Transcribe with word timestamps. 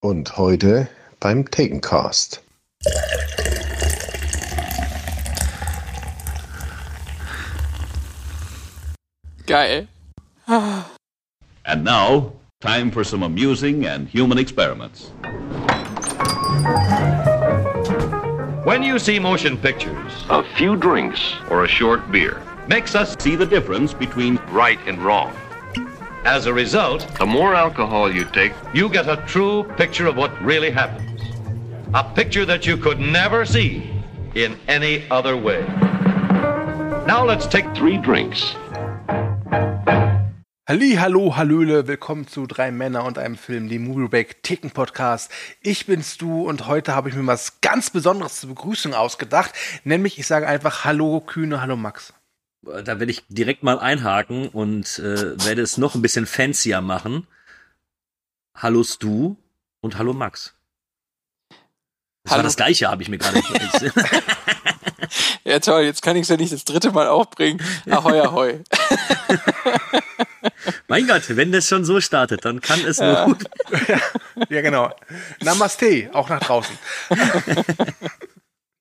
Und 0.00 0.36
heute 0.36 0.88
beim 1.20 1.50
Takencast. 1.50 2.42
Geil. 9.46 9.88
And 11.64 11.84
now, 11.84 12.32
time 12.60 12.90
for 12.90 13.04
some 13.04 13.22
amusing 13.22 13.86
and 13.86 14.08
human 14.08 14.38
experiments. 14.38 15.10
When 18.64 18.82
you 18.82 18.98
see 18.98 19.18
motion 19.18 19.56
pictures, 19.56 20.12
a 20.28 20.42
few 20.56 20.76
drinks 20.76 21.34
or 21.50 21.64
a 21.64 21.68
short 21.68 22.10
beer 22.12 22.42
Makes 22.68 22.94
us 22.94 23.16
see 23.18 23.34
the 23.34 23.46
difference 23.46 23.94
between 23.94 24.36
right 24.50 24.78
and 24.86 24.98
wrong. 25.02 25.32
As 26.24 26.46
a 26.46 26.52
result, 26.52 27.06
The 27.18 27.26
more 27.26 27.54
alcohol 27.54 28.12
you 28.12 28.24
take, 28.24 28.52
you 28.72 28.88
get 28.88 29.08
a 29.08 29.16
true 29.26 29.64
picture 29.76 30.06
of 30.06 30.16
what 30.16 30.30
really 30.42 30.70
happens. 30.70 31.22
A 31.94 32.04
picture 32.04 32.44
that 32.44 32.66
you 32.66 32.76
could 32.76 33.00
never 33.00 33.44
see 33.46 33.82
in 34.34 34.56
any 34.68 35.04
other 35.10 35.36
way. 35.36 35.64
Now 37.06 37.24
let's 37.24 37.46
take 37.46 37.64
three 37.74 37.98
drinks. 37.98 38.54
Halli, 40.68 40.96
hallo, 40.96 41.34
hallöle, 41.34 41.88
willkommen 41.88 42.26
zu 42.28 42.46
Drei 42.46 42.70
Männer 42.70 43.04
und 43.04 43.16
einem 43.16 43.36
Film, 43.36 43.70
dem 43.70 43.84
Movieback 43.84 44.42
Ticken 44.42 44.70
Podcast. 44.70 45.30
Ich 45.62 45.86
bin's 45.86 46.18
du 46.18 46.46
und 46.46 46.66
heute 46.66 46.94
habe 46.94 47.08
ich 47.08 47.14
mir 47.14 47.26
was 47.26 47.62
ganz 47.62 47.88
Besonderes 47.88 48.38
zur 48.40 48.50
Begrüßung 48.50 48.92
ausgedacht, 48.92 49.54
nämlich 49.84 50.18
ich 50.18 50.26
sage 50.26 50.46
einfach 50.46 50.84
Hallo 50.84 51.20
Kühne, 51.20 51.62
Hallo 51.62 51.76
Max. 51.76 52.12
Da 52.62 52.98
werde 52.98 53.10
ich 53.10 53.24
direkt 53.28 53.62
mal 53.62 53.78
einhaken 53.78 54.48
und 54.48 54.98
äh, 54.98 55.42
werde 55.44 55.62
es 55.62 55.78
noch 55.78 55.94
ein 55.94 56.02
bisschen 56.02 56.26
fancier 56.26 56.80
machen. 56.80 57.26
Hallo 58.54 58.82
Stu 58.82 59.36
und 59.80 59.96
hallo 59.96 60.12
Max. 60.12 60.54
Das 62.24 62.32
Hallo. 62.32 62.38
war 62.38 62.44
das 62.44 62.56
gleiche, 62.56 62.90
habe 62.90 63.02
ich 63.02 63.08
mir 63.08 63.18
gerade 63.18 63.40
Ja 65.44 65.60
toll, 65.60 65.82
jetzt 65.82 66.02
kann 66.02 66.16
ich 66.16 66.22
es 66.22 66.28
ja 66.28 66.36
nicht 66.36 66.52
das 66.52 66.64
dritte 66.64 66.92
Mal 66.92 67.08
aufbringen. 67.08 67.62
Ahoi, 67.88 68.20
ahoi. 68.20 68.62
Mein 70.88 71.06
Gott, 71.06 71.22
wenn 71.28 71.52
das 71.52 71.68
schon 71.68 71.84
so 71.84 72.00
startet, 72.00 72.44
dann 72.44 72.60
kann 72.60 72.84
es 72.84 72.98
nur 72.98 73.24
gut. 73.24 73.44
Ja, 74.50 74.60
genau. 74.60 74.94
Namaste, 75.40 76.10
auch 76.12 76.28
nach 76.28 76.40
draußen. 76.40 76.76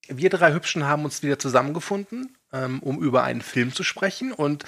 Wir 0.07 0.29
drei 0.29 0.53
Hübschen 0.53 0.85
haben 0.85 1.03
uns 1.03 1.23
wieder 1.23 1.39
zusammengefunden, 1.39 2.36
ähm, 2.53 2.79
um 2.81 3.01
über 3.01 3.23
einen 3.23 3.41
Film 3.41 3.73
zu 3.73 3.83
sprechen. 3.83 4.31
Und 4.31 4.63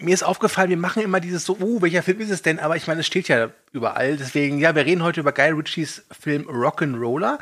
mir 0.00 0.14
ist 0.14 0.22
aufgefallen, 0.22 0.70
wir 0.70 0.76
machen 0.76 1.02
immer 1.02 1.20
dieses 1.20 1.44
so, 1.44 1.56
oh, 1.60 1.82
welcher 1.82 2.02
Film 2.02 2.20
ist 2.20 2.30
es 2.30 2.42
denn? 2.42 2.58
Aber 2.58 2.76
ich 2.76 2.86
meine, 2.86 3.00
es 3.00 3.06
steht 3.06 3.28
ja 3.28 3.50
überall. 3.72 4.16
Deswegen, 4.16 4.58
ja, 4.58 4.74
wir 4.74 4.84
reden 4.84 5.02
heute 5.02 5.20
über 5.20 5.32
Guy 5.32 5.50
Ritchies 5.50 6.04
Film 6.10 6.44
Rock'n'Roller. 6.48 7.38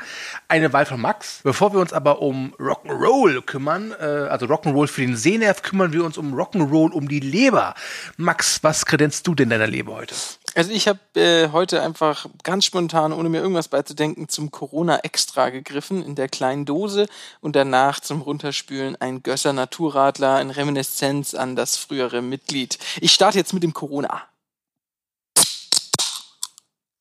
Eine 0.47 0.73
Wahl 0.73 0.85
von 0.85 0.99
Max. 0.99 1.41
Bevor 1.43 1.73
wir 1.73 1.79
uns 1.79 1.93
aber 1.93 2.21
um 2.21 2.53
Rock'n'Roll 2.59 3.41
kümmern, 3.41 3.93
äh, 3.99 4.03
also 4.03 4.45
Rock'n'Roll 4.45 4.87
für 4.87 5.01
den 5.01 5.15
Sehnerv, 5.15 5.61
kümmern 5.61 5.93
wir 5.93 6.03
uns 6.03 6.17
um 6.17 6.33
Rock'n'Roll 6.33 6.91
um 6.91 7.07
die 7.07 7.19
Leber. 7.19 7.75
Max, 8.17 8.63
was 8.63 8.85
kredenzt 8.85 9.27
du 9.27 9.35
denn 9.35 9.49
deiner 9.49 9.67
Leber 9.67 9.95
heute? 9.95 10.15
Also 10.53 10.71
ich 10.71 10.87
habe 10.87 10.99
äh, 11.15 11.49
heute 11.51 11.81
einfach 11.81 12.25
ganz 12.43 12.65
spontan, 12.65 13.13
ohne 13.13 13.29
mir 13.29 13.39
irgendwas 13.39 13.69
beizudenken, 13.69 14.27
zum 14.27 14.51
Corona 14.51 14.99
Extra 14.99 15.49
gegriffen 15.49 16.03
in 16.03 16.15
der 16.15 16.27
kleinen 16.27 16.65
Dose 16.65 17.07
und 17.39 17.55
danach 17.55 18.01
zum 18.01 18.21
Runterspülen 18.21 18.97
ein 18.99 19.23
Gösser 19.23 19.53
Naturradler 19.53 20.41
in 20.41 20.49
Reminiszenz 20.49 21.33
an 21.33 21.55
das 21.55 21.77
frühere 21.77 22.21
Mitglied. 22.21 22.79
Ich 22.99 23.13
starte 23.13 23.37
jetzt 23.37 23.53
mit 23.53 23.63
dem 23.63 23.73
Corona. 23.73 24.23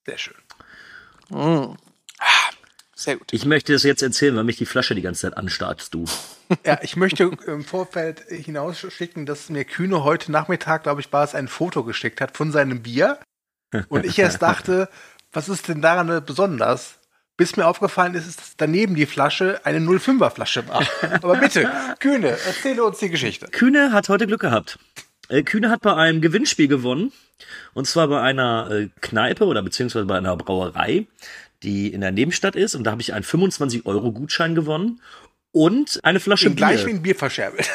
Sehr 0.06 0.18
schön. 0.18 0.36
Mm. 1.28 1.76
Ah, 2.18 2.50
Sehr 2.94 3.16
gut. 3.16 3.32
Ich 3.32 3.44
möchte 3.44 3.74
es 3.74 3.82
jetzt 3.82 4.02
erzählen, 4.02 4.36
weil 4.36 4.44
mich 4.44 4.56
die 4.56 4.66
Flasche 4.66 4.94
die 4.94 5.02
ganze 5.02 5.22
Zeit 5.22 5.36
anstarrst, 5.36 5.92
du. 5.92 6.04
Ja, 6.66 6.80
ich 6.82 6.96
möchte 6.96 7.30
im 7.46 7.64
Vorfeld 7.64 8.22
hinausschicken, 8.28 9.24
dass 9.24 9.50
mir 9.50 9.64
Kühne 9.64 10.02
heute 10.02 10.32
Nachmittag, 10.32 10.82
glaube 10.82 11.00
ich, 11.00 11.12
war 11.12 11.22
es, 11.22 11.36
ein 11.36 11.46
Foto 11.46 11.84
geschickt 11.84 12.20
hat 12.20 12.36
von 12.36 12.50
seinem 12.50 12.82
Bier. 12.82 13.20
Und 13.88 14.04
ich 14.04 14.18
erst 14.18 14.42
dachte, 14.42 14.88
was 15.32 15.48
ist 15.48 15.68
denn 15.68 15.80
daran 15.80 16.24
besonders? 16.24 16.94
Bis 17.36 17.56
mir 17.56 17.66
aufgefallen 17.66 18.14
ist, 18.14 18.38
dass 18.38 18.56
daneben 18.56 18.94
die 18.94 19.06
Flasche 19.06 19.60
eine 19.64 19.78
05er 19.78 20.30
Flasche 20.30 20.68
war. 20.68 20.86
Aber 21.22 21.36
bitte, 21.36 21.70
Kühne, 21.98 22.28
erzähle 22.28 22.84
uns 22.84 22.98
die 22.98 23.08
Geschichte. 23.08 23.46
Kühne 23.46 23.92
hat 23.92 24.08
heute 24.10 24.26
Glück 24.26 24.42
gehabt. 24.42 24.78
Äh, 25.28 25.42
Kühne 25.42 25.70
hat 25.70 25.80
bei 25.80 25.94
einem 25.94 26.20
Gewinnspiel 26.20 26.68
gewonnen. 26.68 27.12
Und 27.72 27.86
zwar 27.86 28.08
bei 28.08 28.20
einer 28.20 28.70
äh, 28.70 28.88
Kneipe 29.00 29.46
oder 29.46 29.62
beziehungsweise 29.62 30.04
bei 30.04 30.18
einer 30.18 30.36
Brauerei, 30.36 31.06
die 31.62 31.88
in 31.92 32.02
der 32.02 32.10
Nebenstadt 32.10 32.56
ist. 32.56 32.74
Und 32.74 32.84
da 32.84 32.90
habe 32.90 33.00
ich 33.00 33.14
einen 33.14 33.24
25-Euro-Gutschein 33.24 34.54
gewonnen. 34.54 35.00
Und 35.52 35.98
eine 36.02 36.20
Flasche 36.20 36.44
Schon 36.44 36.56
gleich 36.56 36.82
wie 36.82 36.86
Bier. 36.86 36.94
ein 36.94 37.02
Bier 37.02 37.14
verscherbelt. 37.14 37.70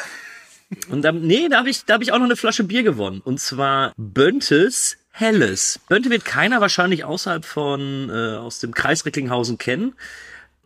Und 0.88 1.02
dann, 1.02 1.22
nee, 1.22 1.48
da 1.48 1.58
habe 1.58 1.70
ich, 1.70 1.84
da 1.84 1.94
hab 1.94 2.02
ich 2.02 2.12
auch 2.12 2.18
noch 2.18 2.24
eine 2.24 2.36
Flasche 2.36 2.64
Bier 2.64 2.82
gewonnen. 2.82 3.20
Und 3.24 3.40
zwar 3.40 3.92
Böntes 3.96 4.98
Helles. 5.18 5.80
Bönte 5.88 6.10
wird 6.10 6.26
keiner 6.26 6.60
wahrscheinlich 6.60 7.04
außerhalb 7.04 7.42
von, 7.42 8.10
äh, 8.10 8.36
aus 8.36 8.58
dem 8.58 8.74
Kreis 8.74 9.06
Recklinghausen 9.06 9.56
kennen. 9.56 9.94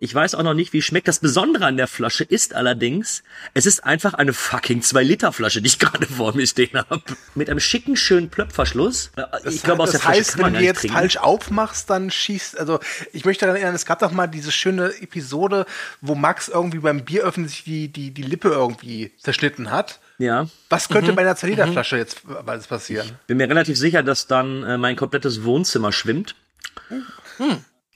Ich 0.00 0.12
weiß 0.12 0.34
auch 0.34 0.42
noch 0.42 0.54
nicht, 0.54 0.72
wie 0.72 0.78
es 0.78 0.84
schmeckt. 0.86 1.06
Das 1.06 1.20
Besondere 1.20 1.66
an 1.66 1.76
der 1.76 1.86
Flasche 1.86 2.24
ist 2.24 2.54
allerdings, 2.54 3.22
es 3.54 3.64
ist 3.64 3.84
einfach 3.84 4.14
eine 4.14 4.32
fucking 4.32 4.80
2-Liter-Flasche, 4.80 5.62
die 5.62 5.68
ich 5.68 5.78
gerade 5.78 6.04
vor 6.04 6.34
mir 6.34 6.48
stehen 6.48 6.76
habe. 6.76 7.00
Mit 7.36 7.48
einem 7.48 7.60
schicken, 7.60 7.96
schönen 7.96 8.28
Plöpfverschluss. 8.28 9.12
Äh, 9.14 9.48
ich 9.48 9.62
glaube, 9.62 9.84
aus 9.84 9.92
das 9.92 10.00
der 10.00 10.10
Flasche 10.10 10.18
heißt, 10.18 10.32
kann 10.32 10.40
man 10.40 10.52
wenn 10.54 10.60
du 10.60 10.66
jetzt 10.66 10.80
trinken. 10.80 10.96
falsch 10.96 11.18
aufmachst, 11.18 11.88
dann 11.88 12.10
schießt, 12.10 12.58
also 12.58 12.80
ich 13.12 13.24
möchte 13.24 13.44
daran 13.44 13.54
erinnern, 13.54 13.76
es 13.76 13.86
gab 13.86 14.00
doch 14.00 14.10
mal 14.10 14.26
diese 14.26 14.50
schöne 14.50 14.86
Episode, 15.00 15.64
wo 16.00 16.16
Max 16.16 16.48
irgendwie 16.48 16.80
beim 16.80 17.04
Bieröffnen 17.04 17.46
sich 17.46 17.62
die, 17.62 17.86
die, 17.86 18.10
die 18.10 18.22
Lippe 18.22 18.48
irgendwie 18.48 19.12
zerschnitten 19.16 19.70
hat. 19.70 20.00
Ja. 20.20 20.48
Was 20.68 20.90
könnte 20.90 21.14
bei 21.14 21.22
einer 21.22 21.34
2-Liter-Flasche 21.34 21.96
jetzt 21.96 22.20
alles 22.44 22.66
passieren? 22.66 23.10
Bin 23.26 23.38
mir 23.38 23.48
relativ 23.48 23.78
sicher, 23.78 24.02
dass 24.02 24.26
dann 24.26 24.62
äh, 24.64 24.76
mein 24.76 24.94
komplettes 24.94 25.44
Wohnzimmer 25.44 25.92
schwimmt. 25.92 26.34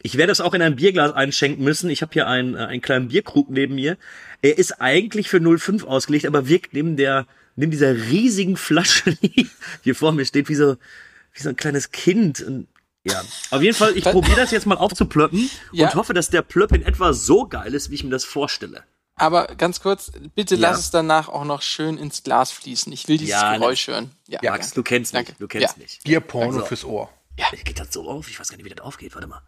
Ich 0.00 0.16
werde 0.16 0.32
es 0.32 0.40
auch 0.40 0.54
in 0.54 0.62
ein 0.62 0.74
Bierglas 0.76 1.12
einschenken 1.12 1.62
müssen. 1.62 1.90
Ich 1.90 2.00
habe 2.00 2.14
hier 2.14 2.26
einen, 2.26 2.54
äh, 2.54 2.60
einen 2.60 2.80
kleinen 2.80 3.08
Bierkrug 3.08 3.50
neben 3.50 3.74
mir. 3.74 3.98
Er 4.40 4.56
ist 4.56 4.80
eigentlich 4.80 5.28
für 5.28 5.38
05 5.40 5.84
ausgelegt, 5.84 6.24
aber 6.24 6.48
wirkt 6.48 6.72
neben 6.72 6.96
der 6.96 7.26
neben 7.56 7.70
dieser 7.70 7.94
riesigen 7.94 8.56
Flasche, 8.56 9.14
die 9.22 9.50
hier 9.82 9.94
vor 9.94 10.12
mir 10.12 10.24
steht, 10.24 10.48
wie 10.48 10.54
so 10.54 10.76
wie 11.34 11.42
so 11.42 11.50
ein 11.50 11.56
kleines 11.56 11.90
Kind. 11.90 12.40
Und, 12.40 12.68
ja, 13.04 13.22
auf 13.50 13.60
jeden 13.60 13.76
Fall, 13.76 13.94
ich 13.98 14.06
Was? 14.06 14.12
probiere 14.12 14.40
das 14.40 14.50
jetzt 14.50 14.64
mal 14.66 14.76
aufzuplöppen 14.76 15.50
Ja. 15.72 15.88
und 15.88 15.94
hoffe, 15.94 16.14
dass 16.14 16.30
der 16.30 16.40
Plöpp 16.40 16.72
in 16.72 16.82
etwa 16.82 17.12
so 17.12 17.46
geil 17.46 17.74
ist, 17.74 17.90
wie 17.90 17.96
ich 17.96 18.04
mir 18.04 18.10
das 18.10 18.24
vorstelle. 18.24 18.84
Aber 19.16 19.46
ganz 19.46 19.80
kurz, 19.80 20.10
bitte 20.34 20.56
Ja. 20.56 20.70
lass 20.70 20.80
es 20.80 20.90
danach 20.90 21.28
auch 21.28 21.44
noch 21.44 21.62
schön 21.62 21.98
ins 21.98 22.22
Glas 22.24 22.50
fließen. 22.50 22.92
Ich 22.92 23.06
will 23.06 23.16
dieses 23.18 23.32
Ja, 23.32 23.56
Geräusch 23.56 23.86
hören. 23.86 24.10
Ja, 24.26 24.40
Max, 24.42 24.72
du 24.72 24.82
kennst 24.82 25.12
mich, 25.14 25.26
Danke. 25.26 25.38
du 25.38 25.46
kennst 25.46 25.76
Ja. 25.76 25.82
mich. 25.82 26.00
Bierporno 26.04 26.54
Also. 26.54 26.66
fürs 26.66 26.84
Ohr. 26.84 27.10
Geht 27.64 27.78
das 27.78 27.92
so 27.92 28.08
auf? 28.08 28.28
Ich 28.28 28.38
weiß 28.38 28.48
gar 28.48 28.56
nicht, 28.56 28.64
wie 28.64 28.70
das 28.70 28.84
aufgeht. 28.84 29.14
Warte 29.14 29.26
mal. 29.28 29.42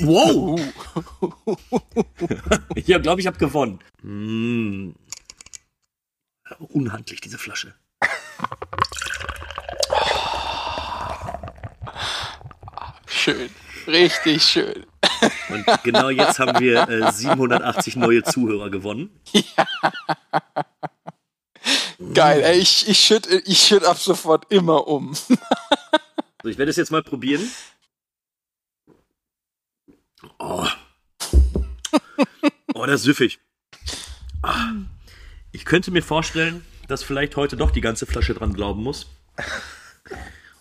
Wow! 0.00 0.60
ich 2.74 2.86
glaube, 2.86 3.20
ich 3.20 3.26
habe 3.26 3.38
gewonnen. 3.38 3.80
Mm. 4.02 4.92
Unhandlich, 6.58 7.20
diese 7.20 7.36
Flasche. 7.36 7.74
Schön. 13.06 13.50
Richtig 13.88 14.42
schön. 14.42 14.84
Und 15.48 15.64
genau 15.82 16.10
jetzt 16.10 16.38
haben 16.38 16.60
wir 16.60 16.86
äh, 16.90 17.10
780 17.10 17.96
neue 17.96 18.22
Zuhörer 18.22 18.68
gewonnen. 18.68 19.08
Geil. 22.12 22.42
Ey, 22.42 22.58
ich, 22.58 22.86
ich 22.86 23.00
schütt, 23.00 23.26
ich 23.26 23.58
schütt 23.58 23.84
ab 23.84 23.98
sofort 23.98 24.52
immer 24.52 24.86
um. 24.86 25.14
So, 25.14 26.48
ich 26.50 26.58
werde 26.58 26.70
es 26.70 26.76
jetzt 26.76 26.92
mal 26.92 27.02
probieren. 27.02 27.50
Oh. 30.38 30.66
Oh, 32.74 32.86
das 32.86 33.00
ist 33.00 33.04
süffig. 33.04 33.40
Ah. 34.42 34.72
Ich 35.50 35.64
könnte 35.64 35.90
mir 35.90 36.02
vorstellen, 36.02 36.64
dass 36.86 37.02
vielleicht 37.02 37.36
heute 37.36 37.56
doch 37.56 37.70
die 37.70 37.80
ganze 37.80 38.06
Flasche 38.06 38.34
dran 38.34 38.52
glauben 38.52 38.82
muss. 38.82 39.06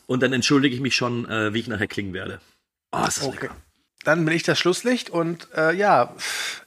Und 0.07 0.23
dann 0.23 0.33
entschuldige 0.33 0.73
ich 0.73 0.81
mich 0.81 0.95
schon, 0.95 1.29
äh, 1.29 1.53
wie 1.53 1.59
ich 1.59 1.67
nachher 1.67 1.87
klingen 1.87 2.13
werde. 2.13 2.41
Oh, 2.91 3.03
ist 3.07 3.17
das 3.17 3.23
Okay. 3.25 3.41
lecker. 3.41 3.55
Dann 4.03 4.23
bin 4.25 4.33
ich 4.35 4.43
das 4.43 4.57
Schlusslicht 4.57 5.09
und 5.09 5.47
äh, 5.53 5.73
ja, 5.73 6.15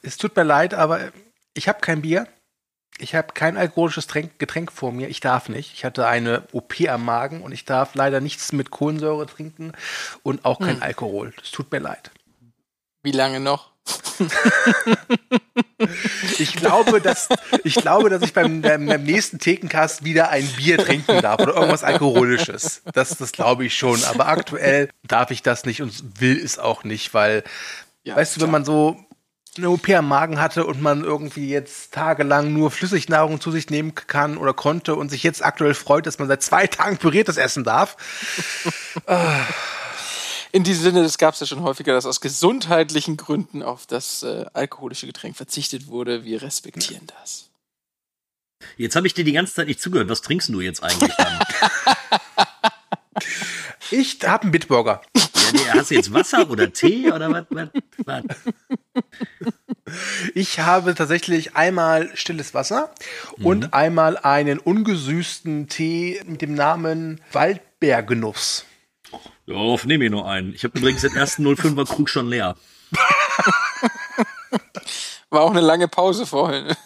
es 0.03 0.17
tut 0.17 0.35
mir 0.35 0.43
leid, 0.43 0.73
aber 0.73 1.11
ich 1.53 1.67
habe 1.67 1.79
kein 1.79 2.01
Bier. 2.01 2.27
Ich 2.99 3.15
habe 3.15 3.33
kein 3.33 3.57
alkoholisches 3.57 4.05
Tränk, 4.05 4.37
Getränk 4.37 4.71
vor 4.71 4.91
mir. 4.91 5.09
Ich 5.09 5.21
darf 5.21 5.49
nicht. 5.49 5.73
Ich 5.73 5.83
hatte 5.85 6.05
eine 6.05 6.47
OP 6.51 6.75
am 6.87 7.03
Magen 7.03 7.41
und 7.41 7.51
ich 7.51 7.65
darf 7.65 7.95
leider 7.95 8.21
nichts 8.21 8.51
mit 8.51 8.69
Kohlensäure 8.69 9.25
trinken 9.25 9.71
und 10.21 10.45
auch 10.45 10.59
kein 10.59 10.83
Alkohol. 10.83 11.33
Es 11.41 11.49
tut 11.49 11.71
mir 11.71 11.79
leid. 11.79 12.11
Wie 13.01 13.11
lange 13.11 13.39
noch? 13.39 13.70
Ich 16.37 16.53
glaube, 16.55 17.01
dass 17.01 17.27
ich 17.63 17.75
glaube, 17.75 18.09
dass 18.09 18.21
ich 18.21 18.33
beim, 18.33 18.61
beim, 18.61 18.85
nächsten 19.03 19.39
Thekencast 19.39 20.03
wieder 20.03 20.29
ein 20.29 20.45
Bier 20.55 20.77
trinken 20.77 21.21
darf 21.21 21.39
oder 21.41 21.55
irgendwas 21.55 21.83
Alkoholisches. 21.83 22.83
Das, 22.93 23.17
das 23.17 23.31
glaube 23.31 23.65
ich 23.65 23.75
schon. 23.75 24.03
Aber 24.03 24.27
aktuell 24.27 24.89
darf 25.07 25.31
ich 25.31 25.41
das 25.41 25.65
nicht 25.65 25.81
und 25.81 26.21
will 26.21 26.39
es 26.43 26.59
auch 26.59 26.83
nicht, 26.83 27.13
weil, 27.13 27.43
Ja, 28.03 28.15
weißt 28.15 28.37
du, 28.37 28.41
wenn 28.41 28.51
man 28.51 28.65
so 28.65 29.03
eine 29.57 29.69
OP 29.69 29.89
am 29.89 30.07
Magen 30.07 30.39
hatte 30.39 30.65
und 30.65 30.81
man 30.81 31.03
irgendwie 31.03 31.49
jetzt 31.49 31.93
tagelang 31.93 32.53
nur 32.53 32.71
Flüssignahrung 32.71 33.41
zu 33.41 33.51
sich 33.51 33.69
nehmen 33.69 33.95
kann 33.95 34.37
oder 34.37 34.53
konnte 34.53 34.95
und 34.95 35.09
sich 35.09 35.23
jetzt 35.23 35.43
aktuell 35.43 35.73
freut, 35.73 36.05
dass 36.05 36.19
man 36.19 36.27
seit 36.27 36.41
zwei 36.41 36.67
Tagen 36.67 36.97
püriertes 36.97 37.37
essen 37.37 37.63
darf. 37.63 37.97
In 40.51 40.63
diesem 40.63 40.83
Sinne, 40.83 41.03
das 41.03 41.17
gab 41.17 41.33
es 41.33 41.39
ja 41.39 41.45
schon 41.47 41.61
häufiger, 41.61 41.93
dass 41.93 42.05
aus 42.05 42.19
gesundheitlichen 42.19 43.17
Gründen 43.17 43.63
auf 43.63 43.85
das 43.87 44.23
äh, 44.23 44.45
alkoholische 44.53 45.07
Getränk 45.07 45.37
verzichtet 45.37 45.87
wurde. 45.87 46.25
Wir 46.25 46.41
respektieren 46.41 47.07
das. 47.19 47.49
Jetzt 48.77 48.95
habe 48.95 49.07
ich 49.07 49.13
dir 49.13 49.23
die 49.23 49.31
ganze 49.31 49.53
Zeit 49.53 49.67
nicht 49.67 49.81
zugehört. 49.81 50.09
Was 50.09 50.21
trinkst 50.21 50.49
du 50.49 50.61
jetzt 50.61 50.83
eigentlich 50.83 51.15
dann? 51.15 51.39
Ich 53.93 54.19
habe 54.23 54.43
einen 54.43 54.51
Bitburger. 54.53 55.01
ja, 55.15 55.23
nee, 55.51 55.59
hast 55.73 55.91
du 55.91 55.95
jetzt 55.95 56.13
Wasser 56.13 56.49
oder 56.49 56.71
Tee 56.71 57.11
oder 57.11 57.29
was? 57.29 57.45
was, 57.49 57.67
was? 58.05 58.23
Ich 60.33 60.59
habe 60.59 60.95
tatsächlich 60.95 61.57
einmal 61.57 62.15
stilles 62.15 62.53
Wasser 62.53 62.95
und 63.43 63.73
einmal 63.73 64.17
einen 64.17 64.59
ungesüßten 64.59 65.67
Tee 65.67 66.21
mit 66.25 66.41
dem 66.41 66.55
Namen 66.55 67.19
Waldbeergenuss. 67.33 68.65
Ja, 69.51 69.57
auf 69.57 69.85
nehme 69.85 70.05
ich 70.05 70.11
nur 70.11 70.29
einen. 70.29 70.53
Ich 70.53 70.63
habe 70.63 70.79
übrigens 70.79 71.01
den 71.01 71.13
ersten 71.13 71.45
05er 71.45 71.85
Krug 71.85 72.09
schon 72.09 72.29
leer. 72.29 72.55
War 75.29 75.41
auch 75.41 75.51
eine 75.51 75.59
lange 75.61 75.87
Pause 75.87 76.25
vorhin. 76.25 76.75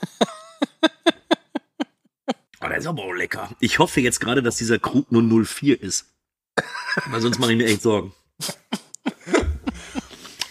Oh, 2.62 2.68
der 2.68 2.78
ist 2.78 2.88
aber 2.88 3.04
auch 3.04 3.14
lecker. 3.14 3.50
Ich 3.60 3.78
hoffe 3.78 4.02
jetzt 4.02 4.20
gerade, 4.20 4.42
dass 4.42 4.56
dieser 4.56 4.80
Krug 4.80 5.12
nur 5.12 5.46
04 5.46 5.80
ist. 5.80 6.08
Weil 7.12 7.22
sonst 7.22 7.38
mache 7.38 7.52
ich 7.52 7.58
mir 7.60 7.66
echt 7.66 7.84
Sorgen. 7.84 8.12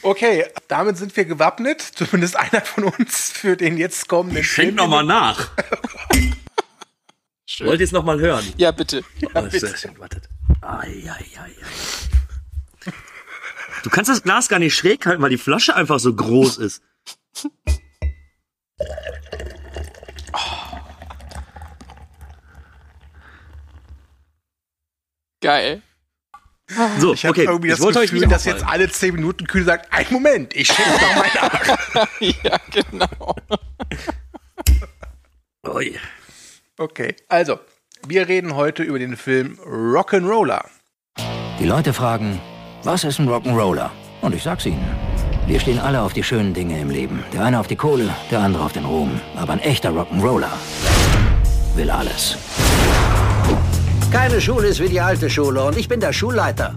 Okay, 0.03 0.45
damit 0.69 0.99
sind 0.99 1.17
wir 1.17 1.25
gewappnet, 1.25 1.81
zumindest 1.81 2.37
einer 2.37 2.61
von 2.61 2.85
uns 2.85 3.33
für 3.33 3.57
den 3.57 3.79
jetzt 3.79 4.07
kommenden 4.07 4.43
Ich 4.43 4.51
schenk 4.51 4.75
noch 4.75 4.87
mal 4.87 5.03
nach. 7.61 7.67
Wollt 7.67 7.81
ihr 7.81 7.85
es 7.85 7.93
noch 7.93 8.05
mal 8.05 8.19
hören? 8.21 8.45
Ja, 8.57 8.71
bitte. 8.71 9.03
Oh, 9.35 9.41
ist 9.41 9.63
das 9.63 9.81
schön. 9.81 9.99
Wartet. 9.99 10.29
Ai, 10.61 11.03
ai, 11.07 11.25
ai, 11.39 11.41
ai. 11.41 12.93
Du 13.83 13.91
kannst 13.91 14.11
das 14.11 14.23
Glas 14.23 14.49
gar 14.49 14.59
nicht 14.59 14.75
schräg 14.75 15.05
halten, 15.05 15.23
weil 15.23 15.31
die 15.31 15.37
Flasche 15.39 15.77
einfach 15.77 15.99
so 15.99 16.15
groß 16.15 16.59
ist. 16.59 16.83
Geil. 25.41 25.83
So, 26.99 27.13
Ich 27.13 27.25
habe 27.27 27.33
okay. 27.39 27.45
irgendwie 27.45 27.69
das 27.69 27.81
wollte 27.81 27.99
euch 27.99 28.07
Gefühl, 28.07 28.21
nicht 28.21 28.33
dass 28.33 28.47
jetzt 28.47 28.65
alle 28.67 28.89
zehn 28.89 29.15
Minuten 29.15 29.47
Kühl 29.47 29.65
sagt, 29.65 29.93
ein 29.93 30.07
Moment, 30.11 30.57
ich 30.57 30.67
schenke 30.67 30.91
noch 30.93 31.15
mal 31.15 31.29
nach. 31.35 32.09
ja, 32.21 32.59
genau. 32.71 33.37
Ui. 35.69 35.99
Okay, 36.77 37.15
also, 37.29 37.61
wir 38.05 38.27
reden 38.27 38.57
heute 38.57 38.83
über 38.83 38.99
den 38.99 39.17
Film 39.17 39.61
Rock'n'Roller. 39.65 40.65
Die 41.61 41.67
Leute 41.67 41.93
fragen, 41.93 42.41
was 42.83 43.05
ist 43.05 43.21
ein 43.21 43.29
Rock'n'Roller? 43.29 43.91
Und 44.23 44.35
ich 44.35 44.43
sag's 44.43 44.67
ihnen. 44.67 44.85
Wir 45.47 45.61
stehen 45.61 45.79
alle 45.79 46.01
auf 46.03 46.15
die 46.15 46.25
schönen 46.25 46.53
Dinge 46.53 46.81
im 46.81 46.91
Leben. 46.91 47.23
Der 47.33 47.45
eine 47.45 47.61
auf 47.61 47.69
die 47.69 47.77
Kohle, 47.77 48.11
der 48.33 48.41
andere 48.41 48.65
auf 48.65 48.73
den 48.73 48.85
Ruhm. 48.87 49.21
Aber 49.37 49.53
ein 49.53 49.61
echter 49.61 49.91
Rock'n'Roller 49.91 50.51
will 51.77 51.91
alles. 51.91 52.37
Keine 54.11 54.41
Schule 54.41 54.67
ist 54.67 54.81
wie 54.81 54.89
die 54.89 55.01
alte 55.01 55.31
Schule 55.31 55.63
und 55.63 55.79
ich 55.79 55.87
bin 55.87 56.01
der 56.01 56.13
Schulleiter. 56.13 56.75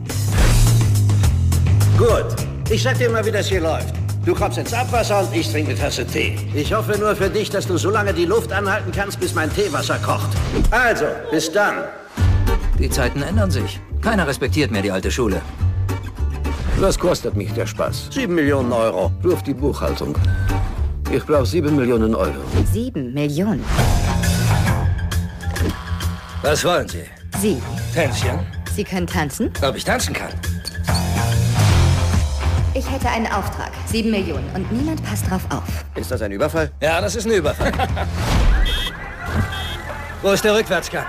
Gut, 1.98 2.36
ich 2.70 2.84
sag 2.84 3.00
dir 3.00 3.10
mal, 3.10 3.26
wie 3.26 3.32
das 3.32 3.48
hier 3.48 3.62
läuft. 3.62 3.96
Du 4.28 4.36
kommst 4.36 4.58
ins 4.58 4.74
Abwasser 4.74 5.22
und 5.22 5.34
ich 5.34 5.50
trinke 5.50 5.72
eine 5.72 5.80
Tasse 5.80 6.06
Tee. 6.06 6.36
Ich 6.54 6.74
hoffe 6.74 7.00
nur 7.00 7.16
für 7.16 7.30
dich, 7.30 7.50
dass 7.50 7.66
du 7.66 7.78
so 7.78 7.90
lange 7.90 8.14
die 8.14 8.26
Luft 8.26 8.52
anhalten 8.52 8.92
kannst, 8.92 9.22
bis 9.22 9.34
mein 9.34 9.50
Teewasser 9.50 9.98
kocht. 10.00 10.28
Also, 10.70 11.06
bis 11.32 11.50
dann. 11.50 11.76
Die 12.78 12.90
Zeiten 12.90 13.22
ändern 13.22 13.50
sich. 13.50 13.80
Keiner 14.02 14.28
respektiert 14.28 14.70
mehr 14.70 14.82
die 14.82 14.92
alte 14.92 15.10
Schule. 15.10 15.42
Was 16.78 17.00
kostet 17.00 17.38
mich 17.38 17.54
der 17.54 17.66
Spaß? 17.66 18.10
Sieben 18.12 18.36
Millionen 18.36 18.74
Euro. 18.74 19.14
Ruf 19.24 19.44
die 19.44 19.54
Buchhaltung. 19.54 20.14
Ich 21.10 21.26
brauche 21.26 21.46
sieben 21.46 21.78
Millionen 21.78 22.14
Euro. 22.14 22.42
Sieben 22.70 23.14
Millionen. 23.14 23.64
Was 26.42 26.66
wollen 26.66 26.90
Sie? 26.90 27.06
Sie. 27.40 27.62
Tänzchen? 27.94 28.40
Sie 28.76 28.84
können 28.84 29.08
tanzen? 29.08 29.54
Ob 29.62 29.78
ich 29.78 29.86
tanzen 29.86 30.14
kann? 30.14 30.32
Ich 32.78 32.92
hätte 32.92 33.10
einen 33.10 33.26
Auftrag. 33.26 33.72
Sieben 33.88 34.12
Millionen. 34.12 34.48
Und 34.54 34.72
niemand 34.72 35.04
passt 35.04 35.28
drauf 35.28 35.42
auf. 35.50 35.64
Ist 35.96 36.12
das 36.12 36.22
ein 36.22 36.32
Überfall? 36.32 36.70
Ja, 36.80 37.02
das 37.02 37.16
ist 37.16 37.26
ein 37.26 37.32
Überfall. 37.32 37.72
Wo 40.22 40.30
ist 40.30 40.44
der 40.44 40.54
Rückwärtsgang? 40.54 41.08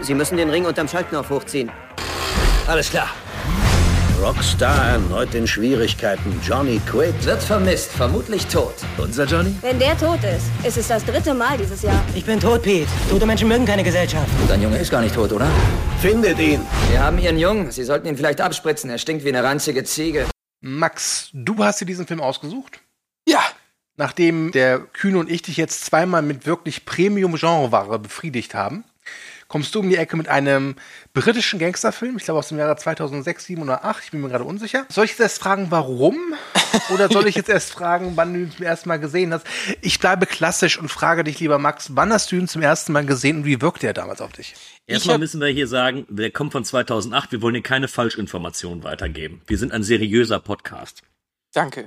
Sie 0.00 0.12
müssen 0.12 0.36
den 0.36 0.50
Ring 0.50 0.66
unterm 0.66 0.88
Schaltknopf 0.88 1.30
hochziehen. 1.30 1.70
Alles 2.66 2.90
klar. 2.90 3.10
Rockstar 4.20 4.94
erneut 4.94 5.32
in 5.36 5.46
Schwierigkeiten. 5.46 6.40
Johnny 6.44 6.80
Quick. 6.84 7.14
Wird 7.24 7.44
vermisst, 7.44 7.92
vermutlich 7.92 8.48
tot. 8.48 8.74
Unser 8.96 9.24
Johnny? 9.24 9.54
Wenn 9.60 9.78
der 9.78 9.96
tot 9.96 10.18
ist, 10.24 10.66
ist 10.66 10.78
es 10.78 10.88
das 10.88 11.04
dritte 11.04 11.32
Mal 11.32 11.58
dieses 11.58 11.82
Jahr. 11.82 12.02
Ich 12.16 12.24
bin 12.24 12.40
tot, 12.40 12.62
Pete. 12.62 12.88
Tote 13.08 13.24
Menschen 13.24 13.46
mögen 13.46 13.64
keine 13.64 13.84
Gesellschaft. 13.84 14.26
Dein 14.48 14.60
Junge 14.60 14.78
ist 14.78 14.90
gar 14.90 15.02
nicht 15.02 15.14
tot, 15.14 15.32
oder? 15.32 15.46
Findet 16.02 16.40
ihn. 16.40 16.60
Wir 16.90 17.00
haben 17.00 17.20
Ihren 17.20 17.38
Jungen. 17.38 17.70
Sie 17.70 17.84
sollten 17.84 18.08
ihn 18.08 18.16
vielleicht 18.16 18.40
abspritzen. 18.40 18.90
Er 18.90 18.98
stinkt 18.98 19.24
wie 19.24 19.28
eine 19.28 19.44
ranzige 19.44 19.84
Ziege. 19.84 20.26
Max, 20.60 21.30
du 21.32 21.62
hast 21.62 21.80
dir 21.80 21.86
diesen 21.86 22.06
Film 22.06 22.20
ausgesucht? 22.20 22.80
Ja. 23.26 23.42
Nachdem 23.96 24.52
der 24.52 24.78
Kühne 24.78 25.18
und 25.18 25.30
ich 25.30 25.42
dich 25.42 25.56
jetzt 25.56 25.84
zweimal 25.84 26.22
mit 26.22 26.46
wirklich 26.46 26.84
Premium-Genreware 26.84 27.98
befriedigt 27.98 28.54
haben, 28.54 28.84
kommst 29.48 29.74
du 29.74 29.80
um 29.80 29.88
die 29.88 29.96
Ecke 29.96 30.16
mit 30.16 30.28
einem 30.28 30.76
britischen 31.14 31.58
Gangsterfilm, 31.58 32.16
ich 32.16 32.24
glaube 32.24 32.38
aus 32.38 32.48
dem 32.48 32.58
Jahre 32.58 32.76
2006, 32.76 33.46
7 33.46 33.62
oder 33.62 33.84
8, 33.84 34.04
ich 34.04 34.10
bin 34.10 34.20
mir 34.20 34.28
gerade 34.28 34.44
unsicher. 34.44 34.86
Soll 34.88 35.06
ich 35.06 35.12
jetzt 35.12 35.20
erst 35.20 35.40
fragen, 35.40 35.68
warum? 35.70 36.16
Oder 36.90 37.08
soll 37.08 37.26
ich 37.26 37.34
jetzt 37.34 37.48
erst 37.48 37.72
fragen, 37.72 38.12
wann 38.14 38.34
du 38.34 38.40
ihn 38.40 38.52
zum 38.52 38.64
ersten 38.64 38.88
Mal 38.88 39.00
gesehen 39.00 39.32
hast? 39.32 39.46
Ich 39.80 39.98
bleibe 39.98 40.26
klassisch 40.26 40.78
und 40.78 40.88
frage 40.88 41.24
dich, 41.24 41.40
lieber 41.40 41.58
Max, 41.58 41.96
wann 41.96 42.12
hast 42.12 42.30
du 42.30 42.36
ihn 42.36 42.46
zum 42.46 42.62
ersten 42.62 42.92
Mal 42.92 43.06
gesehen 43.06 43.38
und 43.38 43.44
wie 43.46 43.60
wirkte 43.60 43.86
er 43.86 43.94
damals 43.94 44.20
auf 44.20 44.32
dich? 44.32 44.54
Erstmal 44.88 45.14
hab- 45.14 45.20
müssen 45.20 45.40
wir 45.40 45.48
hier 45.48 45.66
sagen, 45.68 46.06
der 46.08 46.30
kommt 46.30 46.52
von 46.52 46.64
2008. 46.64 47.32
Wir 47.32 47.42
wollen 47.42 47.54
hier 47.54 47.62
keine 47.62 47.88
Falschinformationen 47.88 48.82
weitergeben. 48.84 49.42
Wir 49.46 49.58
sind 49.58 49.72
ein 49.72 49.82
seriöser 49.82 50.40
Podcast. 50.40 51.02
Danke. 51.52 51.86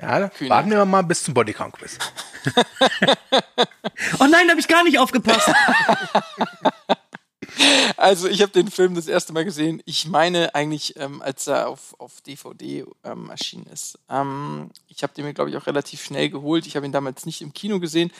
Ja, 0.00 0.28
Kühne. 0.28 0.50
warten 0.50 0.70
wir 0.70 0.84
mal 0.84 1.02
bis 1.02 1.22
zum 1.24 1.34
Bodycount-Quiz. 1.34 1.98
Oh 4.18 4.24
nein, 4.26 4.46
da 4.46 4.50
habe 4.50 4.60
ich 4.60 4.68
gar 4.68 4.82
nicht 4.84 4.98
aufgepasst. 4.98 5.48
Also 7.98 8.28
ich 8.28 8.40
habe 8.40 8.50
den 8.50 8.70
Film 8.70 8.94
das 8.94 9.08
erste 9.08 9.32
Mal 9.34 9.44
gesehen. 9.44 9.82
Ich 9.84 10.08
meine 10.08 10.54
eigentlich, 10.54 10.96
ähm, 10.96 11.20
als 11.20 11.46
er 11.46 11.68
auf, 11.68 11.94
auf 12.00 12.20
DVD 12.22 12.84
ähm, 13.04 13.28
erschienen 13.30 13.66
ist. 13.66 13.98
Ähm, 14.08 14.70
ich 14.88 15.02
habe 15.02 15.12
den 15.12 15.26
mir, 15.26 15.34
glaube 15.34 15.50
ich, 15.50 15.56
auch 15.56 15.66
relativ 15.66 16.02
schnell 16.02 16.30
geholt. 16.30 16.66
Ich 16.66 16.76
habe 16.76 16.86
ihn 16.86 16.92
damals 16.92 17.26
nicht 17.26 17.42
im 17.42 17.52
Kino 17.52 17.78
gesehen, 17.78 18.10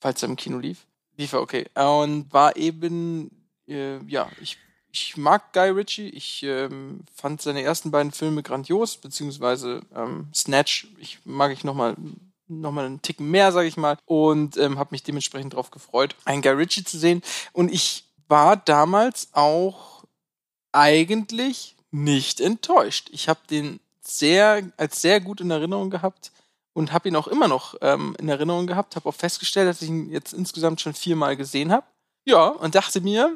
falls 0.00 0.22
er 0.22 0.30
im 0.30 0.36
Kino 0.36 0.58
lief. 0.58 0.86
Lief 1.16 1.32
er 1.32 1.40
okay. 1.40 1.66
Und 1.74 2.32
war 2.32 2.56
eben, 2.56 3.30
äh, 3.66 3.98
ja, 4.06 4.28
ich, 4.40 4.58
ich 4.92 5.16
mag 5.16 5.52
Guy 5.52 5.70
Ritchie. 5.70 6.08
Ich 6.10 6.42
ähm, 6.42 7.00
fand 7.14 7.40
seine 7.40 7.62
ersten 7.62 7.90
beiden 7.90 8.12
Filme 8.12 8.42
grandios, 8.42 8.96
beziehungsweise 8.96 9.80
ähm, 9.94 10.28
Snatch, 10.34 10.88
ich 10.98 11.20
mag 11.24 11.52
ich 11.52 11.64
nochmal 11.64 11.96
noch 12.48 12.70
mal 12.70 12.86
einen 12.86 13.02
Ticken 13.02 13.28
mehr, 13.30 13.50
sage 13.50 13.66
ich 13.66 13.76
mal, 13.76 13.98
und 14.04 14.56
ähm, 14.56 14.78
habe 14.78 14.90
mich 14.92 15.02
dementsprechend 15.02 15.54
darauf 15.54 15.72
gefreut, 15.72 16.14
einen 16.24 16.42
Guy 16.42 16.52
Ritchie 16.52 16.84
zu 16.84 16.96
sehen. 16.96 17.22
Und 17.52 17.72
ich 17.72 18.04
war 18.28 18.56
damals 18.56 19.30
auch 19.32 20.04
eigentlich 20.70 21.76
nicht 21.90 22.40
enttäuscht. 22.40 23.08
Ich 23.12 23.28
habe 23.28 23.40
den 23.50 23.80
sehr 24.00 24.70
als 24.76 25.00
sehr 25.02 25.20
gut 25.20 25.40
in 25.40 25.50
Erinnerung 25.50 25.90
gehabt 25.90 26.30
und 26.76 26.92
habe 26.92 27.08
ihn 27.08 27.16
auch 27.16 27.26
immer 27.26 27.48
noch 27.48 27.74
ähm, 27.80 28.14
in 28.18 28.28
Erinnerung 28.28 28.66
gehabt. 28.66 28.96
Habe 28.96 29.08
auch 29.08 29.14
festgestellt, 29.14 29.66
dass 29.66 29.80
ich 29.80 29.88
ihn 29.88 30.10
jetzt 30.10 30.34
insgesamt 30.34 30.82
schon 30.82 30.92
viermal 30.92 31.34
gesehen 31.34 31.72
habe. 31.72 31.86
Ja, 32.26 32.48
und 32.48 32.74
dachte 32.74 33.00
mir, 33.00 33.34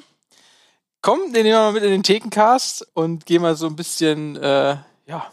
komm, 1.00 1.32
den 1.32 1.44
nehmen 1.44 1.56
wir 1.56 1.60
mal 1.60 1.72
mit 1.72 1.82
in 1.82 1.90
den 1.90 2.02
Thekencast 2.02 2.86
und 2.92 3.24
gehen 3.24 3.40
mal 3.40 3.56
so 3.56 3.66
ein 3.66 3.76
bisschen, 3.76 4.36
äh, 4.36 4.76
ja, 5.06 5.32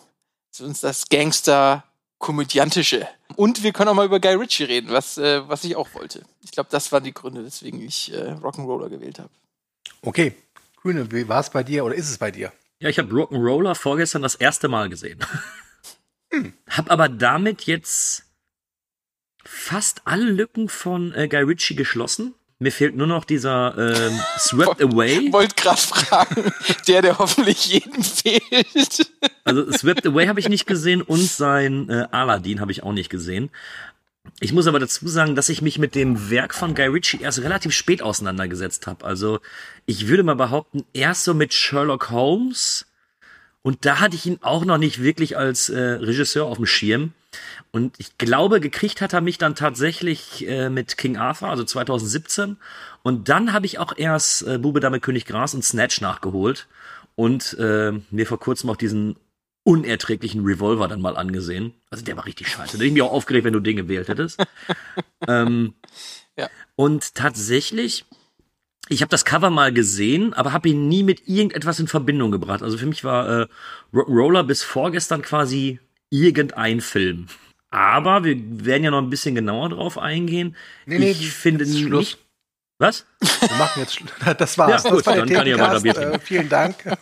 zu 0.51 0.63
uns 0.63 0.79
das 0.79 1.09
Gangster 1.09 1.83
komödiantische. 2.17 3.09
Und 3.35 3.61
wir 3.63 3.73
können 3.73 3.89
auch 3.89 3.93
mal 3.93 4.05
über 4.05 4.21
Guy 4.21 4.35
Ritchie 4.35 4.63
reden, 4.63 4.89
was, 4.91 5.17
äh, 5.17 5.47
was 5.49 5.65
ich 5.65 5.75
auch 5.75 5.93
wollte. 5.93 6.23
Ich 6.45 6.51
glaube, 6.51 6.69
das 6.71 6.93
waren 6.93 7.03
die 7.03 7.13
Gründe, 7.13 7.43
weswegen 7.43 7.81
ich 7.81 8.13
äh, 8.13 8.35
Rock'n'Roller 8.41 8.87
gewählt 8.87 9.19
habe. 9.19 9.29
Okay, 10.01 10.33
Kühne, 10.81 11.11
wie 11.11 11.27
war 11.27 11.41
es 11.41 11.49
bei 11.49 11.63
dir 11.63 11.83
oder 11.83 11.95
ist 11.95 12.09
es 12.09 12.17
bei 12.17 12.31
dir? 12.31 12.53
Ja, 12.79 12.87
ich 12.87 12.99
habe 12.99 13.13
Rock'n'Roller 13.13 13.75
vorgestern 13.75 14.21
das 14.21 14.35
erste 14.35 14.69
Mal 14.69 14.87
gesehen. 14.87 15.19
Hab 16.69 16.91
aber 16.91 17.09
damit 17.09 17.63
jetzt 17.63 18.25
fast 19.43 20.01
alle 20.05 20.25
Lücken 20.25 20.69
von 20.69 21.13
äh, 21.13 21.27
Guy 21.27 21.41
Ritchie 21.41 21.75
geschlossen. 21.75 22.33
Mir 22.59 22.71
fehlt 22.71 22.95
nur 22.95 23.07
noch 23.07 23.23
dieser 23.23 23.77
ähm, 23.77 24.19
Swept 24.39 24.81
Away. 24.81 25.31
Wollte 25.31 25.55
gerade 25.55 25.79
fragen, 25.79 26.51
der, 26.87 27.01
der 27.01 27.19
hoffentlich 27.19 27.67
jedem 27.67 28.03
fehlt. 28.03 29.11
Also 29.43 29.71
Swept 29.71 30.05
Away 30.07 30.27
habe 30.27 30.39
ich 30.39 30.49
nicht 30.49 30.65
gesehen 30.65 31.01
und 31.01 31.21
sein 31.21 31.89
äh, 31.89 32.07
Aladdin 32.11 32.59
habe 32.59 32.71
ich 32.71 32.83
auch 32.83 32.93
nicht 32.93 33.09
gesehen. 33.09 33.51
Ich 34.39 34.53
muss 34.53 34.67
aber 34.67 34.79
dazu 34.79 35.07
sagen, 35.07 35.35
dass 35.35 35.49
ich 35.49 35.61
mich 35.61 35.79
mit 35.79 35.95
dem 35.95 36.29
Werk 36.29 36.53
von 36.53 36.75
Guy 36.75 36.87
Ritchie 36.87 37.21
erst 37.21 37.41
relativ 37.41 37.73
spät 37.73 38.01
auseinandergesetzt 38.01 38.87
habe. 38.87 39.05
Also 39.05 39.39
ich 39.85 40.07
würde 40.07 40.23
mal 40.23 40.35
behaupten, 40.35 40.83
erst 40.93 41.23
so 41.23 41.33
mit 41.33 41.53
Sherlock 41.53 42.09
Holmes 42.09 42.86
und 43.67 43.83
da 43.83 43.99
hatte 43.99 44.15
ich 44.15 44.25
ihn 44.25 44.39
auch 44.43 44.63
noch 44.63 44.77
nicht 44.77 45.03
wirklich 45.03 45.35
als 45.37 45.67
äh, 45.67 45.77
Regisseur 45.77 46.45
auf 46.45 46.55
dem 46.55 46.65
Schirm. 46.65 47.11
Und 47.71 47.95
ich 47.97 48.17
glaube, 48.17 48.61
gekriegt 48.61 49.01
hat 49.01 49.11
er 49.11 49.19
mich 49.19 49.39
dann 49.39 49.55
tatsächlich 49.55 50.47
äh, 50.47 50.69
mit 50.69 50.97
King 50.97 51.17
Arthur, 51.17 51.49
also 51.49 51.65
2017. 51.65 52.55
Und 53.03 53.27
dann 53.27 53.51
habe 53.51 53.65
ich 53.65 53.77
auch 53.77 53.91
erst 53.97 54.47
äh, 54.47 54.57
Bube 54.57 54.79
Dame 54.79 55.01
König 55.01 55.25
Gras 55.25 55.53
und 55.53 55.65
Snatch 55.65 55.99
nachgeholt 55.99 56.69
und 57.15 57.57
äh, 57.59 57.91
mir 58.09 58.25
vor 58.25 58.39
kurzem 58.39 58.69
auch 58.69 58.77
diesen 58.77 59.17
unerträglichen 59.65 60.45
Revolver 60.45 60.87
dann 60.87 61.01
mal 61.01 61.17
angesehen. 61.17 61.73
Also 61.89 62.05
der 62.05 62.15
war 62.15 62.25
richtig 62.25 62.47
scheiße. 62.47 62.71
Da 62.71 62.73
hätte 62.75 62.85
ich 62.85 62.93
mich 62.93 63.01
auch 63.01 63.11
aufgeregt, 63.11 63.43
wenn 63.43 63.51
du 63.51 63.59
den 63.59 63.75
gewählt 63.75 64.07
hättest. 64.07 64.41
ähm, 65.27 65.73
Ja. 66.37 66.49
Und 66.77 67.15
tatsächlich, 67.15 68.05
ich 68.89 69.01
habe 69.01 69.09
das 69.09 69.25
Cover 69.25 69.49
mal 69.49 69.73
gesehen, 69.73 70.33
aber 70.33 70.53
habe 70.53 70.69
ihn 70.69 70.87
nie 70.87 71.03
mit 71.03 71.27
irgendetwas 71.27 71.79
in 71.79 71.87
Verbindung 71.87 72.31
gebracht. 72.31 72.61
Also 72.63 72.77
für 72.77 72.85
mich 72.85 73.03
war 73.03 73.41
äh, 73.41 73.47
Rock'n'Roller 73.93 74.43
bis 74.43 74.63
vorgestern 74.63 75.21
quasi 75.21 75.79
irgendein 76.09 76.81
Film. 76.81 77.27
Aber 77.69 78.23
wir 78.23 78.37
werden 78.65 78.83
ja 78.83 78.91
noch 78.91 79.01
ein 79.01 79.09
bisschen 79.09 79.35
genauer 79.35 79.69
drauf 79.69 79.97
eingehen. 79.97 80.55
Nee, 80.85 80.99
nee, 80.99 81.11
ich 81.11 81.31
finde 81.31 81.65
nicht. 81.65 82.17
Was? 82.79 83.05
Wir 83.19 83.57
machen 83.57 83.81
jetzt, 83.81 83.99
das 84.39 84.57
war's. 84.57 84.83
Ja, 84.83 84.89
gut, 84.91 85.05
war 85.05 85.15
dann 85.15 85.29
kann 85.29 85.47
ich 85.47 85.55
Themencast. 85.55 85.83
trinken. 85.83 86.13
äh, 86.13 86.19
Vielen 86.19 86.49
Dank. 86.49 86.75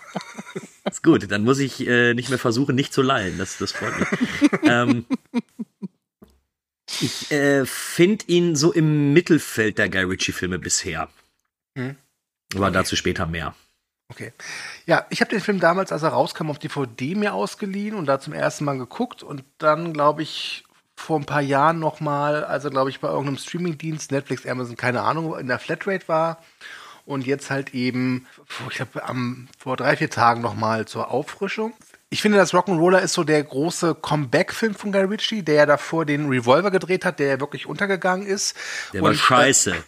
Ist 0.89 1.03
gut, 1.03 1.29
dann 1.29 1.43
muss 1.43 1.59
ich 1.59 1.85
äh, 1.85 2.13
nicht 2.13 2.29
mehr 2.29 2.39
versuchen, 2.39 2.75
nicht 2.75 2.93
zu 2.93 3.01
lallen. 3.01 3.37
Das, 3.37 3.57
das 3.57 3.73
freut 3.73 3.99
mich. 3.99 4.07
ähm, 4.63 5.05
ich 7.01 7.31
äh, 7.31 7.65
finde 7.65 8.25
ihn 8.27 8.55
so 8.55 8.71
im 8.71 9.11
Mittelfeld 9.13 9.77
der 9.77 9.89
Guy 9.89 10.03
Ritchie-Filme 10.03 10.59
bisher. 10.59 11.09
Hm. 11.75 11.95
Aber 12.55 12.71
dazu 12.71 12.95
später 12.95 13.25
mehr. 13.25 13.53
Okay. 14.09 14.33
Ja, 14.85 15.05
ich 15.09 15.21
habe 15.21 15.31
den 15.31 15.41
Film 15.41 15.59
damals, 15.59 15.91
als 15.91 16.03
er 16.03 16.09
rauskam, 16.09 16.49
auf 16.49 16.59
DVD 16.59 17.15
mir 17.15 17.33
ausgeliehen 17.33 17.95
und 17.95 18.05
da 18.05 18.19
zum 18.19 18.33
ersten 18.33 18.65
Mal 18.65 18.77
geguckt 18.77 19.23
und 19.23 19.43
dann, 19.57 19.93
glaube 19.93 20.21
ich, 20.21 20.63
vor 20.95 21.19
ein 21.19 21.25
paar 21.25 21.41
Jahren 21.41 21.79
noch 21.79 21.99
mal, 21.99 22.43
als 22.43 22.63
er, 22.63 22.71
glaube 22.71 22.89
ich, 22.89 22.99
bei 22.99 23.07
irgendeinem 23.07 23.37
Streamingdienst, 23.37 24.11
Netflix, 24.11 24.45
Amazon, 24.45 24.77
keine 24.77 25.01
Ahnung, 25.01 25.37
in 25.37 25.47
der 25.47 25.59
Flatrate 25.59 26.07
war 26.07 26.37
und 27.05 27.25
jetzt 27.25 27.49
halt 27.49 27.73
eben, 27.73 28.27
ich 28.69 28.77
glaube, 28.77 29.03
am 29.03 29.47
vor 29.57 29.75
drei, 29.75 29.97
vier 29.97 30.09
Tagen 30.09 30.41
noch 30.41 30.55
mal 30.55 30.85
zur 30.85 31.11
Auffrischung. 31.11 31.73
Ich 32.09 32.21
finde, 32.21 32.37
das 32.37 32.53
Rock'n'Roller 32.53 32.99
ist 32.99 33.13
so 33.13 33.23
der 33.23 33.43
große 33.43 33.95
Comeback-Film 33.95 34.75
von 34.75 34.91
Guy 34.91 35.03
Ritchie, 35.03 35.43
der 35.43 35.55
ja 35.55 35.65
davor 35.65 36.05
den 36.05 36.29
Revolver 36.29 36.71
gedreht 36.71 37.03
hat, 37.03 37.19
der 37.19 37.27
ja 37.27 37.39
wirklich 37.39 37.65
untergegangen 37.65 38.25
ist. 38.25 38.55
Der 38.93 39.01
war 39.01 39.09
Und, 39.09 39.15
äh, 39.15 39.19
scheiße. 39.19 39.83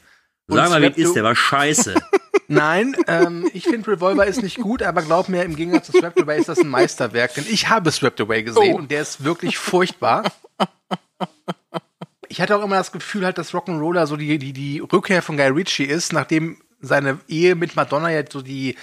Sag 0.47 0.69
mal, 0.69 0.81
wie 0.81 1.01
ist, 1.01 1.13
der 1.15 1.23
war 1.23 1.35
scheiße. 1.35 1.95
Nein, 2.47 2.95
ähm, 3.07 3.49
ich 3.53 3.65
finde 3.65 3.91
Revolver 3.91 4.25
ist 4.25 4.41
nicht 4.41 4.57
gut, 4.57 4.81
aber 4.81 5.01
glaub 5.01 5.27
mir, 5.27 5.43
im 5.43 5.55
Gegensatz 5.57 5.87
zu 5.87 5.91
Swept 5.91 6.21
Away 6.21 6.39
ist 6.39 6.47
das 6.47 6.59
ein 6.59 6.69
Meisterwerk, 6.69 7.33
denn 7.33 7.45
ich 7.49 7.67
habe 7.67 7.91
Swept 7.91 8.21
Away 8.21 8.43
gesehen 8.43 8.73
Oh. 8.75 8.77
und 8.77 8.89
der 8.89 9.01
ist 9.01 9.23
wirklich 9.25 9.57
furchtbar. 9.57 10.23
Ich 12.29 12.41
hatte 12.41 12.55
auch 12.57 12.63
immer 12.63 12.77
das 12.77 12.91
Gefühl, 12.91 13.25
halt, 13.25 13.37
dass 13.37 13.53
Rock'n'Roller 13.53 14.05
so 14.05 14.15
die, 14.15 14.37
die, 14.37 14.53
die 14.53 14.79
Rückkehr 14.79 15.21
von 15.21 15.37
Guy 15.37 15.47
Ritchie 15.47 15.85
ist, 15.85 16.13
nachdem 16.13 16.61
seine 16.79 17.19
Ehe 17.27 17.55
mit 17.55 17.75
Madonna 17.75 18.09
ja 18.11 18.21
so 18.29 18.41
die, 18.41 18.77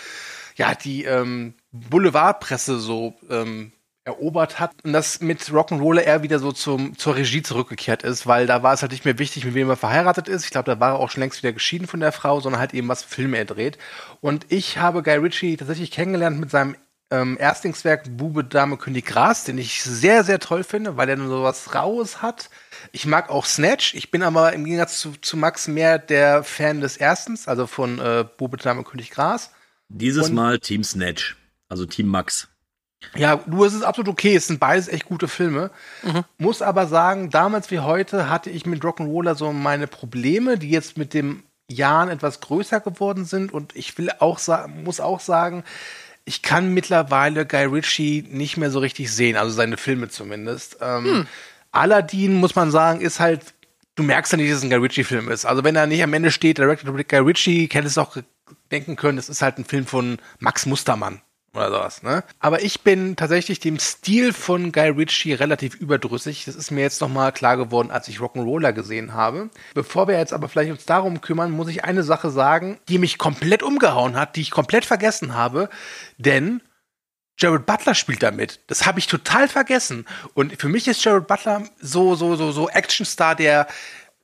ja, 0.57 0.75
die 0.75 1.05
ähm, 1.05 1.55
Boulevardpresse 1.73 2.79
so 2.79 3.15
ähm, 3.31 3.73
erobert 4.05 4.61
hat 4.61 4.73
und 4.85 4.93
das 4.93 5.21
mit 5.21 5.41
Rock'n'Roller 5.41 6.03
eher 6.03 6.23
wieder 6.23 6.39
so 6.39 6.53
zum, 6.53 6.97
zur 6.99 7.17
Regie 7.17 7.43
zurückgekehrt 7.43 8.03
ist, 8.03 8.27
weil 8.27 8.47
da 8.47 8.63
war 8.63 8.75
es 8.75 8.83
halt 8.83 8.93
nicht 8.93 9.05
mehr 9.05 9.19
wichtig, 9.19 9.45
mit 9.45 9.55
wem 9.55 9.71
er 9.71 9.77
verheiratet 9.77 10.29
ist. 10.29 10.45
Ich 10.45 10.51
glaube, 10.51 10.71
da 10.71 10.79
war 10.79 10.93
er 10.93 10.99
auch 10.99 11.11
schon 11.11 11.23
längst 11.23 11.43
wieder 11.43 11.53
geschieden 11.53 11.87
von 11.87 12.01
der 12.01 12.13
Frau, 12.13 12.41
sondern 12.41 12.61
halt 12.61 12.75
eben 12.75 12.89
was 12.89 13.03
Filme 13.03 13.39
er 13.39 13.47
dreht. 13.47 13.79
Und 14.21 14.47
ich 14.51 14.79
habe 14.79 15.03
Guy 15.03 15.17
Ritchie 15.17 15.57
tatsächlich 15.57 15.91
kennengelernt 15.91 16.39
mit 16.39 16.51
seinem 16.51 16.77
ähm, 17.11 17.37
Erstlingswerk 17.41 18.17
Bube, 18.17 18.45
Dame, 18.45 18.77
König 18.77 19.07
Gras, 19.07 19.45
den 19.45 19.57
ich 19.57 19.83
sehr, 19.83 20.25
sehr 20.25 20.39
toll 20.39 20.65
finde, 20.65 20.97
weil 20.97 21.09
er 21.09 21.17
so 21.17 21.43
was 21.43 21.75
Raues 21.75 22.21
hat. 22.21 22.51
Ich 22.93 23.07
mag 23.07 23.31
auch 23.31 23.47
Snatch. 23.47 23.95
Ich 23.95 24.11
bin 24.11 24.23
aber 24.23 24.53
im 24.53 24.65
Gegensatz 24.65 24.99
zu, 24.99 25.13
zu 25.13 25.37
Max 25.37 25.67
mehr 25.69 25.99
der 25.99 26.45
Fan 26.45 26.81
des 26.81 26.97
Erstens, 26.97 27.49
also 27.49 27.67
von 27.67 27.99
äh, 27.99 28.25
Bube, 28.37 28.59
Dame, 28.59 28.85
König 28.85 29.11
Gras. 29.11 29.51
Dieses 29.89 30.29
Und- 30.29 30.35
Mal 30.35 30.59
Team 30.59 30.85
Snatch. 30.85 31.37
Also 31.69 31.87
Team 31.87 32.09
Max. 32.09 32.49
Ja, 33.17 33.37
du, 33.37 33.65
es 33.65 33.75
ist 33.75 33.83
absolut 33.83 34.09
okay. 34.09 34.35
Es 34.35 34.47
sind 34.47 34.61
beides 34.61 34.89
echt 34.89 35.07
gute 35.07 35.29
Filme. 35.29 35.71
Muss 36.39 36.63
aber 36.63 36.87
sagen, 36.87 37.31
damals 37.31 37.71
wie 37.71 37.81
heute 37.81 38.29
hatte 38.29 38.51
ich 38.51 38.67
mit 38.67 38.83
Rock'n'Roller 38.83 39.35
so 39.35 39.53
meine 39.53 39.87
Probleme, 39.87 40.59
die 40.59 40.71
jetzt 40.71 40.97
mit 40.97 41.15
dem 41.15 41.45
Jahren 41.69 42.09
etwas 42.09 42.41
größer 42.41 42.81
geworden 42.81 43.25
sind. 43.25 43.53
Und 43.53 43.75
ich 43.77 43.97
will 43.99 44.11
auch 44.19 44.39
sagen, 44.39 44.85
muss 44.85 45.01
auch 45.01 45.21
sagen, 45.21 45.65
ich 46.25 46.43
kann 46.43 46.73
mittlerweile 46.73 47.47
Guy 47.47 47.65
Ritchie 47.65 48.27
nicht 48.31 48.57
mehr 48.57 48.71
so 48.71 48.79
richtig 48.79 49.13
sehen, 49.13 49.37
also 49.37 49.53
seine 49.53 49.77
Filme 49.77 50.09
zumindest. 50.09 50.79
Ähm, 50.81 51.27
Aladdin, 51.71 52.35
muss 52.35 52.55
man 52.55 52.71
sagen, 52.71 53.01
ist 53.01 53.21
halt, 53.21 53.55
du 53.95 54.03
merkst 54.03 54.33
ja 54.33 54.39
nicht, 54.39 54.51
dass 54.51 54.59
es 54.59 54.65
ein 54.65 54.71
Guy 54.71 54.79
Ritchie-Film 54.79 55.31
ist. 55.31 55.45
Also 55.45 55.65
wenn 55.65 55.77
er 55.77 55.87
nicht 55.87 56.03
am 56.03 56.15
Ende 56.15 56.31
steht, 56.31 56.59
Directed 56.59 56.95
by 56.95 57.05
Guy 57.05 57.19
Ritchie, 57.19 57.69
hättest 57.71 57.97
du 57.97 58.01
auch 58.01 58.17
denken 58.71 58.97
können, 58.97 59.17
das 59.17 59.29
ist 59.29 59.43
halt 59.43 59.59
ein 59.59 59.65
Film 59.65 59.87
von 59.87 60.19
Max 60.39 60.67
Mustermann 60.67 61.21
oder 61.55 61.71
sowas, 61.71 62.03
ne? 62.03 62.25
Aber 62.41 62.63
ich 62.63 62.83
bin 62.83 63.17
tatsächlich 63.17 63.61
dem 63.61 63.79
Stil 63.79 64.33
von 64.33 64.73
Guy 64.73 64.89
Ritchie 64.91 65.35
relativ 65.35 65.75
überdrüssig. 65.75 66.45
Das 66.45 66.55
ist 66.55 66.71
mir 66.71 66.83
jetzt 66.83 67.01
nochmal 67.01 67.33
klar 67.33 67.57
geworden, 67.57 67.91
als 67.91 68.09
ich 68.09 68.19
Rock'n'Roller 68.19 68.73
gesehen 68.73 69.15
habe. 69.15 69.51
Bevor 69.75 70.09
wir 70.09 70.19
jetzt 70.19 70.33
aber 70.33 70.49
vielleicht 70.49 70.73
uns 70.73 70.85
darum 70.85 71.21
kümmern, 71.21 71.51
muss 71.51 71.69
ich 71.69 71.85
eine 71.85 72.03
Sache 72.03 72.31
sagen, 72.31 72.79
die 72.89 72.99
mich 72.99 73.19
komplett 73.19 73.63
umgehauen 73.63 74.17
hat, 74.17 74.37
die 74.37 74.43
ich 74.43 74.51
komplett 74.51 74.85
vergessen 74.85 75.35
habe, 75.35 75.69
denn 76.19 76.61
Jared 77.37 77.67
Butler 77.67 77.95
spielt 77.95 78.23
damit. 78.23 78.61
Das 78.69 78.87
habe 78.87 78.99
ich 78.99 79.07
total 79.07 79.49
vergessen. 79.49 80.07
Und 80.35 80.61
für 80.61 80.69
mich 80.69 80.87
ist 80.87 81.05
Jared 81.05 81.27
Butler 81.27 81.65
so, 81.81 82.15
so, 82.15 82.37
so, 82.37 82.53
so 82.53 82.69
Actionstar 82.69 83.35
der 83.35 83.67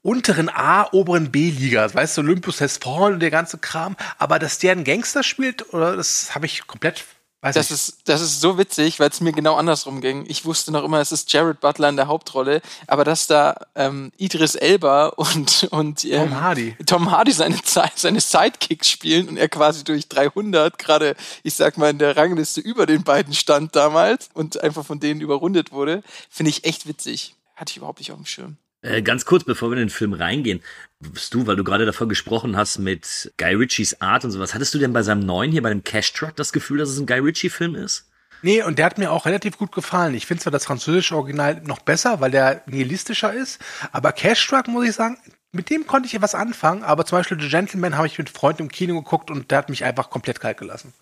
unteren 0.02 0.48
A, 0.48 0.88
oberen 0.92 1.30
B-Liga. 1.30 1.92
Weißt 1.92 2.16
du, 2.16 2.22
Olympus 2.22 2.60
has 2.60 2.78
fallen 2.78 3.14
und 3.14 3.20
der 3.20 3.30
ganze 3.30 3.58
Kram. 3.58 3.96
Aber 4.18 4.38
dass 4.38 4.58
der 4.58 4.72
einen 4.72 4.84
Gangster 4.84 5.22
spielt, 5.22 5.74
oder 5.74 5.96
das 5.96 6.34
habe 6.34 6.46
ich 6.46 6.66
komplett, 6.66 7.04
weiß 7.40 7.54
Das 7.54 7.66
ich. 7.66 7.72
ist, 7.72 7.98
das 8.04 8.20
ist 8.20 8.40
so 8.40 8.58
witzig, 8.58 9.00
weil 9.00 9.10
es 9.10 9.20
mir 9.20 9.32
genau 9.32 9.56
andersrum 9.56 10.00
ging. 10.00 10.24
Ich 10.28 10.44
wusste 10.44 10.72
noch 10.72 10.84
immer, 10.84 11.00
es 11.00 11.12
ist 11.12 11.32
Jared 11.32 11.60
Butler 11.60 11.88
in 11.88 11.96
der 11.96 12.06
Hauptrolle, 12.06 12.60
aber 12.86 13.04
dass 13.04 13.26
da 13.26 13.56
ähm, 13.74 14.12
Idris 14.16 14.54
Elba 14.54 15.06
und, 15.16 15.68
und 15.70 16.04
ähm, 16.04 16.28
Tom 16.30 16.40
Hardy. 16.40 16.76
Tom 16.86 17.10
Hardy 17.10 17.32
seine, 17.32 17.56
seine 17.94 18.20
Sidekicks 18.20 18.88
spielen 18.88 19.28
und 19.28 19.36
er 19.36 19.48
quasi 19.48 19.84
durch 19.84 20.08
300 20.08 20.78
gerade, 20.78 21.16
ich 21.42 21.54
sag 21.54 21.78
mal, 21.78 21.90
in 21.90 21.98
der 21.98 22.16
Rangliste 22.16 22.60
über 22.60 22.86
den 22.86 23.04
beiden 23.04 23.34
stand 23.34 23.74
damals 23.76 24.28
und 24.34 24.62
einfach 24.62 24.84
von 24.84 25.00
denen 25.00 25.20
überrundet 25.20 25.72
wurde, 25.72 26.02
finde 26.28 26.50
ich 26.50 26.64
echt 26.64 26.86
witzig. 26.86 27.34
Hatte 27.56 27.70
ich 27.72 27.76
überhaupt 27.78 27.98
nicht 27.98 28.12
auf 28.12 28.18
dem 28.18 28.26
Schirm. 28.26 28.56
Äh, 28.82 29.02
ganz 29.02 29.26
kurz, 29.26 29.44
bevor 29.44 29.70
wir 29.70 29.74
in 29.74 29.84
den 29.84 29.90
Film 29.90 30.12
reingehen, 30.14 30.62
bist 31.00 31.34
du, 31.34 31.46
weil 31.46 31.56
du 31.56 31.64
gerade 31.64 31.84
davon 31.84 32.08
gesprochen 32.08 32.56
hast 32.56 32.78
mit 32.78 33.32
Guy 33.36 33.54
Ritchies 33.54 34.00
Art 34.00 34.24
und 34.24 34.30
sowas, 34.30 34.54
hattest 34.54 34.72
du 34.74 34.78
denn 34.78 34.92
bei 34.92 35.02
seinem 35.02 35.24
neuen 35.26 35.52
hier, 35.52 35.62
bei 35.62 35.68
dem 35.68 35.84
Cash 35.84 36.12
Truck, 36.12 36.36
das 36.36 36.52
Gefühl, 36.52 36.78
dass 36.78 36.88
es 36.88 36.98
ein 36.98 37.06
Guy 37.06 37.18
Ritchie-Film 37.18 37.74
ist? 37.74 38.06
Nee, 38.42 38.62
und 38.62 38.78
der 38.78 38.86
hat 38.86 38.96
mir 38.96 39.12
auch 39.12 39.26
relativ 39.26 39.58
gut 39.58 39.72
gefallen. 39.72 40.14
Ich 40.14 40.24
finde 40.24 40.42
zwar 40.42 40.52
das 40.52 40.64
französische 40.64 41.14
Original 41.14 41.60
noch 41.62 41.80
besser, 41.80 42.20
weil 42.20 42.30
der 42.30 42.62
nihilistischer 42.66 43.34
ist, 43.34 43.60
aber 43.92 44.12
Cash 44.12 44.46
Truck, 44.46 44.66
muss 44.68 44.88
ich 44.88 44.94
sagen, 44.94 45.18
mit 45.52 45.68
dem 45.68 45.86
konnte 45.86 46.06
ich 46.06 46.14
etwas 46.14 46.34
anfangen, 46.34 46.82
aber 46.82 47.04
zum 47.04 47.18
Beispiel 47.18 47.38
The 47.38 47.48
Gentleman 47.48 47.96
habe 47.96 48.06
ich 48.06 48.16
mit 48.16 48.30
Freunden 48.30 48.62
im 48.62 48.68
Kino 48.70 48.94
geguckt 49.02 49.30
und 49.30 49.50
der 49.50 49.58
hat 49.58 49.68
mich 49.68 49.84
einfach 49.84 50.08
komplett 50.08 50.40
kalt 50.40 50.56
gelassen. 50.56 50.94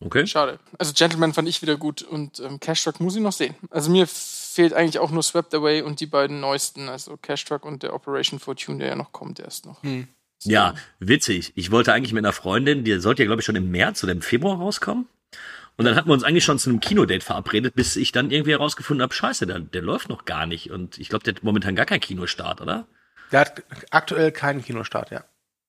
Okay. 0.00 0.26
Schade. 0.26 0.58
Also 0.78 0.92
Gentleman 0.92 1.32
fand 1.32 1.48
ich 1.48 1.62
wieder 1.62 1.76
gut 1.76 2.02
und 2.02 2.40
ähm, 2.40 2.60
Cash 2.60 2.84
Truck 2.84 3.00
muss 3.00 3.16
ich 3.16 3.22
noch 3.22 3.32
sehen. 3.32 3.54
Also 3.70 3.90
mir 3.90 4.06
fehlt 4.54 4.72
eigentlich 4.72 4.98
auch 4.98 5.10
nur 5.10 5.22
Swept 5.22 5.54
Away 5.54 5.82
und 5.82 6.00
die 6.00 6.06
beiden 6.06 6.40
neuesten, 6.40 6.88
also 6.88 7.16
Cash 7.16 7.44
Truck 7.44 7.64
und 7.64 7.82
der 7.82 7.92
Operation 7.92 8.38
Fortune, 8.38 8.78
der 8.78 8.88
ja 8.88 8.96
noch 8.96 9.12
kommt 9.12 9.40
erst 9.40 9.66
noch. 9.66 9.82
Ja, 10.44 10.74
witzig. 11.00 11.52
Ich 11.56 11.70
wollte 11.70 11.92
eigentlich 11.92 12.12
mit 12.12 12.24
einer 12.24 12.32
Freundin, 12.32 12.84
die 12.84 12.98
sollte 13.00 13.22
ja, 13.22 13.26
glaube 13.26 13.40
ich, 13.40 13.46
schon 13.46 13.56
im 13.56 13.70
März 13.70 14.02
oder 14.04 14.12
im 14.12 14.22
Februar 14.22 14.58
rauskommen. 14.58 15.08
Und 15.76 15.86
dann 15.86 15.96
hatten 15.96 16.08
wir 16.08 16.12
uns 16.12 16.22
eigentlich 16.22 16.44
schon 16.44 16.58
zu 16.58 16.70
einem 16.70 16.80
Kinodate 16.80 17.24
verabredet, 17.24 17.74
bis 17.74 17.96
ich 17.96 18.12
dann 18.12 18.30
irgendwie 18.30 18.52
herausgefunden 18.52 19.02
habe, 19.02 19.12
scheiße, 19.12 19.46
der, 19.46 19.58
der 19.58 19.82
läuft 19.82 20.08
noch 20.08 20.24
gar 20.24 20.46
nicht. 20.46 20.70
Und 20.70 20.98
ich 20.98 21.08
glaube, 21.08 21.24
der 21.24 21.34
hat 21.34 21.42
momentan 21.42 21.74
gar 21.74 21.86
keinen 21.86 22.00
Kinostart, 22.00 22.60
oder? 22.60 22.86
Der 23.32 23.40
hat 23.40 23.64
aktuell 23.90 24.30
keinen 24.30 24.62
Kinostart, 24.62 25.10
ja. 25.10 25.24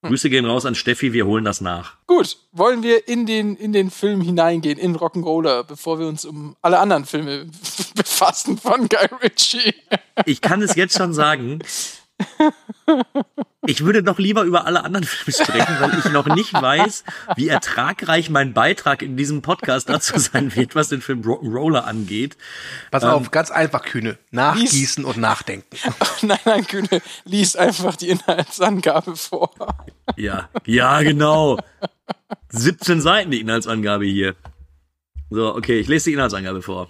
Grüße 0.10 0.30
gehen 0.30 0.46
raus 0.46 0.66
an 0.66 0.76
Steffi, 0.76 1.14
wir 1.14 1.26
holen 1.26 1.46
das 1.46 1.62
nach. 1.62 1.94
Gut, 2.08 2.38
wollen 2.52 2.84
wir 2.84 3.08
in 3.08 3.26
den, 3.26 3.56
in 3.56 3.74
den 3.74 3.92
Film 3.92 4.22
hineingehen, 4.22 4.78
in 4.78 4.96
Rock'n'Roller, 4.96 5.64
bevor 5.64 6.00
wir 6.00 6.08
uns 6.08 6.26
um 6.26 6.56
alle 6.62 6.80
anderen 6.80 7.06
Filme 7.06 7.48
fassen 8.06 8.58
von 8.58 8.88
Guy 8.90 9.08
Ritchie. 9.24 9.74
Ich 10.26 10.40
kann 10.40 10.62
es 10.62 10.76
jetzt 10.76 10.98
schon 10.98 11.14
sagen. 11.14 11.60
Ich 13.68 13.84
würde 13.84 14.02
noch 14.04 14.20
lieber 14.20 14.44
über 14.44 14.66
alle 14.66 14.84
anderen 14.84 15.06
Filme 15.06 15.34
sprechen, 15.34 15.76
weil 15.80 15.98
ich 16.00 16.06
noch 16.12 16.28
nicht 16.28 16.54
weiß, 16.54 17.04
wie 17.36 17.50
ertragreich 17.50 18.30
mein 18.30 18.54
Beitrag 18.54 19.02
in 19.02 19.18
diesem 19.18 19.42
Podcast 19.42 19.90
dazu 19.90 20.18
sein 20.20 20.56
wird, 20.56 20.76
was 20.76 20.90
den 20.90 21.02
Film 21.02 21.22
Rock'n'Roller 21.22 21.82
angeht. 21.84 22.38
Pass 22.92 23.04
Ähm, 23.04 23.10
auf, 23.10 23.32
ganz 23.32 23.52
einfach, 23.52 23.84
Kühne. 23.84 24.18
Nachgießen 24.32 25.04
und 25.04 25.18
nachdenken. 25.18 25.76
nein, 26.22 26.40
nein, 26.46 26.66
Kühne, 26.68 27.02
lies 27.26 27.56
einfach 27.56 27.96
die 27.98 28.10
Inhaltsangabe 28.10 29.16
vor. 29.18 29.52
Ja, 30.16 30.50
ja, 30.66 31.02
genau. 31.02 31.60
17 32.50 33.02
Seiten 33.02 33.32
die 33.32 33.42
Inhaltsangabe 33.42 34.06
hier. 34.06 34.36
So, 35.30 35.56
okay, 35.56 35.80
ich 35.80 35.88
lese 35.88 36.10
die 36.10 36.14
Inhaltsangabe 36.14 36.62
vor. 36.62 36.88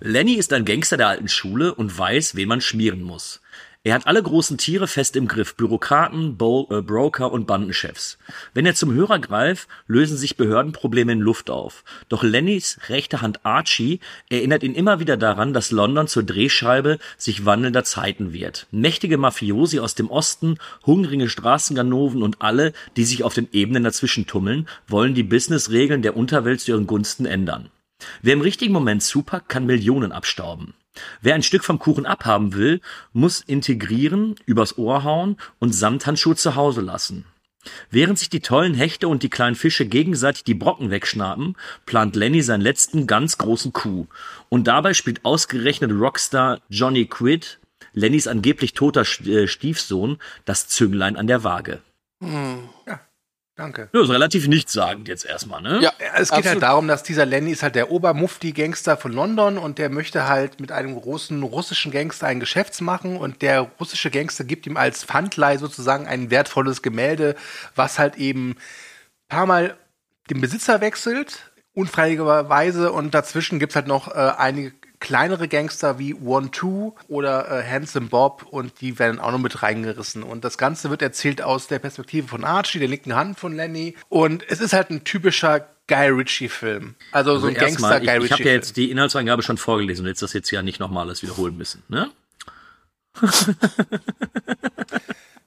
Lenny 0.00 0.34
ist 0.34 0.52
ein 0.52 0.64
Gangster 0.64 0.96
der 0.96 1.08
alten 1.08 1.28
Schule 1.28 1.74
und 1.74 1.96
weiß, 1.96 2.34
wen 2.34 2.48
man 2.48 2.60
schmieren 2.60 3.02
muss. 3.02 3.40
Er 3.84 3.94
hat 3.96 4.06
alle 4.06 4.22
großen 4.22 4.58
Tiere 4.58 4.86
fest 4.86 5.16
im 5.16 5.26
Griff, 5.26 5.56
Bürokraten, 5.56 6.36
Bo 6.36 6.68
äh, 6.70 6.82
Broker 6.82 7.32
und 7.32 7.48
Bandenchefs. 7.48 8.16
Wenn 8.54 8.64
er 8.64 8.76
zum 8.76 8.94
Hörer 8.94 9.18
greift, 9.18 9.66
lösen 9.88 10.16
sich 10.16 10.36
Behördenprobleme 10.36 11.10
in 11.10 11.18
Luft 11.18 11.50
auf. 11.50 11.82
Doch 12.08 12.22
Lennys 12.22 12.78
rechte 12.90 13.22
Hand 13.22 13.44
Archie 13.44 13.98
erinnert 14.30 14.62
ihn 14.62 14.76
immer 14.76 15.00
wieder 15.00 15.16
daran, 15.16 15.52
dass 15.52 15.72
London 15.72 16.06
zur 16.06 16.22
Drehscheibe 16.22 17.00
sich 17.16 17.44
wandelnder 17.44 17.82
Zeiten 17.82 18.32
wird. 18.32 18.68
Mächtige 18.70 19.18
Mafiosi 19.18 19.80
aus 19.80 19.96
dem 19.96 20.10
Osten, 20.10 20.58
hungrige 20.86 21.28
Straßenganoven 21.28 22.22
und 22.22 22.40
alle, 22.40 22.74
die 22.96 23.04
sich 23.04 23.24
auf 23.24 23.34
den 23.34 23.48
Ebenen 23.50 23.82
dazwischen 23.82 24.28
tummeln, 24.28 24.68
wollen 24.86 25.14
die 25.14 25.24
Businessregeln 25.24 26.02
der 26.02 26.16
Unterwelt 26.16 26.60
zu 26.60 26.70
ihren 26.70 26.86
Gunsten 26.86 27.26
ändern. 27.26 27.68
Wer 28.22 28.34
im 28.34 28.40
richtigen 28.40 28.72
Moment 28.72 29.02
zupackt, 29.02 29.48
kann 29.48 29.66
Millionen 29.66 30.12
abstauben. 30.12 30.74
Wer 31.20 31.34
ein 31.34 31.42
Stück 31.42 31.64
vom 31.64 31.78
Kuchen 31.78 32.06
abhaben 32.06 32.54
will, 32.54 32.80
muss 33.12 33.40
integrieren, 33.40 34.34
übers 34.44 34.76
Ohr 34.76 35.04
hauen 35.04 35.36
und 35.58 35.74
Samthandschuhe 35.74 36.36
zu 36.36 36.54
Hause 36.54 36.82
lassen. 36.82 37.24
Während 37.90 38.18
sich 38.18 38.28
die 38.28 38.40
tollen 38.40 38.74
Hechte 38.74 39.08
und 39.08 39.22
die 39.22 39.30
kleinen 39.30 39.54
Fische 39.54 39.86
gegenseitig 39.86 40.44
die 40.44 40.54
Brocken 40.54 40.90
wegschnappen, 40.90 41.56
plant 41.86 42.16
Lenny 42.16 42.42
seinen 42.42 42.60
letzten 42.60 43.06
ganz 43.06 43.38
großen 43.38 43.72
Coup. 43.72 44.08
Und 44.48 44.66
dabei 44.66 44.94
spielt 44.94 45.24
ausgerechnet 45.24 45.92
Rockstar 45.92 46.60
Johnny 46.68 47.06
Quid, 47.06 47.60
Lennys 47.92 48.26
angeblich 48.26 48.74
toter 48.74 49.02
äh, 49.26 49.46
Stiefsohn, 49.46 50.18
das 50.44 50.68
Zünglein 50.68 51.16
an 51.16 51.26
der 51.26 51.44
Waage. 51.44 51.80
Hm. 52.22 52.68
Danke. 53.62 53.88
Ja, 53.92 54.02
ist 54.02 54.10
relativ 54.10 54.48
nichtssagend 54.48 55.06
jetzt 55.06 55.24
erstmal, 55.24 55.62
ne? 55.62 55.78
Ja, 55.80 55.92
es 56.16 56.32
geht 56.32 56.46
halt 56.46 56.62
darum, 56.62 56.88
dass 56.88 57.04
dieser 57.04 57.24
Lenny 57.24 57.52
ist 57.52 57.62
halt 57.62 57.76
der 57.76 57.92
Obermufti-Gangster 57.92 58.96
von 58.96 59.12
London 59.12 59.56
und 59.56 59.78
der 59.78 59.88
möchte 59.88 60.28
halt 60.28 60.58
mit 60.58 60.72
einem 60.72 61.00
großen 61.00 61.40
russischen 61.44 61.92
Gangster 61.92 62.26
ein 62.26 62.40
Geschäfts 62.40 62.80
machen 62.80 63.16
und 63.16 63.40
der 63.40 63.60
russische 63.78 64.10
Gangster 64.10 64.42
gibt 64.42 64.66
ihm 64.66 64.76
als 64.76 65.04
Pfandleih 65.04 65.58
sozusagen 65.58 66.08
ein 66.08 66.32
wertvolles 66.32 66.82
Gemälde, 66.82 67.36
was 67.76 68.00
halt 68.00 68.16
eben 68.16 68.56
paar 69.28 69.46
Mal 69.46 69.76
den 70.28 70.40
Besitzer 70.40 70.80
wechselt, 70.80 71.52
unfreiwilligerweise 71.72 72.90
und 72.90 73.14
dazwischen 73.14 73.60
gibt's 73.60 73.76
halt 73.76 73.86
noch 73.86 74.08
äh, 74.08 74.32
einige 74.38 74.72
kleinere 75.02 75.48
Gangster 75.48 75.98
wie 75.98 76.14
One 76.14 76.50
Two 76.50 76.94
oder 77.08 77.50
äh, 77.50 77.68
Handsome 77.68 78.06
Bob 78.06 78.46
und 78.50 78.80
die 78.80 78.98
werden 78.98 79.18
auch 79.18 79.32
noch 79.32 79.38
mit 79.38 79.62
reingerissen. 79.62 80.22
Und 80.22 80.44
das 80.44 80.56
Ganze 80.56 80.88
wird 80.88 81.02
erzählt 81.02 81.42
aus 81.42 81.66
der 81.66 81.78
Perspektive 81.80 82.28
von 82.28 82.44
Archie, 82.44 82.78
der 82.78 82.88
linken 82.88 83.14
Hand 83.14 83.38
von 83.38 83.54
Lenny. 83.54 83.96
Und 84.08 84.48
es 84.48 84.60
ist 84.60 84.72
halt 84.72 84.90
ein 84.90 85.04
typischer 85.04 85.66
Guy 85.88 86.08
Ritchie-Film. 86.08 86.94
Also 87.10 87.38
so 87.38 87.48
ein 87.48 87.54
Gangster-Guy 87.54 87.98
ich, 87.98 88.04
ich 88.04 88.10
habe 88.10 88.14
ja 88.14 88.22
Ritchie-Film. 88.36 88.54
jetzt 88.54 88.76
die 88.76 88.90
Inhaltsangabe 88.90 89.42
schon 89.42 89.58
vorgelesen 89.58 90.04
und 90.04 90.08
jetzt 90.08 90.22
das 90.22 90.32
jetzt 90.32 90.50
ja 90.52 90.62
nicht 90.62 90.78
nochmal 90.80 91.04
alles 91.06 91.22
wiederholen 91.22 91.56
müssen, 91.56 91.82
ne? 91.88 92.10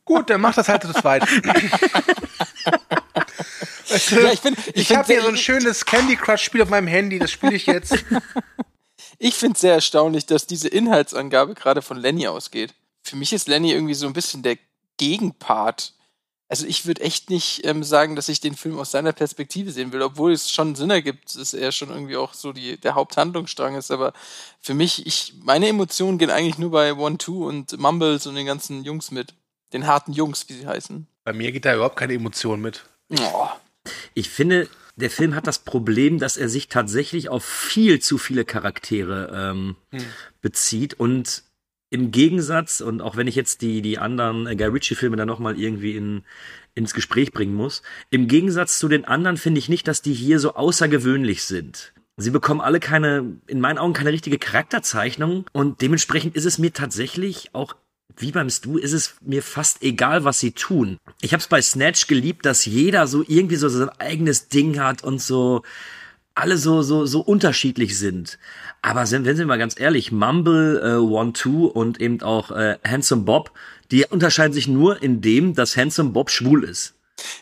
Gut, 0.05 0.29
dann 0.29 0.39
macht 0.41 0.57
das 0.57 0.67
halt. 0.69 0.83
Weißt 1.03 1.25
du, 4.12 4.21
Ja, 4.21 4.31
ich 4.31 4.41
bin- 4.41 4.55
ich 4.74 4.91
ich 4.91 4.95
habe 4.95 5.07
hier 5.12 5.21
so 5.24 5.29
ein 5.29 5.38
schönes 5.38 5.83
Candy 5.85 6.15
Crush-Spiel 6.15 6.62
auf 6.62 6.69
meinem 6.69 6.88
Handy, 6.88 7.17
das 7.17 7.31
spiele 7.31 7.53
ich 7.55 7.65
jetzt. 7.65 8.05
Ich 9.17 9.36
finde 9.36 9.53
es 9.55 9.62
sehr 9.62 9.74
erstaunlich, 9.74 10.25
dass 10.25 10.48
diese 10.48 10.67
Inhaltsangabe 10.67 11.53
gerade 11.53 11.81
von 11.81 11.98
Lenny 11.98 12.27
ausgeht. 12.27 12.74
Für 13.03 13.16
mich 13.16 13.33
ist 13.33 13.48
Lenny 13.48 13.72
irgendwie 13.72 13.94
so 13.94 14.07
ein 14.07 14.13
bisschen 14.13 14.44
der 14.44 14.57
Gegenpart. 14.98 15.94
Also 16.48 16.68
ich 16.68 16.85
würde 16.85 17.01
echt 17.01 17.29
nicht 17.29 17.66
ähm, 17.66 17.83
sagen, 17.83 18.16
dass 18.16 18.29
ich 18.29 18.40
den 18.40 18.55
Film 18.55 18.77
aus 18.77 18.92
seiner 18.92 19.13
Perspektive 19.13 19.72
sehen 19.72 19.92
will, 19.92 20.01
obwohl 20.01 20.31
es 20.31 20.51
schon 20.51 20.75
Sinn 20.75 20.92
ergibt, 20.92 21.35
dass 21.35 21.53
er 21.53 21.72
schon 21.72 21.90
irgendwie 21.90 22.18
auch 22.18 22.33
so 22.33 22.53
die, 22.53 22.77
der 22.79 22.96
Haupthandlungsstrang 22.96 23.75
ist. 23.75 23.90
Aber 23.90 24.13
für 24.61 24.75
mich, 24.75 25.05
ich, 25.07 25.33
meine 25.44 25.68
Emotionen 25.68 26.18
gehen 26.18 26.29
eigentlich 26.29 26.59
nur 26.59 26.72
bei 26.72 26.94
One 26.94 27.18
Two 27.18 27.48
und 27.48 27.77
Mumbles 27.79 28.27
und 28.27 28.35
den 28.35 28.46
ganzen 28.46 28.83
Jungs 28.83 29.11
mit. 29.11 29.33
Den 29.74 29.87
harten 29.87 30.13
Jungs, 30.13 30.48
wie 30.48 30.53
sie 30.53 30.68
heißen. 30.68 31.07
Bei 31.24 31.33
mir 31.33 31.51
geht 31.51 31.66
da 31.66 31.74
überhaupt 31.74 31.98
keine 31.98 32.13
Emotion 32.13 32.61
mit. 32.61 32.85
Oh. 33.09 33.48
Ich 34.13 34.29
finde, 34.29 34.70
der 34.96 35.10
Film 35.10 35.36
hat 35.36 35.48
das 35.48 35.60
Problem, 35.60 36.20
dass 36.20 36.38
er 36.38 36.50
sich 36.50 36.68
tatsächlich 36.68 37.29
auf 37.29 37.44
viel 37.44 38.00
zu 38.00 38.18
viele 38.18 38.46
Charaktere 38.46 39.31
ähm, 39.34 39.75
Hm. 39.92 40.01
bezieht 40.42 40.94
und 40.94 41.44
im 41.92 42.12
Gegensatz, 42.12 42.81
und 42.81 43.01
auch 43.01 43.16
wenn 43.16 43.27
ich 43.27 43.36
jetzt 43.36 43.62
die, 43.62 43.81
die 43.81 43.98
anderen 44.00 44.48
äh, 44.48 44.55
Guy 44.55 44.68
Ritchie-Filme 44.68 45.16
dann 45.16 45.27
nochmal 45.27 45.60
irgendwie 45.60 45.96
in, 45.96 46.24
ins 46.74 46.94
Gespräch 46.94 47.31
bringen 47.31 47.55
muss, 47.55 47.84
im 48.10 48.27
Gegensatz 48.27 48.79
zu 48.79 48.88
den 48.88 49.05
anderen 49.05 49.38
finde 49.38 49.60
ich 49.60 49.70
nicht, 49.70 49.88
dass 49.88 50.01
die 50.01 50.14
hier 50.14 50.40
so 50.40 50.55
außergewöhnlich 50.55 51.44
sind. 51.44 51.94
Sie 52.18 52.31
bekommen 52.31 52.62
alle 52.62 52.79
keine, 52.79 53.38
in 53.48 53.60
meinen 53.60 53.77
Augen 53.77 53.94
keine 53.94 54.12
richtige 54.12 54.38
Charakterzeichnung 54.38 55.46
und 55.51 55.81
dementsprechend 55.81 56.36
ist 56.36 56.46
es 56.46 56.58
mir 56.58 56.72
tatsächlich 56.74 57.50
auch 57.53 57.75
wie 58.18 58.31
beim 58.31 58.50
Stu 58.50 58.77
ist 58.77 58.94
es 58.94 59.15
mir 59.22 59.44
fast 59.44 59.83
egal, 59.83 60.24
was 60.24 60.39
sie 60.39 60.51
tun. 60.51 60.98
Ich 61.22 61.33
habe 61.33 61.41
es 61.41 61.48
bei 61.48 61.61
Snatch 61.61 62.07
geliebt, 62.07 62.46
dass 62.46 62.65
jeder 62.65 63.07
so 63.07 63.24
irgendwie 63.27 63.57
so 63.57 63.68
sein 63.70 63.89
eigenes 64.00 64.48
Ding 64.48 64.79
hat 64.79 65.03
und 65.03 65.22
so 65.22 65.63
alle 66.33 66.57
so 66.57 66.81
so 66.81 67.05
so 67.05 67.22
unterschiedlich 67.22 67.98
sind. 67.98 68.37
Aber 68.81 69.05
sind, 69.05 69.25
wenn 69.25 69.35
Sie 69.35 69.46
mal 69.46 69.57
ganz 69.57 69.79
ehrlich, 69.79 70.11
Mumble, 70.11 70.79
äh, 70.83 70.98
One 70.98 71.33
Two 71.33 71.65
und 71.65 72.00
eben 72.00 72.22
auch 72.22 72.51
äh, 72.51 72.77
Handsome 72.85 73.24
Bob, 73.24 73.51
die 73.91 74.05
unterscheiden 74.05 74.53
sich 74.53 74.68
nur 74.68 75.01
in 75.01 75.22
dem, 75.22 75.55
dass 75.55 75.75
Handsome 75.75 76.11
Bob 76.11 76.29
schwul 76.29 76.63
ist. 76.63 76.94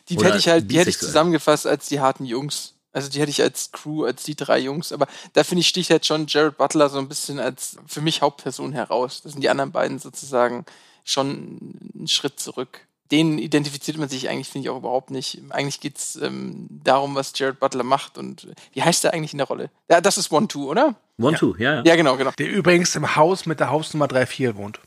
Die 0.10 0.18
Oder 0.18 0.28
hätte 0.28 0.38
ich 0.38 0.48
halt, 0.48 0.72
die 0.72 0.78
hätte 0.78 0.90
ich 0.90 1.00
zusammengefasst 1.00 1.68
als 1.68 1.88
die 1.88 2.00
harten 2.00 2.26
Jungs. 2.26 2.73
Also 2.94 3.10
die 3.10 3.20
hätte 3.20 3.32
ich 3.32 3.42
als 3.42 3.72
Crew, 3.72 4.06
als 4.06 4.24
die 4.24 4.36
drei 4.36 4.60
Jungs. 4.60 4.92
Aber 4.92 5.08
da 5.34 5.44
finde 5.44 5.62
ich, 5.62 5.68
sticht 5.68 5.90
halt 5.90 6.06
schon 6.06 6.28
Jared 6.28 6.58
Butler 6.58 6.90
so 6.90 7.00
ein 7.00 7.10
bisschen 7.10 7.40
als 7.40 7.78
für 7.88 8.02
mich 8.02 8.22
Hauptperson 8.22 8.72
heraus. 8.72 9.22
Das 9.24 9.34
sind 9.34 9.42
die 9.42 9.50
anderen 9.50 9.72
beiden 9.72 10.00
sozusagen 10.00 10.66
schon 11.04 11.60
einen 11.96 12.08
Schritt 12.08 12.40
zurück. 12.40 12.82
Den 13.12 13.38
identifiziert 13.38 13.98
man 13.98 14.10
sich 14.10 14.30
eigentlich, 14.30 14.48
finde 14.48 14.66
ich, 14.66 14.70
auch 14.70 14.78
überhaupt 14.78 15.12
nicht. 15.12 15.42
Eigentlich 15.50 15.82
geht's 15.82 16.16
ähm, 16.16 16.68
darum, 16.70 17.16
was 17.16 17.34
Jared 17.36 17.60
Butler 17.60 17.84
macht 17.84 18.18
und 18.18 18.48
wie 18.72 18.82
heißt 18.82 19.04
er 19.04 19.14
eigentlich 19.14 19.34
in 19.34 19.40
der 19.40 19.48
Rolle? 19.48 19.70
Ja, 19.90 20.00
das 20.00 20.18
ist 20.18 20.32
One 20.32 20.48
Two, 20.48 20.70
oder? 20.70 20.96
One 21.20 21.38
Two, 21.38 21.56
ja, 21.58 21.76
ja. 21.76 21.84
Ja, 21.84 21.96
genau, 21.96 22.16
genau. 22.16 22.32
Der 22.32 22.50
übrigens 22.50 22.96
im 22.96 23.16
Haus 23.16 23.46
mit 23.46 23.60
der 23.60 23.70
Hausnummer 23.70 24.08
34 24.08 24.56
wohnt. 24.56 24.80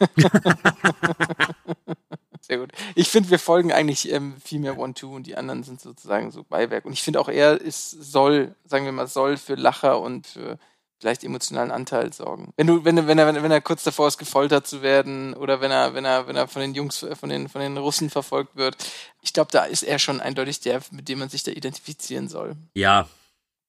Sehr 2.48 2.58
gut. 2.58 2.72
Ich 2.94 3.10
finde, 3.10 3.28
wir 3.28 3.38
folgen 3.38 3.72
eigentlich 3.72 4.10
ähm, 4.10 4.36
viel 4.42 4.58
mehr 4.58 4.78
One-Two 4.78 5.14
und 5.14 5.26
die 5.26 5.36
anderen 5.36 5.62
sind 5.64 5.82
sozusagen 5.82 6.30
so 6.30 6.44
Beiwerk. 6.44 6.86
Und 6.86 6.94
ich 6.94 7.02
finde 7.02 7.20
auch, 7.20 7.28
er 7.28 7.60
ist, 7.60 7.90
soll, 7.90 8.54
sagen 8.64 8.86
wir 8.86 8.92
mal, 8.92 9.06
soll 9.06 9.36
für 9.36 9.54
Lacher 9.54 10.00
und 10.00 10.26
für 10.26 10.58
vielleicht 10.98 11.24
emotionalen 11.24 11.70
Anteil 11.70 12.12
sorgen. 12.12 12.52
Wenn 12.56 12.66
du, 12.66 12.84
wenn, 12.86 13.06
wenn 13.06 13.18
er, 13.18 13.42
wenn 13.42 13.50
er 13.50 13.60
kurz 13.60 13.84
davor 13.84 14.08
ist, 14.08 14.16
gefoltert 14.16 14.66
zu 14.66 14.80
werden 14.80 15.34
oder 15.34 15.60
wenn 15.60 15.70
er, 15.70 15.94
wenn 15.94 16.06
er, 16.06 16.26
wenn 16.26 16.36
er 16.36 16.48
von 16.48 16.62
den 16.62 16.74
Jungs, 16.74 17.02
äh, 17.02 17.14
von 17.14 17.28
den, 17.28 17.50
von 17.50 17.60
den 17.60 17.76
Russen 17.76 18.08
verfolgt 18.08 18.56
wird, 18.56 18.76
ich 19.20 19.34
glaube, 19.34 19.52
da 19.52 19.64
ist 19.64 19.82
er 19.82 19.98
schon 19.98 20.20
eindeutig 20.20 20.60
der, 20.60 20.80
mit 20.90 21.08
dem 21.10 21.18
man 21.18 21.28
sich 21.28 21.42
da 21.42 21.52
identifizieren 21.52 22.28
soll. 22.28 22.56
Ja, 22.74 23.08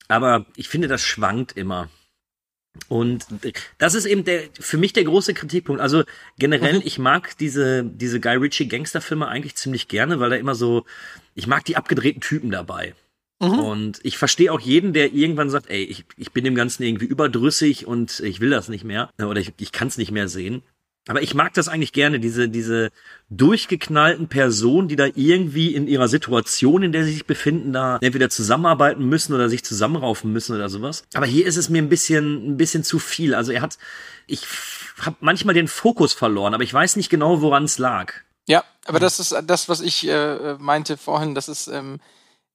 aber 0.07 0.45
ich 0.55 0.69
finde, 0.69 0.87
das 0.87 1.01
schwankt 1.01 1.51
immer. 1.57 1.89
Und 2.87 3.25
das 3.77 3.95
ist 3.95 4.05
eben 4.05 4.23
der, 4.23 4.43
für 4.59 4.77
mich 4.77 4.93
der 4.93 5.03
große 5.03 5.33
Kritikpunkt. 5.33 5.81
Also 5.81 6.03
generell, 6.37 6.81
ich 6.85 6.99
mag 6.99 7.37
diese, 7.37 7.83
diese 7.83 8.19
Guy 8.19 8.37
Ritchie 8.37 8.67
Gangsterfilme 8.67 9.27
eigentlich 9.27 9.55
ziemlich 9.55 9.87
gerne, 9.87 10.19
weil 10.19 10.29
da 10.29 10.35
immer 10.35 10.55
so, 10.55 10.85
ich 11.35 11.47
mag 11.47 11.65
die 11.65 11.75
abgedrehten 11.75 12.21
Typen 12.21 12.51
dabei. 12.51 12.93
Und 13.59 13.99
ich 14.03 14.17
verstehe 14.17 14.51
auch 14.51 14.59
jeden, 14.59 14.93
der 14.93 15.13
irgendwann 15.13 15.49
sagt, 15.49 15.69
ey, 15.69 15.83
ich, 15.83 16.05
ich 16.17 16.31
bin 16.31 16.43
dem 16.43 16.55
Ganzen 16.55 16.83
irgendwie 16.83 17.05
überdrüssig 17.05 17.87
und 17.87 18.19
ich 18.19 18.41
will 18.41 18.49
das 18.49 18.67
nicht 18.67 18.83
mehr 18.83 19.09
oder 19.17 19.39
ich, 19.39 19.53
ich 19.59 19.71
kann 19.71 19.87
es 19.87 19.97
nicht 19.97 20.11
mehr 20.11 20.27
sehen. 20.27 20.61
Aber 21.09 21.23
ich 21.23 21.33
mag 21.33 21.55
das 21.55 21.67
eigentlich 21.67 21.91
gerne, 21.91 22.19
diese, 22.19 22.49
diese 22.49 22.91
durchgeknallten 23.31 24.27
Personen, 24.27 24.87
die 24.87 24.95
da 24.95 25.07
irgendwie 25.15 25.73
in 25.73 25.87
ihrer 25.87 26.07
Situation, 26.07 26.83
in 26.83 26.91
der 26.91 27.03
sie 27.03 27.13
sich 27.13 27.25
befinden, 27.25 27.73
da 27.73 27.97
entweder 27.99 28.29
zusammenarbeiten 28.29 29.09
müssen 29.09 29.33
oder 29.33 29.49
sich 29.49 29.65
zusammenraufen 29.65 30.31
müssen 30.31 30.55
oder 30.55 30.69
sowas. 30.69 31.03
Aber 31.15 31.25
hier 31.25 31.47
ist 31.47 31.57
es 31.57 31.67
mir 31.67 31.81
ein 31.81 31.89
bisschen, 31.89 32.51
ein 32.51 32.57
bisschen 32.57 32.83
zu 32.83 32.99
viel. 32.99 33.33
Also 33.33 33.51
er 33.51 33.61
hat, 33.61 33.79
ich 34.27 34.45
habe 35.01 35.15
manchmal 35.19 35.55
den 35.55 35.67
Fokus 35.67 36.13
verloren, 36.13 36.53
aber 36.53 36.63
ich 36.63 36.71
weiß 36.71 36.95
nicht 36.95 37.09
genau, 37.09 37.41
woran 37.41 37.63
es 37.63 37.79
lag. 37.79 38.13
Ja, 38.47 38.63
aber 38.85 38.99
das 38.99 39.19
ist 39.19 39.35
das, 39.45 39.67
was 39.67 39.81
ich 39.81 40.07
äh, 40.07 40.57
meinte 40.59 40.95
vorhin, 40.95 41.33
dass 41.33 41.47
es 41.47 41.67
ähm, 41.67 41.99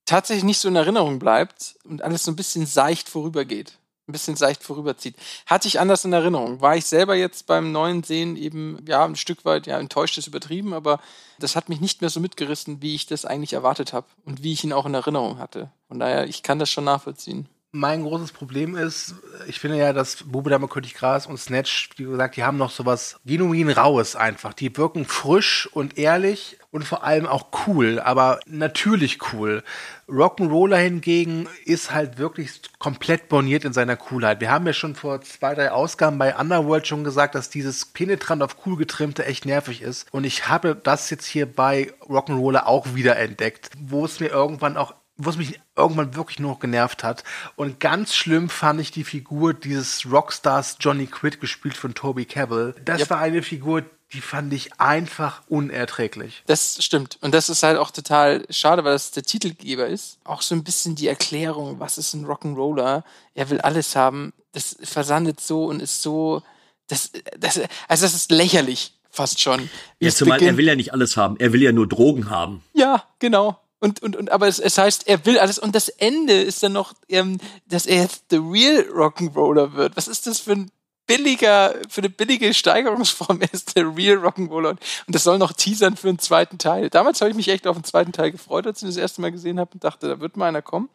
tatsächlich 0.05 0.45
nicht 0.45 0.61
so 0.61 0.69
in 0.69 0.77
Erinnerung 0.77 1.19
bleibt 1.19 1.75
und 1.83 2.03
alles 2.03 2.23
so 2.23 2.31
ein 2.31 2.37
bisschen 2.37 2.67
seicht 2.67 3.09
vorübergeht. 3.09 3.79
Ein 4.07 4.13
bisschen 4.13 4.37
seicht 4.37 4.63
vorüberzieht. 4.63 5.17
Hatte 5.47 5.69
ich 5.69 5.81
anders 5.81 6.05
in 6.05 6.13
Erinnerung. 6.13 6.61
War 6.61 6.77
ich 6.77 6.85
selber 6.85 7.15
jetzt 7.15 7.47
beim 7.47 7.73
neuen 7.73 8.03
Sehen 8.03 8.37
eben, 8.37 8.85
ja, 8.87 9.05
ein 9.05 9.17
Stück 9.17 9.45
weit, 9.45 9.67
ja, 9.67 9.79
enttäuscht 9.79 10.19
ist 10.19 10.27
übertrieben, 10.27 10.75
aber 10.75 11.01
das 11.39 11.57
hat 11.57 11.69
mich 11.69 11.81
nicht 11.81 12.01
mehr 12.01 12.11
so 12.11 12.21
mitgerissen, 12.21 12.83
wie 12.83 12.95
ich 12.95 13.07
das 13.07 13.25
eigentlich 13.25 13.55
erwartet 13.55 13.93
habe 13.93 14.07
und 14.25 14.43
wie 14.43 14.53
ich 14.53 14.65
ihn 14.65 14.73
auch 14.73 14.87
in 14.87 14.95
Erinnerung 14.95 15.39
hatte. 15.39 15.71
Von 15.89 15.99
daher, 15.99 16.27
ich 16.27 16.43
kann 16.43 16.59
das 16.59 16.71
schon 16.71 16.85
nachvollziehen. 16.85 17.49
Mein 17.77 18.05
großes 18.05 18.31
Problem 18.31 18.77
ist, 18.77 19.17
ich 19.49 19.59
finde 19.59 19.79
ja, 19.79 19.93
dass 19.93 20.23
Bube 20.25 20.49
Dame 20.49 20.69
König 20.69 20.95
Gras 20.95 21.27
und 21.27 21.39
Snatch, 21.39 21.91
wie 21.97 22.05
gesagt, 22.05 22.37
die 22.37 22.45
haben 22.45 22.57
noch 22.57 22.71
sowas 22.71 23.17
genuin 23.25 23.69
Raues 23.69 24.15
einfach. 24.15 24.53
Die 24.55 24.77
wirken 24.77 25.07
frisch 25.07 25.69
und 25.73 25.99
ehrlich 25.99 26.59
und 26.75 26.83
vor 26.83 27.05
allem 27.05 27.27
auch 27.29 27.47
cool, 27.69 28.01
aber 28.01 28.41
natürlich 28.47 29.33
cool. 29.33 29.63
Rock'n'Roller 30.09 30.79
hingegen 30.79 31.47
ist 31.65 31.95
halt 31.95 32.19
wirklich 32.19 32.63
komplett 32.81 33.29
borniert 33.29 33.65
in 33.65 33.73
seiner 33.73 33.95
Coolheit. 33.95 34.41
Wir 34.41 34.51
haben 34.51 34.67
ja 34.67 34.73
schon 34.73 34.97
vor 34.97 35.21
zwei, 35.21 35.55
drei 35.55 35.71
Ausgaben 35.71 36.19
bei 36.19 36.35
Underworld 36.37 36.85
schon 36.85 37.05
gesagt, 37.05 37.37
dass 37.37 37.49
dieses 37.49 37.85
penetrant 37.85 38.43
auf 38.43 38.57
cool 38.67 38.77
getrimmte 38.77 39.25
echt 39.25 39.47
nervig 39.47 39.83
ist. 39.83 40.13
Und 40.13 40.25
ich 40.25 40.49
habe 40.49 40.75
das 40.75 41.11
jetzt 41.11 41.27
hier 41.27 41.47
bei 41.47 41.93
Rock'n'Roller 42.09 42.67
auch 42.67 42.97
wieder 42.97 43.19
entdeckt, 43.19 43.71
wo 43.79 44.05
es 44.05 44.19
mir 44.19 44.31
irgendwann 44.31 44.77
auch 44.77 44.95
wo 45.17 45.31
es 45.31 45.37
mich 45.37 45.61
irgendwann 45.77 46.17
wirklich 46.17 46.41
nur 46.41 46.53
noch 46.53 46.61
genervt 46.61 47.05
hat. 47.05 47.23
Und 47.57 47.79
ganz 47.79 48.15
schlimm 48.15 48.49
fand 48.49 48.81
ich 48.81 48.91
die 48.91 49.05
Figur 49.05 49.55
dieses 49.55 50.11
Rockstars 50.11 50.79
Johnny 50.81 51.07
Quidd, 51.07 51.39
gespielt 51.41 51.77
von 51.77 51.95
Toby 51.95 52.25
Cavill. 52.25 52.75
Das 52.85 53.03
yep. 53.03 53.11
war 53.11 53.19
eine 53.21 53.43
Figur, 53.43 53.85
die 54.15 54.21
fand 54.21 54.53
ich 54.53 54.81
einfach 54.81 55.43
unerträglich. 55.49 56.45
Das 56.47 56.83
stimmt. 56.83 57.19
Und 57.21 57.35
das 57.35 57.51
ist 57.51 57.63
halt 57.65 57.77
auch 57.77 57.91
total 57.91 58.47
schade, 58.49 58.85
weil 58.85 58.93
das 58.93 59.11
der 59.11 59.25
Titelgeber 59.25 59.87
ist. 59.89 60.19
Auch 60.25 60.41
so 60.41 60.55
ein 60.55 60.63
bisschen 60.63 60.95
die 60.95 61.09
Erklärung, 61.09 61.81
was 61.81 61.99
ist 61.99 62.15
ein 62.15 62.25
Rock'n'Roller? 62.25 63.03
Er 63.35 63.51
will 63.51 63.61
alles 63.61 63.97
haben. 63.97 64.33
Das 64.53 64.77
versandet 64.83 65.41
so 65.41 65.65
und 65.67 65.83
ist 65.83 66.01
so, 66.01 66.43
das, 66.87 67.11
das, 67.39 67.61
also 67.89 68.05
das 68.07 68.15
ist 68.15 68.31
lächerlich 68.31 68.95
fast 69.11 69.41
schon. 69.41 69.69
Ja, 69.99 70.11
zumal 70.11 70.41
er 70.41 70.57
will 70.57 70.67
ja 70.67 70.77
nicht 70.77 70.93
alles 70.93 71.17
haben. 71.17 71.37
Er 71.39 71.53
will 71.53 71.63
ja 71.63 71.73
nur 71.73 71.89
Drogen 71.89 72.31
haben. 72.31 72.63
Ja, 72.73 73.05
genau. 73.19 73.59
Und, 73.81 74.01
und, 74.01 74.17
und 74.17 74.31
aber 74.31 74.47
es, 74.47 74.61
es 74.61 74.79
heißt, 74.79 75.09
er 75.09 75.27
will 75.27 75.39
alles. 75.39 75.59
Und 75.59 75.75
das 75.75 75.89
Ende 75.89 76.35
ist 76.35 76.63
dann 76.63 76.73
noch, 76.73 76.95
ähm, 77.09 77.39
dass 77.67 77.87
er 77.87 78.03
jetzt 78.03 78.27
the 78.31 78.37
real 78.37 78.87
Rock'n'Roller 78.93 79.75
wird. 79.75 79.97
Was 79.97 80.07
ist 80.07 80.29
das 80.29 80.39
für 80.39 80.53
ein 80.53 80.71
billiger, 81.07 81.75
für 81.89 82.01
eine 82.01 82.11
billige 82.11 82.53
Steigerungsform? 82.55 83.41
Er 83.41 83.49
ist 83.53 83.77
der 83.77 83.85
real 83.97 84.19
Rock'n'Roller. 84.19 84.71
Und 84.71 84.81
das 85.07 85.25
soll 85.25 85.39
noch 85.39 85.53
teasern 85.53 85.97
für 85.97 86.09
einen 86.09 86.19
zweiten 86.19 86.59
Teil. 86.59 86.91
Damals 86.91 87.21
habe 87.21 87.31
ich 87.31 87.37
mich 87.37 87.49
echt 87.49 87.67
auf 87.67 87.77
den 87.77 87.85
zweiten 87.85 88.13
Teil 88.13 88.31
gefreut, 88.31 88.67
als 88.67 88.83
ich 88.83 88.89
das 88.89 88.97
erste 88.97 89.21
Mal 89.21 89.33
gesehen 89.33 89.59
habe 89.59 89.71
und 89.75 89.85
dachte, 89.85 90.09
da 90.09 90.21
wird 90.21 90.37
mal 90.37 90.49
einer 90.49 90.63
kommen. 90.63 90.89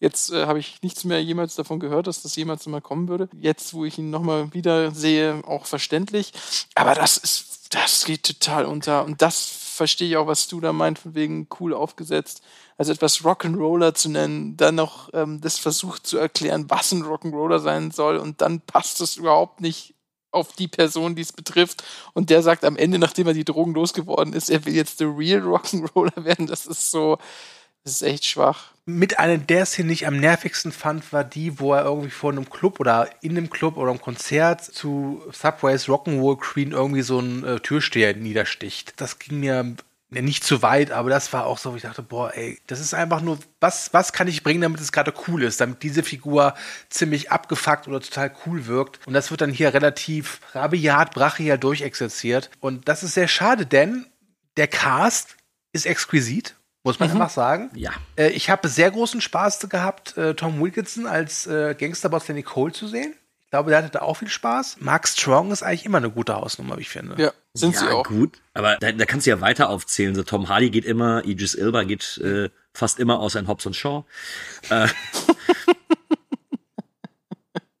Jetzt 0.00 0.32
äh, 0.32 0.46
habe 0.46 0.58
ich 0.58 0.82
nichts 0.82 1.04
mehr 1.04 1.22
jemals 1.22 1.54
davon 1.54 1.80
gehört, 1.80 2.06
dass 2.06 2.22
das 2.22 2.36
jemals 2.36 2.66
mal 2.66 2.80
kommen 2.80 3.08
würde. 3.08 3.28
Jetzt, 3.40 3.74
wo 3.74 3.84
ich 3.84 3.98
ihn 3.98 4.10
nochmal 4.10 4.52
wieder 4.52 4.90
sehe, 4.90 5.42
auch 5.46 5.66
verständlich. 5.66 6.32
Aber 6.74 6.94
das 6.94 7.16
ist, 7.16 7.74
das 7.74 8.04
geht 8.04 8.24
total 8.24 8.66
unter. 8.66 9.04
Und 9.04 9.22
das 9.22 9.63
verstehe 9.74 10.08
ich 10.08 10.16
auch, 10.16 10.26
was 10.26 10.48
du 10.48 10.60
da 10.60 10.72
meint, 10.72 10.98
von 10.98 11.14
wegen 11.14 11.48
cool 11.60 11.74
aufgesetzt. 11.74 12.42
Also 12.76 12.92
etwas 12.92 13.22
Rock'n'Roller 13.22 13.94
zu 13.94 14.08
nennen, 14.08 14.56
dann 14.56 14.76
noch 14.76 15.10
ähm, 15.12 15.40
das 15.40 15.58
versucht 15.58 16.06
zu 16.06 16.18
erklären, 16.18 16.66
was 16.68 16.92
ein 16.92 17.02
Rock'n'Roller 17.02 17.58
sein 17.60 17.90
soll 17.90 18.16
und 18.16 18.40
dann 18.40 18.60
passt 18.60 19.00
es 19.00 19.16
überhaupt 19.16 19.60
nicht 19.60 19.94
auf 20.30 20.52
die 20.52 20.68
Person, 20.68 21.14
die 21.14 21.22
es 21.22 21.32
betrifft. 21.32 21.84
Und 22.12 22.28
der 22.30 22.42
sagt 22.42 22.64
am 22.64 22.76
Ende, 22.76 22.98
nachdem 22.98 23.28
er 23.28 23.34
die 23.34 23.44
Drogen 23.44 23.72
losgeworden 23.74 24.32
ist, 24.32 24.50
er 24.50 24.64
will 24.64 24.74
jetzt 24.74 25.00
der 25.00 25.16
real 25.16 25.40
Rock'n'Roller 25.40 26.24
werden. 26.24 26.46
Das 26.46 26.66
ist 26.66 26.90
so, 26.90 27.18
das 27.84 27.92
ist 27.94 28.02
echt 28.02 28.24
schwach. 28.24 28.73
Mit 28.86 29.18
einer 29.18 29.38
der 29.38 29.64
Szenen, 29.64 29.88
die 29.88 29.94
ich 29.94 30.06
am 30.06 30.18
nervigsten 30.18 30.70
fand, 30.70 31.10
war 31.12 31.24
die, 31.24 31.58
wo 31.58 31.72
er 31.72 31.84
irgendwie 31.84 32.10
vor 32.10 32.32
einem 32.32 32.50
Club 32.50 32.80
oder 32.80 33.08
in 33.22 33.36
einem 33.36 33.48
Club 33.48 33.78
oder 33.78 33.90
einem 33.90 34.00
Konzert 34.00 34.62
zu 34.62 35.22
Subways 35.32 35.88
Rock'n'Roll 35.88 36.38
Queen 36.38 36.72
irgendwie 36.72 37.00
so 37.00 37.18
einen 37.18 37.44
äh, 37.44 37.60
Türsteher 37.60 38.14
niedersticht. 38.14 38.92
Das 38.98 39.18
ging 39.18 39.40
mir 39.40 39.74
ja, 40.10 40.20
nicht 40.20 40.44
zu 40.44 40.60
weit, 40.60 40.90
aber 40.90 41.08
das 41.08 41.32
war 41.32 41.46
auch 41.46 41.56
so, 41.56 41.72
wo 41.72 41.76
ich 41.76 41.82
dachte, 41.82 42.02
boah, 42.02 42.34
ey, 42.34 42.58
das 42.66 42.78
ist 42.80 42.92
einfach 42.92 43.22
nur, 43.22 43.38
was, 43.58 43.94
was 43.94 44.12
kann 44.12 44.28
ich 44.28 44.42
bringen, 44.42 44.60
damit 44.60 44.80
es 44.82 44.92
gerade 44.92 45.14
cool 45.28 45.44
ist, 45.44 45.62
damit 45.62 45.82
diese 45.82 46.02
Figur 46.02 46.54
ziemlich 46.90 47.30
abgefuckt 47.32 47.88
oder 47.88 48.00
total 48.00 48.34
cool 48.44 48.66
wirkt. 48.66 49.06
Und 49.06 49.14
das 49.14 49.30
wird 49.30 49.40
dann 49.40 49.50
hier 49.50 49.72
relativ 49.72 50.40
rabiat, 50.52 51.14
brachial 51.14 51.58
durchexerziert. 51.58 52.50
Und 52.60 52.86
das 52.86 53.02
ist 53.02 53.14
sehr 53.14 53.28
schade, 53.28 53.64
denn 53.64 54.04
der 54.58 54.68
Cast 54.68 55.36
ist 55.72 55.86
exquisit 55.86 56.54
muss 56.84 57.00
man 57.00 57.08
mhm. 57.08 57.16
einfach 57.16 57.30
sagen. 57.30 57.70
Ja. 57.74 57.92
Äh, 58.16 58.30
ich 58.30 58.50
habe 58.50 58.68
sehr 58.68 58.90
großen 58.90 59.20
Spaß 59.20 59.68
gehabt, 59.68 60.16
äh, 60.16 60.34
Tom 60.34 60.60
Wilkinson 60.60 61.06
als 61.06 61.46
äh, 61.46 61.74
Gangsterboss 61.74 62.26
Danny 62.26 62.42
Cole 62.42 62.72
zu 62.72 62.86
sehen. 62.86 63.14
Ich 63.44 63.50
glaube, 63.50 63.70
der 63.70 63.78
hatte 63.78 63.90
da 63.90 64.02
auch 64.02 64.18
viel 64.18 64.28
Spaß. 64.28 64.76
Mark 64.80 65.08
Strong 65.08 65.50
ist 65.50 65.62
eigentlich 65.62 65.86
immer 65.86 65.98
eine 65.98 66.10
gute 66.10 66.34
Hausnummer, 66.34 66.76
wie 66.76 66.82
ich 66.82 66.90
finde. 66.90 67.20
Ja, 67.22 67.32
sind 67.54 67.74
ja, 67.74 67.80
sie 67.80 67.88
auch. 67.88 68.04
gut. 68.04 68.40
Aber 68.52 68.76
da, 68.76 68.92
da 68.92 69.06
kannst 69.06 69.26
du 69.26 69.30
ja 69.30 69.40
weiter 69.40 69.70
aufzählen. 69.70 70.14
So 70.14 70.24
Tom 70.24 70.48
Hardy 70.48 70.70
geht 70.70 70.84
immer, 70.84 71.24
Idris 71.24 71.54
Ilba 71.54 71.84
geht 71.84 72.18
äh, 72.18 72.50
fast 72.74 72.98
immer 72.98 73.20
außer 73.20 73.38
in 73.38 73.48
Hobbs 73.48 73.64
und 73.64 73.76
Shaw. 73.76 74.04
Äh. 74.68 74.88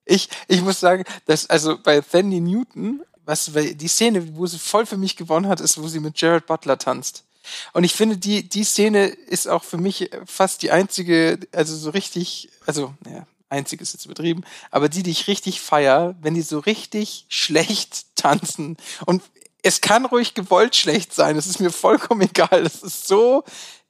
ich, 0.06 0.30
ich 0.48 0.62
muss 0.62 0.80
sagen, 0.80 1.04
dass 1.26 1.50
also 1.50 1.76
bei 1.76 2.00
Thandy 2.00 2.40
Newton, 2.40 3.02
was 3.24 3.50
die 3.52 3.88
Szene, 3.88 4.36
wo 4.36 4.46
sie 4.46 4.58
voll 4.58 4.86
für 4.86 4.96
mich 4.96 5.16
gewonnen 5.16 5.48
hat, 5.48 5.60
ist, 5.60 5.82
wo 5.82 5.88
sie 5.88 6.00
mit 6.00 6.18
Jared 6.18 6.46
Butler 6.46 6.78
tanzt. 6.78 7.24
Und 7.72 7.84
ich 7.84 7.94
finde, 7.94 8.16
die, 8.16 8.48
die 8.48 8.64
Szene 8.64 9.06
ist 9.06 9.48
auch 9.48 9.64
für 9.64 9.78
mich 9.78 10.10
fast 10.26 10.62
die 10.62 10.70
einzige, 10.70 11.38
also 11.52 11.76
so 11.76 11.90
richtig, 11.90 12.50
also, 12.66 12.94
ja, 13.06 13.26
einzig 13.48 13.80
ist 13.80 13.92
jetzt 13.92 14.06
übertrieben, 14.06 14.44
aber 14.70 14.88
die, 14.88 15.02
die 15.02 15.10
ich 15.10 15.28
richtig 15.28 15.60
feier, 15.60 16.16
wenn 16.20 16.34
die 16.34 16.42
so 16.42 16.58
richtig 16.58 17.26
schlecht 17.28 18.06
tanzen. 18.16 18.76
Und 19.06 19.22
es 19.62 19.80
kann 19.80 20.04
ruhig 20.04 20.34
gewollt 20.34 20.76
schlecht 20.76 21.14
sein, 21.14 21.36
das 21.36 21.46
ist 21.46 21.60
mir 21.60 21.70
vollkommen 21.70 22.22
egal. 22.22 22.64
Das 22.64 22.82
ist 22.82 23.06
so, 23.08 23.44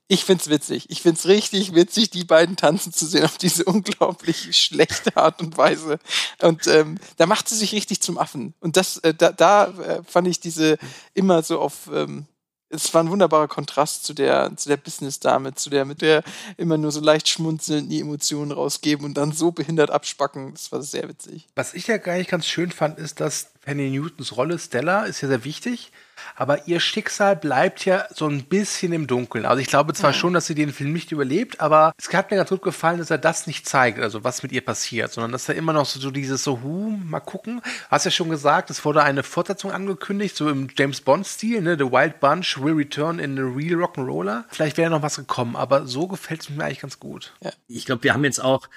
ich 0.07 0.25
find's 0.25 0.49
witzig. 0.51 0.91
Ich 0.91 1.03
find's 1.03 1.27
richtig 1.27 1.75
witzig, 1.75 2.11
die 2.11 2.25
beiden 2.25 2.57
tanzen 2.57 2.93
zu 2.93 3.07
sehen 3.07 3.25
auf 3.25 3.39
diese 3.39 3.65
unglaublich 3.65 4.57
schlechte 4.57 5.17
Art 5.17 5.41
und 5.41 5.57
Weise. 5.57 5.99
Und 6.43 6.67
ähm, 6.67 6.99
da 7.17 7.27
macht 7.27 7.49
sie 7.49 7.57
sich 7.57 7.73
richtig 7.73 8.03
zum 8.03 8.19
Affen. 8.19 8.55
Und 8.61 8.77
das, 8.77 8.99
äh, 8.99 9.15
da, 9.15 9.33
da 9.33 9.67
äh, 9.69 10.03
fand 10.05 10.29
ich 10.29 10.41
diese 10.41 10.79
immer 11.15 11.43
so 11.43 11.59
auf 11.59 11.91
ähm, 11.93 12.27
es 12.71 12.93
war 12.93 13.03
ein 13.03 13.11
wunderbarer 13.11 13.49
Kontrast 13.49 14.05
zu 14.05 14.15
der, 14.15 14.53
zu 14.57 14.69
der 14.69 14.77
Business-Dame, 14.77 15.55
zu 15.55 15.71
der, 15.71 15.85
mit 15.85 16.03
der 16.03 16.23
immer 16.57 16.77
nur 16.77 16.93
so 16.93 17.01
leicht 17.01 17.29
schmunzelnd 17.29 17.91
die 17.91 18.01
Emotionen 18.01 18.53
rausgeben 18.53 19.05
und 19.05 19.15
dann 19.15 19.33
so 19.33 19.53
behindert 19.53 19.91
abspacken. 19.91 20.53
Das 20.53 20.73
war 20.73 20.83
sehr 20.83 21.09
witzig. 21.09 21.47
Was 21.55 21.75
ich 21.75 21.87
ja 21.87 21.97
gar 21.99 22.17
nicht 22.17 22.31
ganz 22.31 22.47
schön 22.47 22.71
fand, 22.71 22.99
ist, 22.99 23.21
dass 23.21 23.53
Penny 23.65 23.91
Newtons 23.91 24.37
Rolle 24.37 24.59
Stella 24.59 25.05
ist 25.05 25.23
ja 25.23 25.29
sehr 25.29 25.45
wichtig, 25.45 25.91
aber 26.37 26.69
ihr 26.69 26.81
Schicksal 26.81 27.35
bleibt 27.35 27.85
ja 27.85 28.07
so 28.13 28.27
ein 28.29 28.45
bisschen 28.45 28.93
im 28.93 29.07
Dunkeln. 29.07 29.47
Also 29.47 29.61
ich 29.61 29.69
glaube 29.69 29.95
zwar 29.95 30.11
ja. 30.11 30.19
schon, 30.19 30.35
dass 30.35 30.47
sie 30.47 30.55
den 30.55 30.73
Film 30.73 30.93
nicht 30.93 31.13
überlebt, 31.13 31.61
aber 31.61 31.93
es 31.97 32.13
hat 32.13 32.31
mir 32.31 32.37
ganz 32.37 32.51
gut 32.51 32.63
gefallen, 32.63 32.99
dass 32.99 33.11
er 33.11 33.19
das 33.19 33.47
nicht 33.47 33.67
zeigt, 33.67 33.99
also 33.99 34.23
was 34.23 34.43
mit 34.43 34.53
ihr 34.53 34.61
passiert, 34.61 35.13
sondern 35.13 35.33
dass 35.33 35.49
er 35.49 35.55
immer 35.55 35.73
noch 35.73 35.87
so, 35.87 35.99
so 35.99 36.11
dieses 36.11 36.45
so, 36.45 36.61
hu, 36.61 36.91
mal 36.91 37.21
gucken. 37.21 37.63
Hast 37.91 38.05
ja 38.05 38.11
schon 38.11 38.29
gesagt, 38.29 38.69
es 38.69 38.85
wurde 38.85 39.03
eine 39.03 39.23
Fortsetzung 39.23 39.73
angekündigt, 39.73 40.37
so 40.37 40.49
im 40.51 40.69
James 40.77 41.01
Bond-Stil, 41.01 41.63
ne? 41.63 41.77
The 41.79 41.91
Wild 41.91 42.21
Bunch 42.21 42.63
will 42.63 42.75
return 42.75 43.19
in 43.19 43.37
the 43.37 43.43
real 43.43 43.83
Rock'n'Roller. 43.83 44.45
Vielleicht 44.51 44.77
wäre 44.77 44.91
noch 44.91 45.03
was 45.03 45.17
gekommen, 45.17 45.57
aber 45.57 45.87
so 45.87 46.07
gefällt 46.07 46.43
es 46.43 46.51
mir 46.51 46.65
eigentlich 46.65 46.81
ganz 46.81 47.01
gut. 47.01 47.33
Ja. 47.41 47.53
Ich 47.67 47.87
glaube, 47.87 48.03
wir 48.03 48.13
haben 48.13 48.25
jetzt 48.25 48.43
auch 48.43 48.69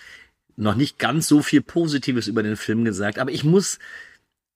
noch 0.55 0.75
nicht 0.75 0.97
ganz 0.97 1.27
so 1.27 1.41
viel 1.41 1.61
Positives 1.61 2.27
über 2.27 2.41
den 2.41 2.55
Film 2.57 2.83
gesagt, 2.83 3.19
aber 3.19 3.31
ich 3.31 3.43
muss, 3.43 3.79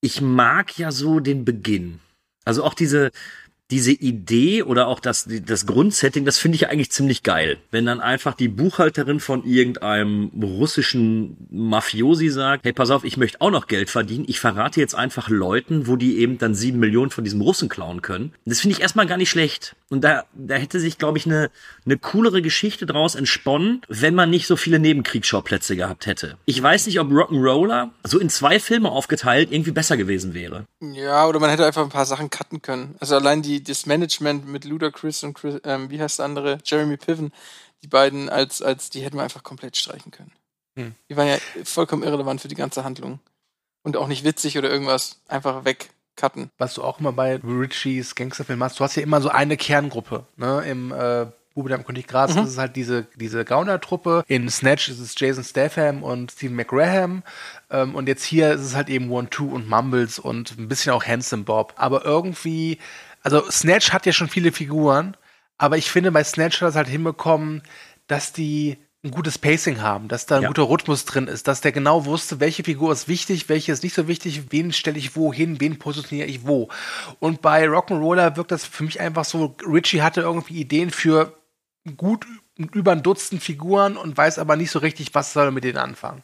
ich 0.01 0.21
mag 0.21 0.77
ja 0.77 0.91
so 0.91 1.19
den 1.19 1.45
Beginn. 1.45 1.99
Also 2.43 2.63
auch 2.63 2.73
diese, 2.73 3.11
diese 3.71 3.91
Idee 3.91 4.63
oder 4.63 4.87
auch 4.87 4.99
das, 4.99 5.27
das 5.27 5.65
Grundsetting, 5.65 6.25
das 6.25 6.37
finde 6.37 6.57
ich 6.57 6.69
eigentlich 6.69 6.91
ziemlich 6.91 7.23
geil. 7.23 7.57
Wenn 7.71 7.85
dann 7.85 8.01
einfach 8.01 8.33
die 8.35 8.49
Buchhalterin 8.49 9.19
von 9.19 9.45
irgendeinem 9.45 10.31
russischen 10.41 11.37
Mafiosi 11.49 12.29
sagt, 12.29 12.65
hey, 12.65 12.73
pass 12.73 12.91
auf, 12.91 13.03
ich 13.03 13.17
möchte 13.17 13.39
auch 13.41 13.51
noch 13.51 13.67
Geld 13.67 13.89
verdienen, 13.89 14.25
ich 14.27 14.39
verrate 14.39 14.79
jetzt 14.79 14.93
einfach 14.93 15.29
Leuten, 15.29 15.87
wo 15.87 15.95
die 15.95 16.17
eben 16.17 16.37
dann 16.37 16.53
sieben 16.53 16.79
Millionen 16.79 17.11
von 17.11 17.23
diesem 17.23 17.41
Russen 17.41 17.69
klauen 17.69 18.01
können. 18.01 18.33
Das 18.45 18.59
finde 18.59 18.75
ich 18.75 18.81
erstmal 18.81 19.07
gar 19.07 19.17
nicht 19.17 19.29
schlecht. 19.29 19.75
Und 19.89 20.05
da, 20.05 20.23
da 20.33 20.55
hätte 20.55 20.79
sich, 20.79 20.97
glaube 20.97 21.17
ich, 21.17 21.25
eine, 21.25 21.51
eine 21.85 21.97
coolere 21.97 22.41
Geschichte 22.41 22.85
draus 22.85 23.15
entsponnen, 23.15 23.81
wenn 23.89 24.15
man 24.15 24.29
nicht 24.29 24.47
so 24.47 24.55
viele 24.55 24.79
Nebenkriegsschauplätze 24.79 25.75
gehabt 25.75 26.05
hätte. 26.05 26.37
Ich 26.45 26.61
weiß 26.61 26.85
nicht, 26.85 26.99
ob 26.99 27.09
Rock'n'Roller 27.09 27.89
so 28.03 28.17
in 28.17 28.29
zwei 28.29 28.59
Filme 28.59 28.89
aufgeteilt 28.89 29.51
irgendwie 29.51 29.71
besser 29.71 29.97
gewesen 29.97 30.33
wäre. 30.33 30.65
Ja, 30.79 31.27
oder 31.27 31.39
man 31.39 31.49
hätte 31.49 31.65
einfach 31.65 31.83
ein 31.83 31.89
paar 31.89 32.05
Sachen 32.05 32.29
cutten 32.29 32.61
können. 32.61 32.95
Also 32.99 33.15
allein 33.15 33.41
die 33.41 33.60
das 33.63 33.85
Management 33.85 34.47
mit 34.47 34.65
Ludacris 34.65 35.23
und 35.23 35.33
Chris, 35.33 35.59
ähm, 35.63 35.89
wie 35.89 36.01
heißt 36.01 36.19
der 36.19 36.25
andere? 36.25 36.57
Jeremy 36.63 36.97
Piven, 36.97 37.31
die 37.83 37.87
beiden 37.87 38.29
als, 38.29 38.61
als, 38.61 38.89
die 38.89 39.01
hätten 39.01 39.17
wir 39.17 39.23
einfach 39.23 39.43
komplett 39.43 39.77
streichen 39.77 40.11
können. 40.11 40.31
Hm. 40.75 40.95
Die 41.09 41.17
waren 41.17 41.27
ja 41.27 41.37
vollkommen 41.63 42.03
irrelevant 42.03 42.41
für 42.41 42.47
die 42.47 42.55
ganze 42.55 42.83
Handlung. 42.83 43.19
Und 43.83 43.97
auch 43.97 44.07
nicht 44.07 44.23
witzig 44.23 44.57
oder 44.57 44.69
irgendwas. 44.69 45.19
Einfach 45.27 45.65
wegcutten. 45.65 46.51
Was 46.59 46.75
du 46.75 46.83
auch 46.83 46.99
immer 46.99 47.11
bei 47.11 47.37
Richies 47.37 48.13
Gangsterfilmen 48.15 48.63
hast, 48.63 48.79
du 48.79 48.83
hast 48.83 48.95
ja 48.95 49.01
immer 49.01 49.21
so 49.21 49.29
eine 49.29 49.57
Kerngruppe, 49.57 50.25
ne, 50.37 50.63
im, 50.69 50.91
äh, 50.91 51.25
Bube 51.53 51.69
da 51.69 51.75
im 51.75 51.83
König 51.83 52.07
Gras, 52.07 52.31
Mhm. 52.33 52.37
das 52.37 52.51
ist 52.51 52.57
halt 52.57 52.75
diese, 52.77 53.07
diese 53.15 53.43
Gauner-Truppe. 53.43 54.23
In 54.27 54.49
Snatch 54.49 54.87
ist 54.87 54.99
es 54.99 55.15
Jason 55.17 55.43
Statham 55.43 56.01
und 56.01 56.31
Stephen 56.31 56.55
McGraham. 56.55 57.23
Ähm, 57.69 57.93
und 57.95 58.07
jetzt 58.07 58.23
hier 58.23 58.51
ist 58.53 58.61
es 58.61 58.73
halt 58.75 58.87
eben 58.87 59.11
One 59.11 59.29
Two 59.29 59.49
und 59.49 59.67
Mumbles 59.67 60.17
und 60.17 60.57
ein 60.57 60.69
bisschen 60.69 60.93
auch 60.93 61.03
Handsome 61.03 61.43
Bob. 61.43 61.73
Aber 61.75 62.05
irgendwie, 62.05 62.77
also 63.21 63.49
Snatch 63.49 63.91
hat 63.91 64.05
ja 64.05 64.13
schon 64.13 64.29
viele 64.29 64.51
Figuren, 64.51 65.15
aber 65.57 65.77
ich 65.77 65.91
finde, 65.91 66.11
bei 66.11 66.23
Snatch 66.23 66.61
hat 66.61 66.69
es 66.69 66.75
halt 66.75 66.87
hinbekommen, 66.87 67.61
dass 68.07 68.33
die 68.33 68.77
ein 69.03 69.11
gutes 69.11 69.39
Pacing 69.39 69.81
haben, 69.81 70.07
dass 70.07 70.27
da 70.27 70.35
ein 70.37 70.43
Ja. 70.43 70.47
guter 70.49 70.69
Rhythmus 70.69 71.05
drin 71.05 71.27
ist, 71.27 71.47
dass 71.47 71.61
der 71.61 71.71
genau 71.71 72.05
wusste, 72.05 72.39
welche 72.39 72.63
Figur 72.63 72.91
ist 72.91 73.07
wichtig, 73.07 73.49
welche 73.49 73.71
ist 73.71 73.81
nicht 73.83 73.95
so 73.95 74.07
wichtig, 74.07 74.51
wen 74.51 74.71
stelle 74.73 74.99
ich 74.99 75.15
wo 75.15 75.33
hin, 75.33 75.59
wen 75.59 75.79
positioniere 75.79 76.27
ich 76.27 76.45
wo. 76.45 76.69
Und 77.19 77.41
bei 77.41 77.65
Rock'n'Roller 77.65 78.35
wirkt 78.37 78.51
das 78.51 78.65
für 78.65 78.83
mich 78.83 78.99
einfach 78.99 79.25
so, 79.25 79.55
Richie 79.67 80.03
hatte 80.03 80.21
irgendwie 80.21 80.59
Ideen 80.59 80.91
für 80.91 81.35
gut 81.97 82.27
über 82.73 82.91
ein 82.91 83.01
Dutzend 83.01 83.41
Figuren 83.41 83.97
und 83.97 84.15
weiß 84.15 84.37
aber 84.37 84.55
nicht 84.55 84.69
so 84.69 84.79
richtig, 84.79 85.15
was 85.15 85.33
soll 85.33 85.45
er 85.45 85.51
mit 85.51 85.63
denen 85.63 85.77
anfangen. 85.79 86.21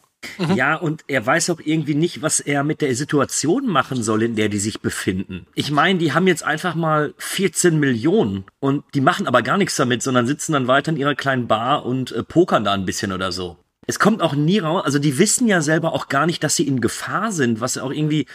Ja, 0.54 0.74
und 0.76 1.04
er 1.06 1.24
weiß 1.24 1.50
auch 1.50 1.60
irgendwie 1.64 1.94
nicht, 1.94 2.22
was 2.22 2.40
er 2.40 2.64
mit 2.64 2.80
der 2.80 2.94
Situation 2.94 3.66
machen 3.66 4.02
soll, 4.02 4.22
in 4.22 4.34
der 4.34 4.48
die 4.48 4.58
sich 4.58 4.80
befinden. 4.80 5.46
Ich 5.54 5.70
meine, 5.70 5.98
die 5.98 6.12
haben 6.12 6.26
jetzt 6.26 6.42
einfach 6.42 6.74
mal 6.74 7.14
14 7.18 7.78
Millionen 7.78 8.44
und 8.60 8.84
die 8.94 9.00
machen 9.00 9.26
aber 9.26 9.42
gar 9.42 9.58
nichts 9.58 9.76
damit, 9.76 10.02
sondern 10.02 10.26
sitzen 10.26 10.52
dann 10.52 10.66
weiter 10.66 10.90
in 10.90 10.96
ihrer 10.96 11.14
kleinen 11.14 11.46
Bar 11.46 11.86
und 11.86 12.12
äh, 12.12 12.22
pokern 12.22 12.64
da 12.64 12.72
ein 12.72 12.84
bisschen 12.84 13.12
oder 13.12 13.32
so. 13.32 13.56
Es 13.86 13.98
kommt 13.98 14.20
auch 14.20 14.34
nie 14.34 14.58
raus, 14.58 14.82
also 14.84 14.98
die 14.98 15.18
wissen 15.18 15.48
ja 15.48 15.62
selber 15.62 15.94
auch 15.94 16.08
gar 16.08 16.26
nicht, 16.26 16.44
dass 16.44 16.56
sie 16.56 16.66
in 16.66 16.80
Gefahr 16.80 17.32
sind, 17.32 17.60
was 17.60 17.78
auch 17.78 17.90
irgendwie, 17.90 18.26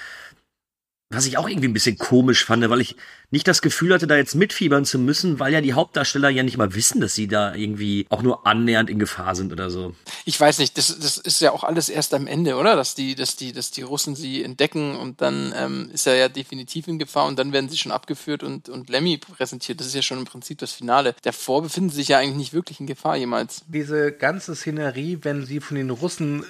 was 1.14 1.26
ich 1.26 1.38
auch 1.38 1.48
irgendwie 1.48 1.68
ein 1.68 1.74
bisschen 1.74 1.98
komisch 1.98 2.46
fand, 2.46 2.68
weil 2.70 2.82
ich 2.82 2.96
nicht 3.32 3.48
das 3.48 3.62
Gefühl 3.62 3.94
hatte, 3.94 4.08
da 4.08 4.16
jetzt 4.16 4.36
mitfiebern 4.36 4.86
zu 4.86 5.00
müssen, 5.00 5.40
weil 5.40 5.54
ja 5.54 5.62
die 5.62 5.74
Hauptdarsteller 5.74 6.30
ja 6.30 6.44
nicht 6.44 6.58
mal 6.58 6.76
wissen, 6.76 7.02
dass 7.02 7.16
sie 7.16 7.28
da 7.28 7.56
irgendwie 7.56 8.06
auch 8.10 8.22
nur 8.22 8.46
annähernd 8.46 8.90
in 8.90 9.00
Gefahr 9.00 9.36
sind 9.36 9.52
oder 9.52 9.70
so. 9.70 9.96
Ich 10.26 10.40
weiß 10.40 10.60
nicht, 10.60 10.78
das, 10.78 11.00
das 11.00 11.18
ist 11.18 11.42
ja 11.42 11.52
auch 11.52 11.64
alles 11.64 11.90
erst 11.90 12.14
am 12.14 12.28
Ende, 12.28 12.56
oder? 12.56 12.76
Dass 12.76 12.96
die, 12.96 13.16
dass 13.16 13.36
die, 13.36 13.52
dass 13.52 13.72
die 13.72 13.82
Russen 13.82 14.16
sie 14.16 14.44
entdecken 14.44 14.96
und 14.96 15.22
dann 15.22 15.54
ähm, 15.58 15.90
ist 15.94 16.08
er 16.08 16.16
ja 16.16 16.30
definitiv 16.30 16.88
in 16.88 17.00
Gefahr 17.00 17.26
und 17.26 17.40
dann 17.40 17.54
werden 17.54 17.70
sie 17.70 17.78
schon 17.78 17.92
abgeführt 17.92 18.44
und, 18.44 18.70
und 18.70 18.90
Lemmy 18.90 19.18
präsentiert. 19.18 19.80
Das 19.80 19.88
ist 19.88 19.96
ja 19.96 20.02
schon 20.02 20.20
im 20.20 20.26
Prinzip 20.26 20.60
das 20.60 20.74
Finale. 20.74 21.16
Davor 21.24 21.64
befinden 21.64 21.90
sie 21.90 21.98
sich 21.98 22.10
ja 22.10 22.20
eigentlich 22.20 22.38
nicht 22.38 22.54
wirklich 22.54 22.80
in 22.80 22.88
Gefahr 22.88 23.16
jemals. 23.16 23.64
Diese 23.68 24.12
ganze 24.12 24.56
Szenerie, 24.56 25.20
wenn 25.22 25.46
sie 25.46 25.60
von 25.60 25.76
den 25.76 25.90
Russen 25.90 26.46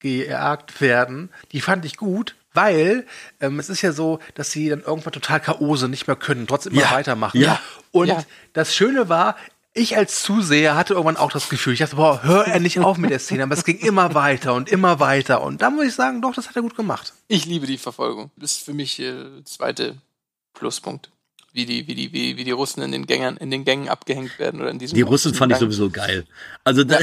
gejagt 0.00 0.80
werden, 0.80 1.30
die 1.52 1.60
fand 1.60 1.84
ich 1.84 1.96
gut, 1.96 2.36
weil 2.54 3.06
ähm, 3.40 3.58
es 3.58 3.68
ist 3.68 3.82
ja 3.82 3.92
so, 3.92 4.18
dass 4.34 4.50
sie 4.50 4.68
dann 4.70 4.80
irgendwann 4.80 5.12
total 5.12 5.40
K.O. 5.40 5.76
sind, 5.76 5.90
nicht 5.90 6.06
mehr 6.06 6.16
können, 6.16 6.46
trotzdem 6.46 6.72
immer 6.72 6.82
Ja. 6.82 6.90
weitermachen. 6.92 7.38
Ja. 7.40 7.60
Und 7.92 8.06
Ja. 8.08 8.24
das 8.54 8.74
Schöne 8.74 9.08
war, 9.08 9.36
ich 9.76 9.96
als 9.96 10.22
Zuseher 10.22 10.76
hatte 10.76 10.94
irgendwann 10.94 11.16
auch 11.16 11.32
das 11.32 11.48
Gefühl, 11.48 11.72
ich 11.72 11.80
dachte, 11.80 11.96
boah, 11.96 12.22
hör 12.22 12.46
er 12.46 12.60
nicht 12.60 12.78
auf 12.78 12.96
mit 12.96 13.10
der 13.10 13.18
Szene, 13.18 13.42
aber 13.42 13.54
es 13.54 13.64
ging 13.64 13.78
immer 13.78 14.14
weiter 14.14 14.54
und 14.54 14.68
immer 14.70 15.00
weiter. 15.00 15.42
Und 15.42 15.62
da 15.62 15.70
muss 15.70 15.86
ich 15.86 15.94
sagen, 15.94 16.22
doch, 16.22 16.32
das 16.32 16.48
hat 16.48 16.54
er 16.56 16.62
gut 16.62 16.76
gemacht. 16.76 17.12
Ich 17.26 17.44
liebe 17.44 17.66
die 17.66 17.76
Verfolgung. 17.78 18.30
Das 18.36 18.52
ist 18.52 18.64
für 18.64 18.72
mich 18.72 19.00
äh, 19.00 19.42
zweite 19.44 19.96
Pluspunkt. 20.54 21.10
Wie 21.56 21.66
die, 21.66 21.86
wie 21.86 21.94
die, 21.94 22.12
wie, 22.12 22.36
wie 22.36 22.42
die 22.42 22.50
Russen 22.50 22.82
in 22.82 22.90
den 22.90 23.06
Gängen, 23.06 23.36
in 23.36 23.48
den 23.48 23.64
Gängen 23.64 23.88
abgehängt 23.88 24.40
werden 24.40 24.60
oder 24.60 24.70
in 24.70 24.80
diesem 24.80 24.96
Die 24.96 25.02
Russen 25.02 25.34
fand 25.34 25.52
ich 25.52 25.60
Gang. 25.60 25.70
sowieso 25.70 25.88
geil. 25.88 26.24
Also 26.64 26.82
da, 26.82 26.98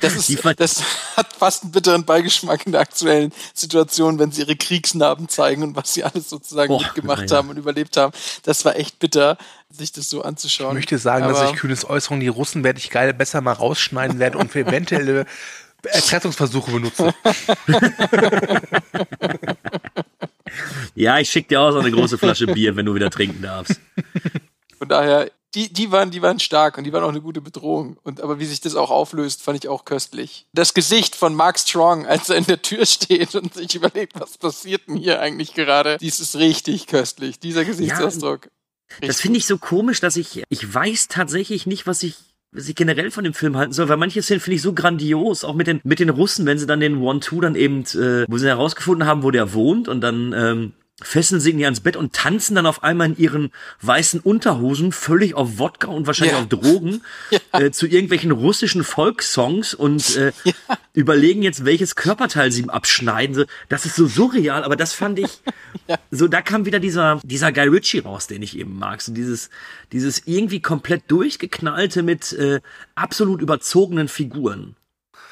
Das, 0.00 0.16
die 0.26 0.34
ist, 0.34 0.60
das 0.60 0.82
hat 1.16 1.32
fast 1.32 1.62
einen 1.62 1.70
bitteren 1.70 2.04
Beigeschmack 2.04 2.66
in 2.66 2.72
der 2.72 2.80
aktuellen 2.80 3.32
Situation, 3.54 4.18
wenn 4.18 4.32
sie 4.32 4.40
ihre 4.42 4.56
Kriegsnarben 4.56 5.28
zeigen 5.28 5.62
und 5.62 5.76
was 5.76 5.94
sie 5.94 6.02
alles 6.02 6.28
sozusagen 6.28 6.66
Boah, 6.66 6.82
mitgemacht 6.82 7.30
ja. 7.30 7.36
haben 7.36 7.48
und 7.48 7.58
überlebt 7.58 7.96
haben. 7.96 8.12
Das 8.42 8.64
war 8.64 8.74
echt 8.74 8.98
bitter, 8.98 9.38
sich 9.70 9.92
das 9.92 10.10
so 10.10 10.18
Ich 10.18 10.24
anzuschauen. 10.26 10.74
möchte 10.74 10.98
sagen, 10.98 11.22
Aber 11.24 11.34
dass 11.34 11.52
ich 11.52 11.56
kühnes 11.56 11.88
Äußerung, 11.88 12.18
die 12.18 12.26
Russen 12.26 12.64
werde 12.64 12.80
ich 12.80 12.90
geil 12.90 13.14
besser 13.14 13.40
mal 13.40 13.52
rausschneiden 13.52 14.18
werde 14.18 14.36
und 14.38 14.50
für 14.50 14.66
eventuelle 14.66 15.26
Erpressungsversuche 15.84 16.72
benutze. 16.72 17.14
ja, 20.94 21.18
ich 21.18 21.30
schick 21.30 21.48
dir 21.48 21.60
auch 21.60 21.72
so 21.72 21.78
eine 21.78 21.90
große 21.90 22.18
Flasche 22.18 22.46
Bier, 22.54 22.76
wenn 22.76 22.86
du 22.86 22.94
wieder 22.94 23.10
trinken 23.10 23.42
darfst. 23.42 23.80
Von 24.78 24.88
daher, 24.88 25.30
die, 25.54 25.72
die 25.72 25.90
waren, 25.90 26.10
die 26.10 26.20
waren 26.20 26.38
stark 26.38 26.76
und 26.76 26.84
die 26.84 26.92
waren 26.92 27.02
auch 27.02 27.08
eine 27.08 27.22
gute 27.22 27.40
Bedrohung. 27.40 27.96
Und 28.02 28.20
aber 28.20 28.38
wie 28.38 28.44
sich 28.44 28.60
das 28.60 28.74
auch 28.74 28.90
auflöst, 28.90 29.42
fand 29.42 29.64
ich 29.64 29.68
auch 29.68 29.86
köstlich. 29.86 30.46
Das 30.52 30.74
Gesicht 30.74 31.16
von 31.16 31.34
Mark 31.34 31.58
Strong, 31.58 32.06
als 32.06 32.28
er 32.28 32.36
in 32.36 32.44
der 32.44 32.60
Tür 32.60 32.84
steht 32.84 33.34
und 33.34 33.54
sich 33.54 33.74
überlegt, 33.74 34.20
was 34.20 34.36
passiert 34.36 34.82
denn 34.86 34.96
hier 34.96 35.20
eigentlich 35.20 35.54
gerade, 35.54 35.96
dies 35.98 36.20
ist 36.20 36.36
richtig 36.36 36.86
köstlich. 36.86 37.40
Dieser 37.40 37.64
Gesichtsausdruck. 37.64 38.50
Das 39.00 39.20
finde 39.20 39.38
ich 39.38 39.46
so 39.46 39.58
komisch, 39.58 40.00
dass 40.00 40.16
ich, 40.16 40.42
ich 40.48 40.74
weiß 40.74 41.08
tatsächlich 41.08 41.66
nicht, 41.66 41.86
was 41.86 42.02
ich, 42.02 42.16
was 42.52 42.68
ich 42.68 42.74
generell 42.74 43.10
von 43.10 43.24
dem 43.24 43.34
Film 43.34 43.56
halten 43.56 43.72
soll, 43.72 43.88
weil 43.88 43.96
manche 43.96 44.22
Szenen 44.22 44.40
finde 44.40 44.56
ich 44.56 44.62
so 44.62 44.72
grandios, 44.72 45.44
auch 45.44 45.54
mit 45.54 45.66
den, 45.66 45.80
mit 45.84 46.00
den 46.00 46.08
Russen, 46.08 46.46
wenn 46.46 46.58
sie 46.58 46.66
dann 46.66 46.80
den 46.80 46.98
One-Two 46.98 47.40
dann 47.40 47.54
eben, 47.54 47.80
äh, 47.80 48.24
wo 48.28 48.38
sie 48.38 48.46
herausgefunden 48.46 49.06
haben, 49.06 49.22
wo 49.22 49.30
der 49.30 49.52
wohnt 49.52 49.88
und 49.88 50.00
dann, 50.00 50.32
ähm, 50.32 50.72
fesseln 51.02 51.40
sie 51.42 51.50
ihn 51.50 51.62
ans 51.62 51.80
Bett 51.80 51.94
und 51.96 52.14
tanzen 52.14 52.54
dann 52.54 52.64
auf 52.64 52.82
einmal 52.82 53.08
in 53.08 53.18
ihren 53.18 53.52
weißen 53.82 54.20
Unterhosen 54.20 54.92
völlig 54.92 55.34
auf 55.34 55.58
Wodka 55.58 55.88
und 55.88 56.06
wahrscheinlich 56.06 56.32
Ja. 56.34 56.40
auf 56.42 56.48
Drogen 56.48 57.02
äh, 57.52 57.70
zu 57.70 57.86
irgendwelchen 57.86 58.30
russischen 58.30 58.82
Volkssongs 58.82 59.74
und 59.74 60.16
äh, 60.16 60.32
überlegen 60.94 61.42
jetzt, 61.42 61.66
welches 61.66 61.96
Körperteil 61.96 62.50
sie 62.50 62.62
ihm 62.62 62.70
abschneiden. 62.70 63.34
So, 63.36 63.44
Das 63.68 63.84
ist 63.84 63.96
so 63.96 64.06
surreal, 64.06 64.64
aber 64.64 64.76
das 64.76 64.94
fand 64.94 65.18
ich 65.18 65.42
so, 66.10 66.28
da 66.28 66.40
kam 66.40 66.64
wieder 66.64 66.78
dieser, 66.80 67.20
dieser 67.22 67.52
Guy 67.52 67.68
Ritchie 67.68 67.98
raus, 67.98 68.26
den 68.26 68.40
ich 68.42 68.56
eben 68.58 68.78
mag. 68.78 69.02
So 69.02 69.12
dieses, 69.12 69.50
dieses 69.92 70.22
irgendwie 70.26 70.60
komplett 70.60 71.10
durchgeknallte 71.10 72.02
mit 72.02 72.32
äh, 72.32 72.60
absolut 72.94 73.42
überzogenen 73.42 74.08
Figuren. 74.08 74.76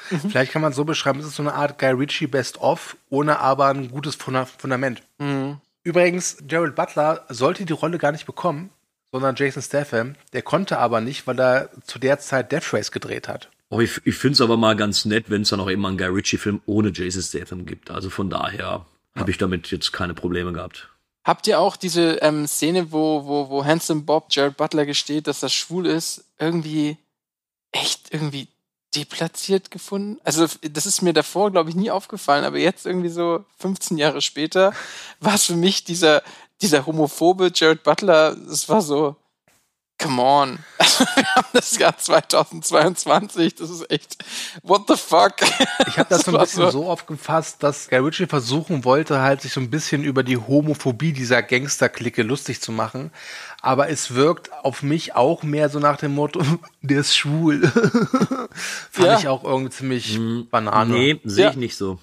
Vielleicht 0.09 0.51
kann 0.51 0.61
man 0.61 0.71
es 0.71 0.75
so 0.75 0.85
beschreiben, 0.85 1.19
es 1.19 1.25
ist 1.25 1.35
so 1.35 1.43
eine 1.43 1.53
Art 1.53 1.79
Guy 1.79 1.91
Ritchie 1.91 2.27
Best-of, 2.27 2.97
ohne 3.09 3.39
aber 3.39 3.67
ein 3.67 3.89
gutes 3.89 4.15
Funda 4.15 4.45
Fundament. 4.45 5.01
Mhm. 5.19 5.57
Übrigens, 5.83 6.37
Gerald 6.41 6.75
Butler 6.75 7.25
sollte 7.29 7.65
die 7.65 7.73
Rolle 7.73 7.97
gar 7.97 8.11
nicht 8.11 8.25
bekommen, 8.25 8.71
sondern 9.11 9.35
Jason 9.35 9.61
Statham. 9.61 10.15
Der 10.33 10.41
konnte 10.41 10.79
aber 10.79 10.99
nicht, 10.99 11.27
weil 11.27 11.39
er 11.39 11.69
zu 11.85 11.99
der 11.99 12.19
Zeit 12.19 12.51
Death 12.51 12.73
Race 12.73 12.91
gedreht 12.91 13.27
hat. 13.27 13.49
Oh, 13.69 13.79
ich 13.79 14.01
ich 14.05 14.15
finde 14.15 14.33
es 14.33 14.41
aber 14.41 14.57
mal 14.57 14.75
ganz 14.75 15.05
nett, 15.05 15.29
wenn 15.29 15.43
es 15.43 15.49
dann 15.49 15.59
auch 15.59 15.67
immer 15.67 15.87
einen 15.87 15.97
Guy 15.97 16.07
Ritchie-Film 16.07 16.61
ohne 16.65 16.91
Jason 16.93 17.21
Statham 17.21 17.65
gibt. 17.65 17.91
Also 17.91 18.09
von 18.09 18.29
daher 18.29 18.85
habe 19.15 19.31
ich 19.31 19.37
damit 19.37 19.71
jetzt 19.71 19.91
keine 19.93 20.13
Probleme 20.13 20.53
gehabt. 20.53 20.89
Habt 21.23 21.47
ihr 21.47 21.59
auch 21.59 21.75
diese 21.75 22.17
ähm, 22.21 22.45
Szene, 22.47 22.91
wo, 22.91 23.25
wo, 23.25 23.49
wo 23.49 23.65
Handsome 23.65 24.01
Bob 24.01 24.27
Jared 24.29 24.57
Butler 24.57 24.85
gesteht, 24.85 25.25
dass 25.27 25.41
er 25.41 25.49
schwul 25.49 25.87
ist, 25.87 26.23
irgendwie 26.37 26.97
echt 27.71 28.13
irgendwie 28.13 28.47
deplatziert 28.95 29.71
gefunden? 29.71 30.19
Also 30.23 30.47
das 30.61 30.85
ist 30.85 31.01
mir 31.01 31.13
davor, 31.13 31.51
glaube 31.51 31.69
ich, 31.69 31.75
nie 31.75 31.91
aufgefallen, 31.91 32.45
aber 32.45 32.57
jetzt 32.57 32.85
irgendwie 32.85 33.09
so 33.09 33.43
15 33.59 33.97
Jahre 33.97 34.21
später 34.21 34.73
war 35.19 35.35
es 35.35 35.45
für 35.45 35.55
mich 35.55 35.83
dieser, 35.83 36.23
dieser 36.61 36.85
homophobe 36.85 37.51
Jared 37.53 37.83
Butler, 37.83 38.35
es 38.49 38.69
war 38.69 38.81
so, 38.81 39.15
come 39.97 40.21
on. 40.21 40.59
Wir 41.15 41.25
haben 41.35 41.47
das 41.53 41.77
Jahr 41.77 41.97
2022, 41.97 43.55
das 43.55 43.69
ist 43.69 43.89
echt, 43.91 44.17
what 44.63 44.83
the 44.87 44.95
fuck? 44.95 45.35
Ich 45.87 45.97
habe 45.97 46.09
das 46.09 46.21
so 46.25 46.31
ein 46.35 46.39
bisschen 46.39 46.71
so 46.71 46.89
aufgefasst, 46.89 47.63
dass 47.63 47.89
Guy 47.89 47.99
Ritchie 47.99 48.27
versuchen 48.27 48.83
wollte, 48.85 49.21
halt 49.21 49.41
sich 49.41 49.53
so 49.53 49.59
ein 49.61 49.69
bisschen 49.69 50.03
über 50.03 50.23
die 50.23 50.37
Homophobie 50.37 51.11
dieser 51.13 51.41
Gangsterklicke 51.41 52.23
lustig 52.23 52.61
zu 52.61 52.71
machen. 52.71 53.11
Aber 53.61 53.89
es 53.89 54.13
wirkt 54.13 54.51
auf 54.53 54.83
mich 54.83 55.15
auch 55.15 55.43
mehr 55.43 55.69
so 55.69 55.79
nach 55.79 55.97
dem 55.97 56.13
Motto, 56.13 56.41
der 56.81 56.99
ist 56.99 57.15
schwul. 57.17 57.61
Fand 58.91 59.07
Ja. 59.07 59.17
ich 59.19 59.27
auch 59.27 59.43
irgendwie 59.43 59.71
ziemlich 59.71 60.19
Banane. 60.51 60.93
Nee, 60.93 61.19
sehe 61.23 61.45
Ja. 61.45 61.49
ich 61.51 61.55
nicht 61.57 61.75
so. 61.77 61.99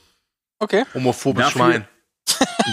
Okay. 0.59 0.85
Homophobes 0.95 1.45
Dafür- 1.45 1.51
Schwein. 1.51 1.89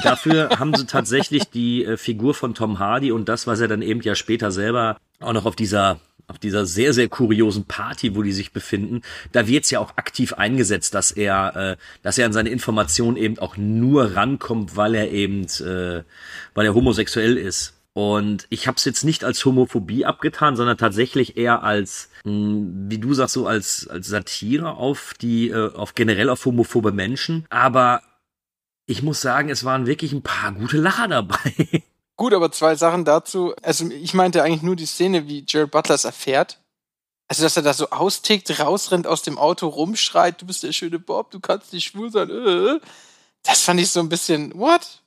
Dafür 0.03 0.49
haben 0.59 0.75
sie 0.75 0.85
tatsächlich 0.85 1.49
die 1.49 1.83
äh, 1.83 1.97
Figur 1.97 2.33
von 2.33 2.53
Tom 2.53 2.79
Hardy 2.79 3.11
und 3.11 3.27
das, 3.27 3.47
was 3.47 3.59
er 3.59 3.67
dann 3.67 3.81
eben 3.81 4.01
ja 4.01 4.15
später 4.15 4.51
selber 4.51 4.97
auch 5.19 5.33
noch 5.33 5.45
auf 5.45 5.55
dieser 5.55 5.99
auf 6.29 6.37
dieser 6.37 6.65
sehr, 6.65 6.93
sehr 6.93 7.09
kuriosen 7.09 7.65
Party, 7.65 8.15
wo 8.15 8.21
die 8.21 8.31
sich 8.31 8.53
befinden, 8.53 9.01
da 9.31 9.47
wird's 9.47 9.71
ja 9.71 9.79
auch 9.79 9.97
aktiv 9.97 10.33
eingesetzt, 10.33 10.93
dass 10.93 11.09
er, 11.11 11.55
äh, 11.55 11.77
dass 12.03 12.19
er 12.19 12.27
an 12.27 12.33
seine 12.33 12.49
Informationen 12.49 13.17
eben 13.17 13.39
auch 13.39 13.57
nur 13.57 14.15
rankommt, 14.15 14.75
weil 14.75 14.93
er 14.93 15.11
eben, 15.11 15.45
äh, 15.45 16.03
weil 16.53 16.65
er 16.67 16.75
homosexuell 16.75 17.35
ist. 17.35 17.73
Und 17.93 18.45
ich 18.49 18.67
habe 18.67 18.77
es 18.77 18.85
jetzt 18.85 19.03
nicht 19.03 19.23
als 19.23 19.43
Homophobie 19.43 20.05
abgetan, 20.05 20.55
sondern 20.55 20.77
tatsächlich 20.77 21.35
eher 21.35 21.63
als, 21.63 22.09
mh, 22.23 22.89
wie 22.89 22.99
du 22.99 23.13
sagst, 23.13 23.33
so 23.33 23.47
als 23.47 23.87
als 23.87 24.07
Satire 24.07 24.75
auf 24.75 25.15
die, 25.19 25.49
äh, 25.49 25.73
auf 25.73 25.95
generell 25.95 26.29
auf 26.29 26.45
homophobe 26.45 26.91
Menschen. 26.91 27.45
Aber 27.49 28.01
ich 28.85 29.01
muss 29.01 29.21
sagen, 29.21 29.49
es 29.49 29.63
waren 29.63 29.87
wirklich 29.87 30.13
ein 30.13 30.21
paar 30.21 30.51
gute 30.53 30.77
Lacher 30.77 31.07
dabei. 31.07 31.83
Gut, 32.19 32.33
aber 32.33 32.51
zwei 32.51 32.75
Sachen 32.75 33.05
dazu. 33.05 33.53
Also 33.63 33.89
ich 33.89 34.13
meinte 34.13 34.43
eigentlich 34.43 34.61
nur 34.61 34.75
die 34.75 34.85
Szene, 34.85 35.29
wie 35.29 35.45
Jared 35.47 35.71
Butler 35.71 35.95
es 35.95 36.03
erfährt. 36.03 36.59
Also, 37.29 37.43
dass 37.43 37.55
er 37.55 37.63
da 37.63 37.73
so 37.73 37.91
austickt, 37.91 38.59
rausrennt 38.59 39.07
aus 39.07 39.21
dem 39.21 39.37
Auto, 39.37 39.69
rumschreit, 39.69 40.41
du 40.41 40.45
bist 40.45 40.63
der 40.63 40.73
schöne 40.73 40.99
Bob, 40.99 41.31
du 41.31 41.39
kannst 41.39 41.71
nicht 41.71 41.85
schwul 41.85 42.11
sein. 42.11 42.29
Äh. 42.29 42.81
Das 43.43 43.61
fand 43.61 43.79
ich 43.79 43.89
so 43.89 44.01
ein 44.01 44.09
bisschen, 44.09 44.51
what? 44.59 45.01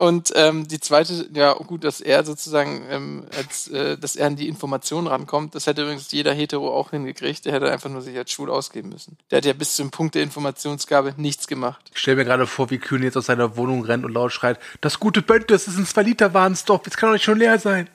Und 0.00 0.32
ähm, 0.36 0.68
die 0.68 0.78
zweite, 0.78 1.28
ja 1.34 1.52
gut, 1.54 1.82
dass 1.82 2.00
er 2.00 2.24
sozusagen, 2.24 2.86
ähm, 2.88 3.26
als, 3.36 3.66
äh, 3.66 3.98
dass 3.98 4.14
er 4.14 4.28
an 4.28 4.36
die 4.36 4.46
Informationen 4.46 5.08
rankommt, 5.08 5.56
das 5.56 5.66
hätte 5.66 5.82
übrigens 5.82 6.12
jeder 6.12 6.32
Hetero 6.32 6.72
auch 6.72 6.90
hingekriegt. 6.90 7.44
Der 7.44 7.52
hätte 7.52 7.70
einfach 7.70 7.90
nur 7.90 8.00
sich 8.00 8.16
als 8.16 8.30
schwul 8.30 8.48
ausgeben 8.48 8.90
müssen. 8.90 9.18
Der 9.30 9.38
hat 9.38 9.44
ja 9.44 9.52
bis 9.54 9.74
zum 9.74 9.90
Punkt 9.90 10.14
der 10.14 10.22
Informationsgabe 10.22 11.14
nichts 11.16 11.48
gemacht. 11.48 11.90
Ich 11.92 11.98
stelle 11.98 12.18
mir 12.18 12.24
gerade 12.24 12.46
vor, 12.46 12.70
wie 12.70 12.78
Kühn 12.78 13.02
jetzt 13.02 13.16
aus 13.16 13.26
seiner 13.26 13.56
Wohnung 13.56 13.84
rennt 13.84 14.04
und 14.04 14.12
laut 14.12 14.32
schreit, 14.32 14.60
das 14.80 15.00
gute 15.00 15.20
Bönd, 15.20 15.50
das 15.50 15.66
ist 15.66 15.76
ein 15.76 15.86
2 15.86 16.02
Liter 16.02 16.32
Warenstoff, 16.32 16.82
jetzt 16.84 16.96
kann 16.96 17.08
doch 17.08 17.14
nicht 17.14 17.24
schon 17.24 17.38
leer 17.38 17.58
sein. 17.58 17.90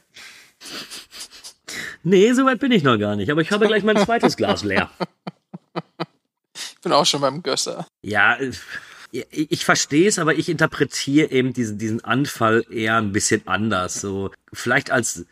Nee, 2.04 2.34
soweit 2.34 2.60
bin 2.60 2.74
ich 2.74 2.84
noch 2.84 2.98
gar 2.98 3.16
nicht, 3.16 3.32
aber 3.32 3.40
ich 3.40 3.52
habe 3.52 3.66
gleich 3.66 3.84
mein 3.84 3.98
zweites 3.98 4.36
Glas 4.36 4.64
leer. 4.64 4.90
Ich 6.56 6.82
bin 6.86 6.92
auch 6.92 7.06
schon 7.06 7.22
beim 7.22 7.42
Gösser. 7.42 7.88
Ja, 8.02 8.36
äh, 8.36 8.52
ich, 9.14 9.52
ich 9.52 9.66
verstehe 9.66 10.08
es, 10.08 10.18
aber 10.20 10.36
ich 10.36 10.50
interpretiere 10.50 11.32
eben 11.32 11.54
diesen, 11.54 11.78
diesen 11.78 12.04
Anfall 12.04 12.66
eher 12.70 12.98
ein 12.98 13.12
bisschen 13.12 13.48
anders. 13.48 14.02
So, 14.02 14.32
vielleicht 14.52 14.90
als, 14.92 15.26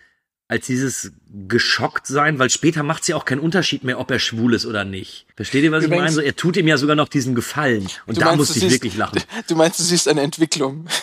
als 0.48 0.68
dieses 0.68 1.12
geschockt 1.48 2.06
sein, 2.08 2.38
weil 2.40 2.50
später 2.50 2.84
macht 2.84 3.02
es 3.02 3.08
ja 3.10 3.16
auch 3.16 3.26
keinen 3.26 3.40
Unterschied 3.40 3.84
mehr, 3.84 4.00
ob 4.00 4.12
er 4.12 4.20
schwul 4.20 4.54
ist 4.54 4.66
oder 4.66 4.84
nicht. 4.86 5.26
Versteht 5.36 5.64
ihr, 5.64 5.72
was 5.72 5.86
Übrigens- 5.86 6.12
ich 6.12 6.16
meine? 6.16 6.16
So, 6.16 6.22
er 6.22 6.36
tut 6.36 6.58
ihm 6.58 6.68
ja 6.68 6.78
sogar 6.78 6.96
noch 6.96 7.10
diesen 7.10 7.34
Gefallen. 7.36 7.88
Und 8.06 8.18
Du 8.18 8.20
da 8.22 8.28
meinst, 8.28 8.38
musste 8.40 8.54
du 8.60 8.66
ich 8.66 8.72
siehst- 8.72 8.84
wirklich 8.84 8.98
lachen. 8.98 9.22
Du 9.48 9.56
meinst, 9.56 9.80
du 9.80 9.84
siehst 9.84 10.08
eine 10.08 10.22
Entwicklung. 10.22 10.86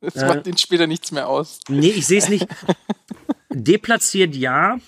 Das 0.00 0.14
Äh. 0.14 0.26
macht 0.28 0.46
ihn 0.46 0.56
später 0.56 0.86
nichts 0.86 1.10
mehr 1.10 1.28
aus. 1.28 1.58
Nee, 1.68 1.90
ich 1.90 2.06
sehe 2.06 2.18
es 2.18 2.28
nicht. 2.28 2.46
Deplatziert 3.50 4.36
ja, 4.36 4.78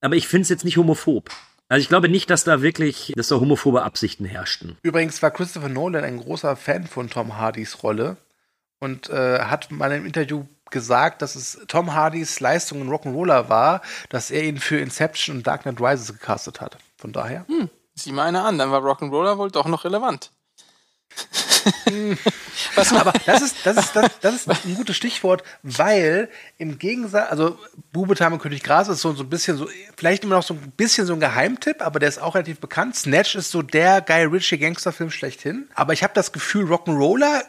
aber 0.00 0.14
ich 0.16 0.28
finde 0.28 0.42
es 0.42 0.48
jetzt 0.48 0.64
nicht 0.64 0.76
homophob. 0.76 1.28
Also 1.74 1.82
ich 1.82 1.88
glaube 1.88 2.08
nicht, 2.08 2.30
dass 2.30 2.44
da 2.44 2.62
wirklich, 2.62 3.12
dass 3.16 3.26
da 3.26 3.40
homophobe 3.40 3.82
Absichten 3.82 4.24
herrschten. 4.24 4.78
Übrigens 4.82 5.20
war 5.22 5.32
Christopher 5.32 5.68
Nolan 5.68 6.04
ein 6.04 6.18
großer 6.18 6.54
Fan 6.54 6.86
von 6.86 7.10
Tom 7.10 7.36
Hardys 7.36 7.82
Rolle 7.82 8.16
und 8.78 9.10
äh, 9.10 9.40
hat 9.40 9.72
mal 9.72 9.90
im 9.90 10.06
Interview 10.06 10.44
gesagt, 10.70 11.20
dass 11.20 11.34
es 11.34 11.58
Tom 11.66 11.92
Hardys 11.92 12.38
Leistung 12.38 12.80
in 12.80 12.88
Rock'n'Roller 12.88 13.48
war, 13.48 13.82
dass 14.08 14.30
er 14.30 14.44
ihn 14.44 14.58
für 14.58 14.78
Inception 14.78 15.38
und 15.38 15.48
Dark 15.48 15.62
Knight 15.62 15.80
Rises 15.80 16.12
gecastet 16.12 16.60
hat. 16.60 16.76
Von 16.96 17.10
daher. 17.10 17.44
Hm, 17.48 17.68
sieh 17.96 18.12
mal 18.12 18.28
einer 18.28 18.44
an, 18.44 18.56
dann 18.56 18.70
war 18.70 18.80
Rock'n'Roller 18.80 19.36
wohl 19.38 19.50
doch 19.50 19.66
noch 19.66 19.82
relevant. 19.82 20.30
Was 22.74 22.92
aber 22.92 23.12
das 23.26 23.42
ist, 23.42 23.56
das, 23.64 23.76
ist, 23.76 23.96
das, 23.96 24.20
das 24.20 24.34
ist 24.34 24.48
ein 24.48 24.74
gutes 24.74 24.96
Stichwort, 24.96 25.42
weil 25.62 26.28
im 26.58 26.78
Gegensatz, 26.78 27.30
also 27.30 27.58
Bube, 27.92 28.14
Tame, 28.14 28.38
König 28.38 28.62
Gras 28.62 28.88
ist 28.88 29.00
so, 29.00 29.12
so 29.12 29.24
ein 29.24 29.30
bisschen 29.30 29.56
so, 29.56 29.68
vielleicht 29.96 30.24
immer 30.24 30.36
noch 30.36 30.42
so 30.42 30.54
ein 30.54 30.72
bisschen 30.76 31.06
so 31.06 31.14
ein 31.14 31.20
Geheimtipp, 31.20 31.82
aber 31.82 31.98
der 31.98 32.08
ist 32.08 32.20
auch 32.20 32.34
relativ 32.34 32.60
bekannt. 32.60 32.96
Snatch 32.96 33.34
ist 33.34 33.50
so 33.50 33.62
der 33.62 34.00
Guy 34.00 34.24
Ritchie 34.24 34.58
Gangsterfilm 34.58 35.10
schlechthin. 35.10 35.68
Aber 35.74 35.92
ich 35.92 36.02
habe 36.02 36.14
das 36.14 36.32
Gefühl, 36.32 36.64
Rock'n'Roller 36.72 37.42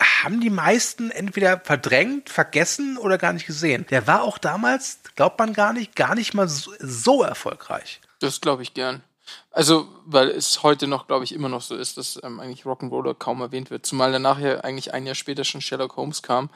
haben 0.00 0.40
die 0.40 0.50
meisten 0.50 1.10
entweder 1.10 1.60
verdrängt, 1.60 2.28
vergessen 2.28 2.98
oder 2.98 3.16
gar 3.16 3.32
nicht 3.32 3.46
gesehen. 3.46 3.86
Der 3.90 4.06
war 4.06 4.22
auch 4.22 4.38
damals, 4.38 5.00
glaubt 5.16 5.38
man 5.38 5.54
gar 5.54 5.72
nicht, 5.72 5.96
gar 5.96 6.14
nicht 6.14 6.34
mal 6.34 6.48
so, 6.48 6.72
so 6.78 7.22
erfolgreich. 7.22 8.00
Das 8.20 8.40
glaube 8.40 8.62
ich 8.62 8.74
gern. 8.74 9.02
Also, 9.50 9.86
weil 10.06 10.28
es 10.28 10.62
heute 10.62 10.86
noch, 10.86 11.06
glaube 11.06 11.24
ich, 11.24 11.32
immer 11.34 11.48
noch 11.48 11.62
so 11.62 11.76
ist, 11.76 11.96
dass 11.98 12.18
ähm, 12.22 12.40
eigentlich 12.40 12.62
Rock'n'Roller 12.64 13.14
kaum 13.14 13.40
erwähnt 13.40 13.70
wird. 13.70 13.84
Zumal 13.86 14.12
danach 14.12 14.38
ja 14.38 14.60
eigentlich 14.60 14.94
ein 14.94 15.06
Jahr 15.06 15.14
später 15.14 15.44
schon 15.44 15.60
Sherlock 15.60 15.96
Holmes 15.96 16.22
kam 16.22 16.48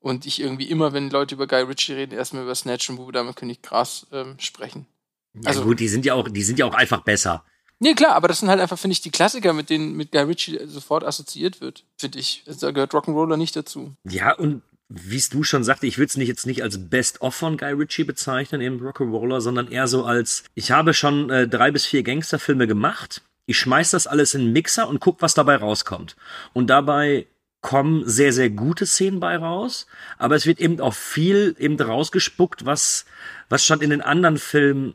und 0.00 0.26
ich 0.26 0.40
irgendwie 0.40 0.68
immer, 0.70 0.92
wenn 0.92 1.10
Leute 1.10 1.34
über 1.34 1.46
Guy 1.46 1.62
Ritchie 1.62 1.92
reden, 1.94 2.14
erstmal 2.16 2.42
über 2.42 2.54
Snatch 2.54 2.90
und 2.90 2.96
Bube 2.96 3.12
Dame 3.12 3.32
König 3.34 3.62
Gras 3.62 4.06
ähm, 4.12 4.36
sprechen. 4.38 4.86
Ja, 5.34 5.48
Also- 5.50 5.62
gut, 5.62 5.78
die 5.80 5.88
sind 5.88 6.04
ja 6.04 6.14
auch, 6.14 6.28
die 6.28 6.42
sind 6.42 6.58
ja 6.58 6.66
auch 6.66 6.74
einfach 6.74 7.02
besser. 7.02 7.44
Nee, 7.82 7.94
klar, 7.94 8.14
aber 8.14 8.28
das 8.28 8.40
sind 8.40 8.50
halt 8.50 8.60
einfach, 8.60 8.78
finde 8.78 8.92
ich, 8.92 9.00
die 9.00 9.10
Klassiker, 9.10 9.54
mit 9.54 9.70
denen 9.70 9.94
mit 9.96 10.12
Guy 10.12 10.20
Ritchie 10.22 10.58
sofort 10.66 11.02
assoziiert 11.02 11.62
wird, 11.62 11.84
finde 11.96 12.18
ich. 12.18 12.44
Also, 12.46 12.66
Da 12.66 12.72
gehört 12.72 12.92
Rock'n'Roller 12.92 13.38
nicht 13.38 13.56
dazu. 13.56 13.94
Ja, 14.04 14.34
und 14.34 14.62
wie 14.90 15.16
es 15.16 15.28
du 15.28 15.44
schon 15.44 15.62
sagte, 15.62 15.86
ich 15.86 15.98
würde 15.98 16.08
es 16.08 16.16
nicht 16.16 16.28
jetzt 16.28 16.46
nicht 16.46 16.62
als 16.64 16.90
Best-of 16.90 17.34
von 17.34 17.56
Guy 17.56 17.72
Ritchie 17.72 18.04
bezeichnen 18.04 18.60
im 18.60 18.80
Rock'n'Roller, 18.80 19.40
sondern 19.40 19.70
eher 19.70 19.86
so 19.86 20.04
als, 20.04 20.42
ich 20.54 20.72
habe 20.72 20.94
schon 20.94 21.30
äh, 21.30 21.46
drei 21.46 21.70
bis 21.70 21.86
vier 21.86 22.02
Gangsterfilme 22.02 22.66
gemacht, 22.66 23.22
ich 23.46 23.56
schmeiß 23.58 23.92
das 23.92 24.08
alles 24.08 24.34
in 24.34 24.42
den 24.42 24.52
Mixer 24.52 24.88
und 24.88 25.00
guck, 25.00 25.22
was 25.22 25.34
dabei 25.34 25.56
rauskommt. 25.56 26.16
Und 26.52 26.68
dabei 26.68 27.26
kommen 27.60 28.02
sehr, 28.08 28.32
sehr 28.32 28.50
gute 28.50 28.84
Szenen 28.84 29.20
bei 29.20 29.36
raus, 29.36 29.86
aber 30.18 30.34
es 30.34 30.46
wird 30.46 30.60
eben 30.60 30.80
auch 30.80 30.94
viel 30.94 31.54
eben 31.58 31.80
rausgespuckt, 31.80 32.66
was, 32.66 33.04
was 33.48 33.64
schon 33.64 33.80
in 33.80 33.90
den 33.90 34.02
anderen 34.02 34.38
Filmen 34.38 34.94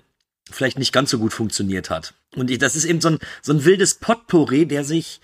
vielleicht 0.51 0.77
nicht 0.77 0.93
ganz 0.93 1.09
so 1.09 1.19
gut 1.19 1.33
funktioniert 1.33 1.89
hat. 1.89 2.13
Und 2.35 2.51
ich, 2.51 2.57
das 2.57 2.75
ist 2.75 2.85
eben 2.85 3.01
so 3.01 3.09
ein, 3.09 3.19
so 3.41 3.53
ein 3.53 3.65
wildes 3.65 3.95
Potpourri, 3.95 4.65
der 4.65 4.83
sich 4.83 5.21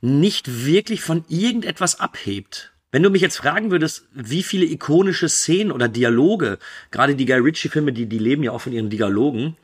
nicht 0.00 0.64
wirklich 0.64 1.02
von 1.02 1.24
irgendetwas 1.28 1.98
abhebt. 1.98 2.71
Wenn 2.92 3.02
du 3.02 3.08
mich 3.08 3.22
jetzt 3.22 3.38
fragen 3.38 3.70
würdest, 3.70 4.04
wie 4.12 4.42
viele 4.42 4.66
ikonische 4.66 5.30
Szenen 5.30 5.72
oder 5.72 5.88
Dialoge, 5.88 6.58
gerade 6.90 7.16
die 7.16 7.24
Guy 7.24 7.38
Ritchie-Filme, 7.38 7.92
die, 7.92 8.06
die 8.06 8.18
leben 8.18 8.42
ja 8.42 8.52
auch 8.52 8.60
von 8.60 8.72
ihren 8.72 8.90
Dialogen, 8.90 9.56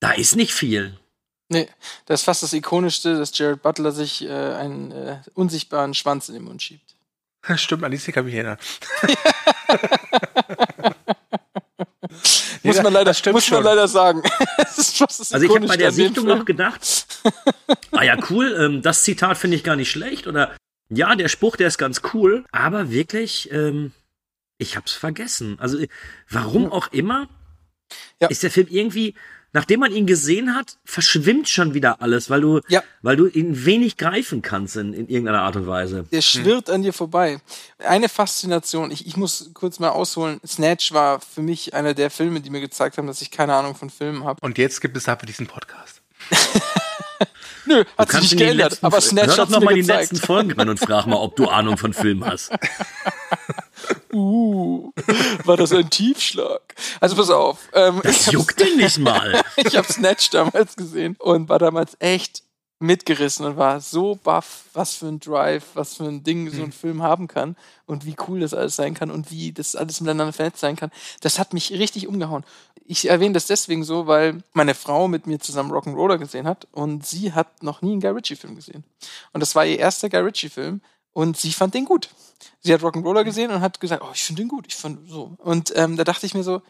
da 0.00 0.10
ist 0.10 0.34
nicht 0.34 0.52
viel. 0.52 0.98
Nee, 1.48 1.68
das 2.06 2.20
ist 2.20 2.24
fast 2.24 2.42
das 2.42 2.52
Ikonischste, 2.52 3.16
dass 3.16 3.36
Jared 3.38 3.62
Butler 3.62 3.92
sich 3.92 4.24
äh, 4.24 4.30
einen 4.30 4.90
äh, 4.90 5.18
unsichtbaren 5.34 5.94
Schwanz 5.94 6.28
in 6.28 6.34
den 6.34 6.44
Mund 6.44 6.60
schiebt. 6.60 6.96
Stimmt, 7.56 7.84
an 7.84 7.92
die 7.92 7.98
Szene 7.98 8.14
kann 8.14 8.26
ich 8.26 8.34
mich 8.34 8.42
erinnern. 8.42 8.58
Muss 12.64 12.82
man 12.82 12.92
leider, 12.92 13.12
muss 13.32 13.50
man 13.50 13.64
leider 13.64 13.88
sagen. 13.88 14.22
das 14.56 14.78
ist 14.78 14.98
fast 14.98 15.20
das 15.20 15.32
Also 15.32 15.46
ich 15.46 15.50
habe 15.50 15.66
bei 15.66 15.74
Ikonischste 15.74 15.78
der 15.78 15.92
Sichtung 15.92 16.26
noch 16.26 16.44
gedacht, 16.44 17.06
ah 17.90 18.02
ja, 18.02 18.16
cool, 18.30 18.56
ähm, 18.58 18.82
das 18.82 19.02
Zitat 19.02 19.36
finde 19.36 19.56
ich 19.56 19.64
gar 19.64 19.74
nicht 19.76 19.90
schlecht 19.90 20.28
oder 20.28 20.54
ja, 20.94 21.14
der 21.14 21.28
Spruch, 21.28 21.56
der 21.56 21.68
ist 21.68 21.78
ganz 21.78 22.02
cool, 22.12 22.44
aber 22.52 22.90
wirklich, 22.90 23.50
ähm, 23.52 23.92
ich 24.58 24.76
hab's 24.76 24.92
vergessen. 24.92 25.56
Also 25.58 25.78
warum 26.28 26.70
auch 26.70 26.92
immer, 26.92 27.28
ist 28.28 28.42
der 28.42 28.50
Film 28.50 28.68
irgendwie, 28.70 29.14
nachdem 29.52 29.80
man 29.80 29.92
ihn 29.92 30.06
gesehen 30.06 30.54
hat, 30.54 30.78
verschwimmt 30.84 31.48
schon 31.48 31.74
wieder 31.74 32.00
alles, 32.00 32.30
weil 32.30 32.40
du, 32.40 32.60
weil 33.02 33.16
du 33.16 33.26
ihn 33.26 33.64
wenig 33.64 33.96
greifen 33.96 34.42
kannst 34.42 34.76
in, 34.76 34.92
in 34.92 35.08
irgendeiner 35.08 35.42
Art 35.42 35.56
und 35.56 35.66
Weise. 35.66 36.04
Der 36.10 36.22
schwirrt 36.22 36.70
an 36.70 36.82
dir 36.82 36.92
vorbei. 36.92 37.40
Eine 37.78 38.08
Faszination, 38.08 38.90
ich, 38.90 39.06
ich 39.06 39.16
muss 39.16 39.50
kurz 39.54 39.78
mal 39.78 39.90
ausholen. 39.90 40.40
Snatch 40.46 40.92
war 40.92 41.20
für 41.20 41.42
mich 41.42 41.74
einer 41.74 41.94
der 41.94 42.10
Filme, 42.10 42.40
die 42.40 42.50
mir 42.50 42.60
gezeigt 42.60 42.98
haben, 42.98 43.06
dass 43.06 43.20
ich 43.22 43.30
keine 43.30 43.54
Ahnung 43.54 43.74
von 43.74 43.90
Filmen 43.90 44.24
habe. 44.24 44.38
Und 44.40 44.58
jetzt 44.58 44.80
gibt 44.80 44.96
es 44.96 45.04
dafür 45.04 45.26
diesen 45.26 45.46
Podcast. 45.46 46.02
Nö, 47.66 47.84
hat 47.98 48.10
sich 48.10 48.20
nicht 48.20 48.32
die 48.32 48.36
geändert, 48.36 48.70
letzten- 48.72 48.86
aber 48.86 49.00
Snatch 49.00 49.38
hat 49.38 49.50
noch 49.50 49.60
mir 49.60 49.64
mal 49.66 49.74
die 49.74 49.80
gezeigt. 49.82 50.10
letzten 50.12 50.26
Folgen 50.26 50.52
rein 50.52 50.68
und 50.68 50.78
frag 50.80 51.06
mal, 51.06 51.16
ob 51.16 51.36
du 51.36 51.48
Ahnung 51.48 51.76
von 51.78 51.92
Filmen 51.92 52.24
hast. 52.24 52.50
Uh, 54.12 54.92
war 55.44 55.56
das 55.56 55.72
ein 55.72 55.88
Tiefschlag? 55.88 56.60
Also 57.00 57.16
pass 57.16 57.30
auf. 57.30 57.58
Ähm, 57.72 58.00
Das 58.04 58.30
juckt 58.30 58.60
den 58.60 58.76
nicht 58.76 58.98
mal. 58.98 59.42
ich 59.56 59.74
habe 59.76 59.90
Snatch 59.90 60.30
damals 60.30 60.76
gesehen 60.76 61.16
und 61.18 61.48
war 61.48 61.58
damals 61.58 61.96
echt 61.98 62.41
mitgerissen 62.82 63.46
und 63.46 63.56
war 63.56 63.80
so 63.80 64.16
baff, 64.16 64.64
was 64.74 64.94
für 64.94 65.06
ein 65.06 65.20
Drive, 65.20 65.64
was 65.74 65.96
für 65.96 66.04
ein 66.04 66.22
Ding 66.24 66.50
so 66.50 66.62
ein 66.62 66.72
Film 66.72 67.02
haben 67.02 67.28
kann 67.28 67.56
und 67.86 68.04
wie 68.04 68.16
cool 68.28 68.40
das 68.40 68.52
alles 68.52 68.76
sein 68.76 68.94
kann 68.94 69.10
und 69.10 69.30
wie 69.30 69.52
das 69.52 69.76
alles 69.76 70.00
miteinander 70.00 70.32
vernetzt 70.32 70.60
sein 70.60 70.76
kann. 70.76 70.90
Das 71.20 71.38
hat 71.38 71.54
mich 71.54 71.70
richtig 71.72 72.08
umgehauen. 72.08 72.44
Ich 72.84 73.08
erwähne 73.08 73.34
das 73.34 73.46
deswegen 73.46 73.84
so, 73.84 74.06
weil 74.06 74.42
meine 74.52 74.74
Frau 74.74 75.08
mit 75.08 75.26
mir 75.26 75.38
zusammen 75.38 75.70
Rock'n'Roller 75.70 76.18
gesehen 76.18 76.46
hat 76.46 76.66
und 76.72 77.06
sie 77.06 77.32
hat 77.32 77.62
noch 77.62 77.80
nie 77.80 77.92
einen 77.92 78.00
Guy 78.00 78.10
Ritchie-Film 78.10 78.56
gesehen. 78.56 78.84
Und 79.32 79.40
das 79.40 79.54
war 79.54 79.64
ihr 79.64 79.78
erster 79.78 80.10
Guy 80.10 80.20
Ritchie-Film 80.20 80.80
und 81.12 81.36
sie 81.36 81.52
fand 81.52 81.74
den 81.74 81.84
gut. 81.84 82.10
Sie 82.60 82.74
hat 82.74 82.82
Rock'n'Roller 82.82 83.24
gesehen 83.24 83.50
und 83.50 83.60
hat 83.60 83.80
gesagt, 83.80 84.02
oh, 84.04 84.10
ich 84.12 84.22
finde 84.22 84.42
den 84.42 84.48
gut, 84.48 84.66
ich 84.66 84.76
fand 84.76 85.08
so. 85.08 85.36
Und 85.38 85.72
ähm, 85.76 85.96
da 85.96 86.04
dachte 86.04 86.26
ich 86.26 86.34
mir 86.34 86.42
so, 86.42 86.62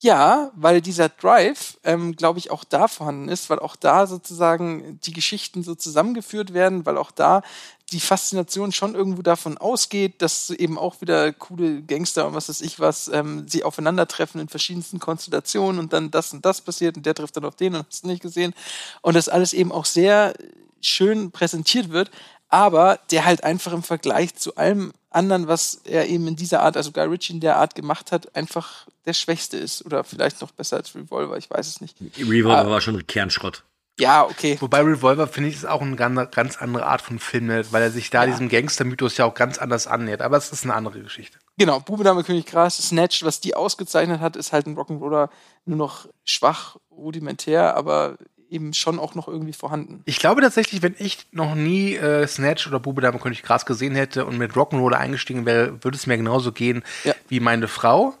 ja, 0.00 0.52
weil 0.54 0.80
dieser 0.80 1.08
Drive, 1.08 1.76
ähm, 1.82 2.14
glaube 2.14 2.38
ich, 2.38 2.52
auch 2.52 2.62
da 2.62 2.86
vorhanden 2.86 3.28
ist, 3.28 3.50
weil 3.50 3.58
auch 3.58 3.74
da 3.74 4.06
sozusagen 4.06 5.00
die 5.02 5.12
Geschichten 5.12 5.64
so 5.64 5.74
zusammengeführt 5.74 6.54
werden, 6.54 6.86
weil 6.86 6.96
auch 6.96 7.10
da 7.10 7.42
die 7.90 8.00
Faszination 8.00 8.70
schon 8.70 8.94
irgendwo 8.94 9.22
davon 9.22 9.58
ausgeht, 9.58 10.22
dass 10.22 10.50
eben 10.50 10.78
auch 10.78 11.00
wieder 11.00 11.32
coole 11.32 11.82
Gangster 11.82 12.26
und 12.28 12.34
was 12.34 12.48
weiß 12.48 12.60
ich 12.60 12.78
was, 12.78 13.08
ähm, 13.08 13.48
sie 13.48 13.64
aufeinandertreffen 13.64 14.40
in 14.40 14.48
verschiedensten 14.48 15.00
Konstellationen 15.00 15.80
und 15.80 15.92
dann 15.92 16.10
das 16.10 16.32
und 16.32 16.44
das 16.44 16.60
passiert 16.60 16.96
und 16.96 17.06
der 17.06 17.14
trifft 17.14 17.36
dann 17.36 17.44
auf 17.44 17.56
den 17.56 17.74
und 17.74 17.86
hast 17.88 18.04
nicht 18.04 18.22
gesehen. 18.22 18.54
Und 19.02 19.14
das 19.14 19.28
alles 19.28 19.52
eben 19.52 19.72
auch 19.72 19.86
sehr 19.86 20.34
schön 20.80 21.32
präsentiert 21.32 21.90
wird, 21.90 22.10
aber 22.48 22.98
der 23.10 23.24
halt 23.24 23.44
einfach 23.44 23.72
im 23.72 23.82
Vergleich 23.82 24.34
zu 24.34 24.56
allem 24.56 24.92
anderen, 25.10 25.48
was 25.48 25.80
er 25.84 26.06
eben 26.08 26.26
in 26.28 26.36
dieser 26.36 26.62
Art, 26.62 26.76
also 26.76 26.92
Guy 26.92 27.04
Ritchie 27.04 27.32
in 27.34 27.40
der 27.40 27.56
Art 27.56 27.74
gemacht 27.74 28.12
hat, 28.12 28.34
einfach 28.36 28.86
der 29.06 29.14
Schwächste 29.14 29.56
ist. 29.56 29.84
Oder 29.84 30.04
vielleicht 30.04 30.40
noch 30.40 30.50
besser 30.50 30.76
als 30.76 30.94
Revolver, 30.94 31.36
ich 31.36 31.50
weiß 31.50 31.66
es 31.66 31.80
nicht. 31.80 31.96
Revolver 32.18 32.58
Ah. 32.58 32.70
war 32.70 32.80
schon 32.80 33.06
Kernschrott. 33.06 33.64
Ja, 34.00 34.24
okay. 34.24 34.56
Wobei 34.60 34.80
Revolver, 34.82 35.26
finde 35.26 35.48
ich, 35.48 35.56
ist 35.56 35.66
auch 35.66 35.82
eine 35.82 35.96
ganz, 35.96 36.30
ganz 36.30 36.56
andere 36.58 36.86
Art 36.86 37.02
von 37.02 37.18
Film, 37.18 37.46
ne? 37.46 37.64
weil 37.72 37.82
er 37.82 37.90
sich 37.90 38.10
da 38.10 38.26
diesem 38.26 38.48
Gangster-Mythos 38.48 39.16
ja 39.16 39.24
auch 39.24 39.34
ganz 39.34 39.58
anders 39.58 39.88
annähert. 39.88 40.22
Aber 40.22 40.36
es 40.36 40.52
ist 40.52 40.62
eine 40.62 40.74
andere 40.74 41.00
Geschichte. 41.00 41.38
Genau, 41.56 41.80
Bube 41.80 42.04
Dame 42.04 42.22
König 42.22 42.46
Gras, 42.46 42.76
Snatch, 42.76 43.24
was 43.24 43.40
die 43.40 43.56
ausgezeichnet 43.56 44.20
hat, 44.20 44.36
ist 44.36 44.52
halt 44.52 44.66
ein 44.66 44.76
Rock'n'Roller 44.76 45.30
nur 45.64 45.76
noch 45.76 46.06
schwach, 46.24 46.76
rudimentär, 46.92 47.76
aber 47.76 48.18
eben 48.50 48.72
schon 48.74 48.98
auch 48.98 49.14
noch 49.14 49.28
irgendwie 49.28 49.52
vorhanden. 49.52 50.02
Ich 50.06 50.18
glaube 50.18 50.40
tatsächlich, 50.40 50.82
wenn 50.82 50.94
ich 50.98 51.26
noch 51.32 51.54
nie 51.54 51.94
äh, 51.96 52.26
Snatch 52.26 52.66
oder 52.66 52.80
Bube 52.80 53.00
Dame 53.02 53.18
König 53.18 53.42
Gras 53.42 53.66
gesehen 53.66 53.94
hätte 53.94 54.24
und 54.26 54.38
mit 54.38 54.52
Rock'n'Roller 54.52 54.96
eingestiegen 54.96 55.46
wäre, 55.46 55.82
würde 55.84 55.96
es 55.96 56.06
mir 56.06 56.16
genauso 56.16 56.52
gehen 56.52 56.82
Ja. 57.04 57.14
wie 57.28 57.40
meine 57.40 57.68
Frau. 57.68 58.14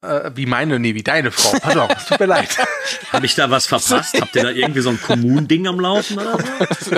Äh, 0.00 0.30
wie 0.36 0.46
meine, 0.46 0.78
nee, 0.78 0.94
wie 0.94 1.02
deine 1.02 1.32
Frau. 1.32 1.58
Pardon, 1.58 1.88
es 1.96 2.06
tut 2.06 2.20
mir 2.20 2.26
leid. 2.26 2.56
Habe 3.12 3.26
ich 3.26 3.34
da 3.34 3.50
was 3.50 3.66
verpasst? 3.66 4.20
Habt 4.20 4.36
ihr 4.36 4.44
da 4.44 4.50
irgendwie 4.50 4.80
so 4.80 4.90
ein 4.90 5.00
Kommunding 5.00 5.66
am 5.66 5.80
Laufen 5.80 6.18
oder 6.18 6.38
so? 6.80 6.96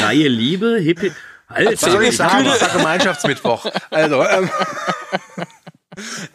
Freie 0.00 0.28
Liebe, 0.28 0.78
Hippie. 0.80 1.12
Alter, 1.46 1.72
Was 1.72 1.80
soll 1.80 2.02
ich 2.04 2.08
ich 2.10 2.16
sagen? 2.16 2.48
hab- 2.48 2.54
Es 2.56 2.62
war 2.62 2.68
Gemeinschaftsmittwoch. 2.78 3.66
Also, 3.90 4.24
ähm, 4.24 4.48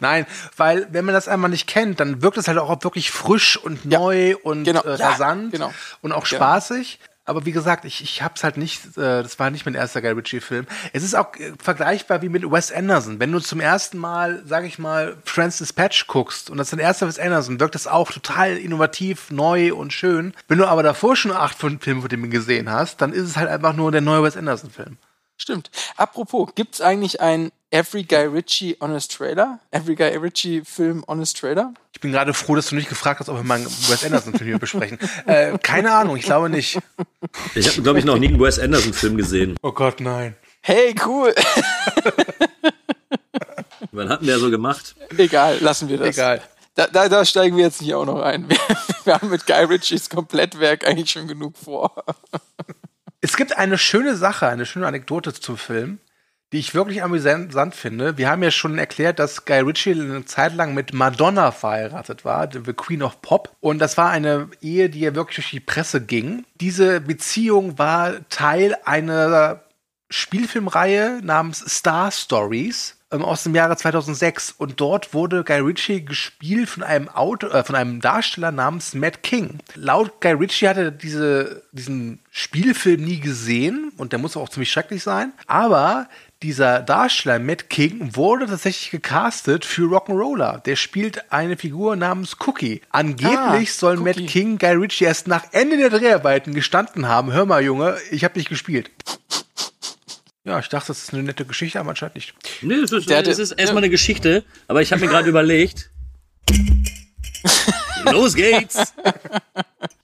Nein, 0.00 0.26
weil 0.56 0.86
wenn 0.90 1.04
man 1.04 1.14
das 1.14 1.28
einmal 1.28 1.50
nicht 1.50 1.66
kennt, 1.66 2.00
dann 2.00 2.22
wirkt 2.22 2.38
es 2.38 2.48
halt 2.48 2.58
auch 2.58 2.82
wirklich 2.82 3.10
frisch 3.10 3.56
und 3.56 3.84
neu 3.84 4.36
und 4.42 4.64
Genau. 4.64 4.82
äh, 4.82 4.96
Ja, 4.96 5.10
rasant 5.10 5.52
genau. 5.52 5.72
und 6.02 6.12
auch 6.12 6.26
Ja. 6.26 6.36
spaßig. 6.36 6.98
Aber 7.26 7.44
wie 7.46 7.52
gesagt, 7.52 7.84
ich, 7.84 8.02
ich 8.02 8.22
hab's 8.22 8.42
halt 8.42 8.56
nicht, 8.56 8.96
äh, 8.96 9.22
das 9.22 9.38
war 9.38 9.50
nicht 9.50 9.64
mein 9.64 9.76
erster 9.76 10.00
Guy 10.00 10.10
Ritchie-Film. 10.12 10.66
Es 10.92 11.04
ist 11.04 11.14
auch 11.14 11.36
äh, 11.36 11.52
vergleichbar 11.62 12.22
wie 12.22 12.28
mit 12.28 12.42
Wes 12.50 12.72
Anderson. 12.72 13.20
Wenn 13.20 13.30
du 13.30 13.38
zum 13.38 13.60
ersten 13.60 13.98
Mal, 13.98 14.42
sag 14.46 14.64
ich 14.64 14.80
mal, 14.80 15.16
Francis 15.24 15.72
Patch 15.72 16.08
guckst 16.08 16.50
und 16.50 16.56
das 16.58 16.68
ist 16.68 16.72
dein 16.72 16.80
erster 16.80 17.06
Wes 17.06 17.20
Anderson, 17.20 17.60
wirkt 17.60 17.76
es 17.76 17.86
auch 17.86 18.10
total 18.10 18.56
innovativ, 18.56 19.30
neu 19.30 19.72
und 19.74 19.92
schön. 19.92 20.34
Wenn 20.48 20.58
du 20.58 20.66
aber 20.66 20.82
davor 20.82 21.14
schon 21.14 21.30
acht 21.30 21.56
von 21.56 21.78
Filmen 21.78 22.00
von 22.00 22.08
dem 22.08 22.30
gesehen 22.30 22.68
hast, 22.70 23.00
dann 23.00 23.12
ist 23.12 23.26
es 23.28 23.36
halt 23.36 23.48
einfach 23.48 23.74
nur 23.74 23.92
der 23.92 24.00
neue 24.00 24.24
Wes 24.24 24.36
Anderson-Film. 24.36 24.96
Stimmt. 25.40 25.70
Apropos, 25.96 26.50
gibt's 26.54 26.82
eigentlich 26.82 27.22
ein 27.22 27.50
Every 27.70 28.02
Guy 28.02 28.26
Ritchie 28.26 28.76
Honest 28.78 29.16
Trailer? 29.16 29.58
Every 29.70 29.94
Guy 29.94 30.14
Ritchie 30.18 30.60
Film 30.66 31.02
Honest 31.08 31.38
Trailer? 31.38 31.72
Ich 31.94 32.00
bin 32.00 32.12
gerade 32.12 32.34
froh, 32.34 32.56
dass 32.56 32.68
du 32.68 32.74
nicht 32.74 32.90
gefragt 32.90 33.20
hast, 33.20 33.30
ob 33.30 33.36
wir 33.36 33.42
mal 33.42 33.54
einen 33.54 33.64
Wes 33.64 34.04
Anderson-Film 34.04 34.48
hier 34.48 34.58
besprechen. 34.58 34.98
Äh, 35.26 35.56
keine 35.62 35.92
Ahnung, 35.92 36.18
ich 36.18 36.24
glaube 36.24 36.50
nicht. 36.50 36.78
Ich 37.54 37.68
habe, 37.70 37.80
glaube 37.80 37.98
ich, 37.98 38.04
noch 38.04 38.18
nie 38.18 38.28
einen 38.28 38.38
Wes 38.38 38.58
Anderson-Film 38.58 39.16
gesehen. 39.16 39.56
Oh 39.62 39.72
Gott, 39.72 40.00
nein. 40.00 40.36
Hey, 40.60 40.94
cool. 41.06 41.34
Wann 43.92 44.10
hat 44.10 44.20
denn 44.20 44.26
der 44.26 44.38
so 44.40 44.50
gemacht? 44.50 44.94
Egal, 45.16 45.56
lassen 45.60 45.88
wir 45.88 45.96
das. 45.96 46.08
Egal. 46.08 46.42
Da, 46.74 46.86
da, 46.86 47.08
da 47.08 47.24
steigen 47.24 47.56
wir 47.56 47.64
jetzt 47.64 47.80
nicht 47.80 47.94
auch 47.94 48.04
noch 48.04 48.20
ein. 48.20 48.46
Wir, 48.48 48.58
wir 49.04 49.14
haben 49.14 49.30
mit 49.30 49.46
Guy 49.46 49.64
Ritchies 49.64 50.10
Komplettwerk 50.10 50.86
eigentlich 50.86 51.10
schon 51.10 51.26
genug 51.26 51.56
vor. 51.56 52.04
Es 53.20 53.36
gibt 53.36 53.56
eine 53.56 53.76
schöne 53.76 54.16
Sache, 54.16 54.48
eine 54.48 54.64
schöne 54.64 54.86
Anekdote 54.86 55.34
zum 55.34 55.58
Film, 55.58 55.98
die 56.52 56.58
ich 56.58 56.74
wirklich 56.74 57.02
amüsant 57.02 57.74
finde. 57.74 58.16
Wir 58.16 58.30
haben 58.30 58.42
ja 58.42 58.50
schon 58.50 58.78
erklärt, 58.78 59.18
dass 59.18 59.44
Guy 59.44 59.60
Ritchie 59.60 59.92
eine 59.92 60.24
Zeit 60.24 60.54
lang 60.54 60.72
mit 60.72 60.94
Madonna 60.94 61.52
verheiratet 61.52 62.24
war, 62.24 62.48
the 62.50 62.72
Queen 62.72 63.02
of 63.02 63.20
Pop. 63.20 63.54
Und 63.60 63.78
das 63.78 63.98
war 63.98 64.10
eine 64.10 64.48
Ehe, 64.62 64.88
die 64.88 65.00
ja 65.00 65.14
wirklich 65.14 65.36
durch 65.36 65.50
die 65.50 65.60
Presse 65.60 66.00
ging. 66.00 66.44
Diese 66.54 67.00
Beziehung 67.00 67.78
war 67.78 68.28
Teil 68.30 68.76
einer 68.84 69.64
Spielfilmreihe 70.08 71.20
namens 71.22 71.58
Star 71.58 72.10
Stories 72.10 72.96
ähm, 73.12 73.24
aus 73.24 73.42
dem 73.42 73.54
Jahre 73.54 73.76
2006 73.76 74.52
und 74.56 74.80
dort 74.80 75.14
wurde 75.14 75.44
Guy 75.44 75.58
Ritchie 75.60 76.04
gespielt 76.04 76.68
von 76.68 76.82
einem 76.82 77.08
Auto, 77.08 77.48
äh, 77.48 77.64
von 77.64 77.74
einem 77.74 78.00
Darsteller 78.00 78.52
namens 78.52 78.94
Matt 78.94 79.22
King. 79.22 79.58
Laut 79.74 80.20
Guy 80.20 80.32
Ritchie 80.32 80.68
hatte 80.68 80.82
er 80.84 80.90
diese, 80.90 81.62
diesen 81.72 82.20
Spielfilm 82.30 83.02
nie 83.04 83.20
gesehen 83.20 83.92
und 83.96 84.12
der 84.12 84.18
muss 84.18 84.36
auch 84.36 84.48
ziemlich 84.48 84.70
schrecklich 84.70 85.02
sein, 85.02 85.32
aber 85.46 86.08
dieser 86.42 86.80
Darsteller 86.80 87.38
Matt 87.38 87.68
King 87.68 88.16
wurde 88.16 88.46
tatsächlich 88.46 88.90
gecastet 88.90 89.66
für 89.66 89.82
Rock'n'Roller. 89.94 90.62
Der 90.62 90.74
spielt 90.76 91.30
eine 91.30 91.58
Figur 91.58 91.96
namens 91.96 92.36
Cookie. 92.46 92.80
Angeblich 92.90 93.36
Ah, 93.36 93.64
soll 93.66 93.96
Matt 93.98 94.16
Cookie. 94.16 94.26
King 94.26 94.58
Guy 94.58 94.70
Ritchie 94.72 95.04
erst 95.04 95.28
nach 95.28 95.44
Ende 95.52 95.76
der 95.76 95.90
Dreharbeiten 95.90 96.54
gestanden 96.54 97.08
haben. 97.08 97.32
Hör 97.32 97.44
mal, 97.44 97.62
Junge, 97.62 97.98
ich 98.10 98.24
habe 98.24 98.38
nicht 98.38 98.48
gespielt. 98.48 98.90
Ja, 100.44 100.58
ich 100.58 100.68
dachte, 100.68 100.88
das 100.88 101.02
ist 101.02 101.12
eine 101.12 101.22
nette 101.22 101.44
Geschichte, 101.44 101.78
aber 101.80 101.90
anscheinend 101.90 102.14
nicht. 102.14 102.34
Nee, 102.62 102.74
es 102.74 102.92
ist, 102.92 103.10
hatte- 103.10 103.30
es 103.30 103.38
ist 103.38 103.52
erstmal 103.52 103.82
eine 103.82 103.90
Geschichte, 103.90 104.44
aber 104.68 104.80
ich 104.80 104.90
habe 104.92 105.02
mir 105.02 105.08
gerade 105.08 105.28
überlegt. 105.28 105.90
Los 108.10 108.34
geht's! 108.34 108.94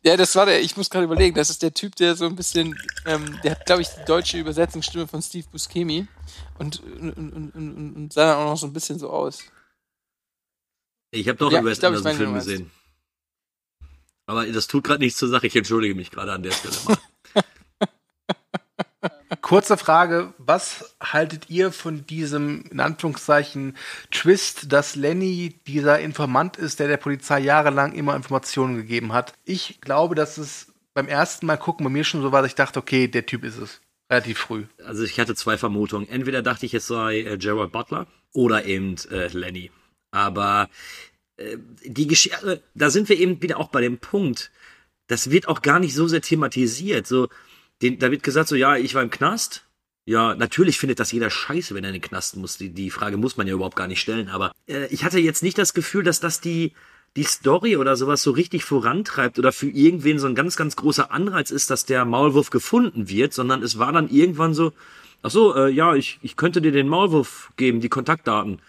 Ja, 0.02 0.16
das 0.16 0.36
war 0.36 0.46
der, 0.46 0.60
ich 0.60 0.76
muss 0.76 0.90
gerade 0.90 1.04
überlegen, 1.04 1.34
das 1.34 1.50
ist 1.50 1.62
der 1.62 1.72
Typ, 1.72 1.96
der 1.96 2.14
so 2.14 2.26
ein 2.26 2.36
bisschen, 2.36 2.78
ähm, 3.06 3.38
der 3.42 3.52
hat, 3.52 3.66
glaube 3.66 3.82
ich, 3.82 3.88
die 3.88 4.04
deutsche 4.04 4.38
Übersetzungsstimme 4.38 5.08
von 5.08 5.22
Steve 5.22 5.48
Buscemi 5.50 6.06
und, 6.58 6.80
und, 6.80 7.12
und, 7.16 7.50
und, 7.54 7.96
und, 7.96 8.12
sah 8.12 8.26
dann 8.26 8.36
auch 8.38 8.50
noch 8.50 8.56
so 8.58 8.66
ein 8.66 8.72
bisschen 8.72 8.98
so 8.98 9.10
aus. 9.10 9.42
Ich 11.10 11.26
habe 11.28 11.38
doch 11.38 11.50
Ja, 11.50 11.64
Wes 11.64 11.80
glaub, 11.80 11.94
du 11.94 12.32
gesehen. 12.34 12.70
Aber 14.26 14.46
das 14.46 14.66
tut 14.66 14.84
gerade 14.84 15.02
nichts 15.02 15.18
zur 15.18 15.28
Sache. 15.28 15.46
Ich 15.46 15.56
entschuldige 15.56 15.94
mich 15.94 16.10
gerade 16.10 16.32
an 16.32 16.42
der 16.42 16.50
Stelle 16.52 16.74
mal. 16.86 16.98
Kurze 19.46 19.76
Frage, 19.76 20.34
was 20.38 20.96
haltet 21.00 21.48
ihr 21.50 21.70
von 21.70 22.04
diesem, 22.04 22.64
in 22.68 22.80
Anführungszeichen, 22.80 23.76
Twist, 24.10 24.72
dass 24.72 24.96
Lenny 24.96 25.54
dieser 25.68 26.00
Informant 26.00 26.56
ist, 26.56 26.80
der 26.80 26.88
der 26.88 26.96
Polizei 26.96 27.38
jahrelang 27.38 27.92
immer 27.92 28.16
Informationen 28.16 28.76
gegeben 28.76 29.12
hat? 29.12 29.34
Ich 29.44 29.80
glaube, 29.80 30.16
dass 30.16 30.36
es 30.36 30.72
beim 30.94 31.06
ersten 31.06 31.46
Mal 31.46 31.58
gucken 31.58 31.84
bei 31.84 31.90
mir 31.90 32.02
schon 32.02 32.22
so 32.22 32.32
war, 32.32 32.42
dass 32.42 32.50
ich 32.50 32.56
dachte, 32.56 32.80
okay, 32.80 33.06
der 33.06 33.24
Typ 33.24 33.44
ist 33.44 33.58
es. 33.58 33.80
Relativ 34.10 34.38
früh. 34.38 34.64
Also 34.84 35.04
ich 35.04 35.20
hatte 35.20 35.36
zwei 35.36 35.56
Vermutungen. 35.56 36.08
Entweder 36.08 36.42
dachte 36.42 36.66
ich, 36.66 36.74
es 36.74 36.88
sei 36.88 37.20
äh, 37.20 37.38
Gerald 37.38 37.70
Butler 37.70 38.08
oder 38.32 38.64
eben 38.64 38.96
äh, 39.12 39.28
Lenny. 39.28 39.70
Aber 40.10 40.68
äh, 41.36 41.56
die 41.84 42.08
Geschichte, 42.08 42.64
da 42.74 42.90
sind 42.90 43.08
wir 43.08 43.16
eben 43.16 43.40
wieder 43.40 43.60
auch 43.60 43.68
bei 43.68 43.80
dem 43.80 43.98
Punkt. 43.98 44.50
Das 45.06 45.30
wird 45.30 45.46
auch 45.46 45.62
gar 45.62 45.78
nicht 45.78 45.94
so 45.94 46.08
sehr 46.08 46.20
thematisiert. 46.20 47.06
So, 47.06 47.28
den, 47.82 47.98
da 47.98 48.10
wird 48.10 48.22
gesagt, 48.22 48.48
so 48.48 48.56
ja, 48.56 48.76
ich 48.76 48.94
war 48.94 49.02
im 49.02 49.10
Knast. 49.10 49.62
Ja, 50.04 50.34
natürlich 50.36 50.78
findet 50.78 51.00
das 51.00 51.10
jeder 51.10 51.30
scheiße, 51.30 51.74
wenn 51.74 51.82
er 51.82 51.90
in 51.90 51.94
den 51.94 52.02
Knast 52.02 52.36
muss. 52.36 52.58
Die, 52.58 52.70
die 52.70 52.90
Frage 52.90 53.16
muss 53.16 53.36
man 53.36 53.46
ja 53.48 53.54
überhaupt 53.54 53.76
gar 53.76 53.88
nicht 53.88 54.00
stellen. 54.00 54.28
Aber 54.28 54.52
äh, 54.68 54.86
ich 54.86 55.04
hatte 55.04 55.18
jetzt 55.18 55.42
nicht 55.42 55.58
das 55.58 55.74
Gefühl, 55.74 56.04
dass 56.04 56.20
das 56.20 56.40
die 56.40 56.72
die 57.16 57.24
Story 57.24 57.76
oder 57.76 57.96
sowas 57.96 58.22
so 58.22 58.30
richtig 58.30 58.64
vorantreibt 58.64 59.38
oder 59.38 59.50
für 59.50 59.68
irgendwen 59.68 60.18
so 60.18 60.26
ein 60.26 60.34
ganz, 60.34 60.56
ganz 60.56 60.76
großer 60.76 61.10
Anreiz 61.10 61.50
ist, 61.50 61.70
dass 61.70 61.86
der 61.86 62.04
Maulwurf 62.04 62.50
gefunden 62.50 63.08
wird, 63.08 63.32
sondern 63.32 63.62
es 63.62 63.78
war 63.78 63.92
dann 63.92 64.08
irgendwann 64.10 64.52
so, 64.52 64.72
ach 65.22 65.30
so, 65.30 65.54
äh, 65.56 65.70
ja, 65.70 65.94
ich, 65.94 66.18
ich 66.22 66.36
könnte 66.36 66.60
dir 66.60 66.72
den 66.72 66.88
Maulwurf 66.88 67.50
geben, 67.56 67.80
die 67.80 67.88
Kontaktdaten. 67.88 68.60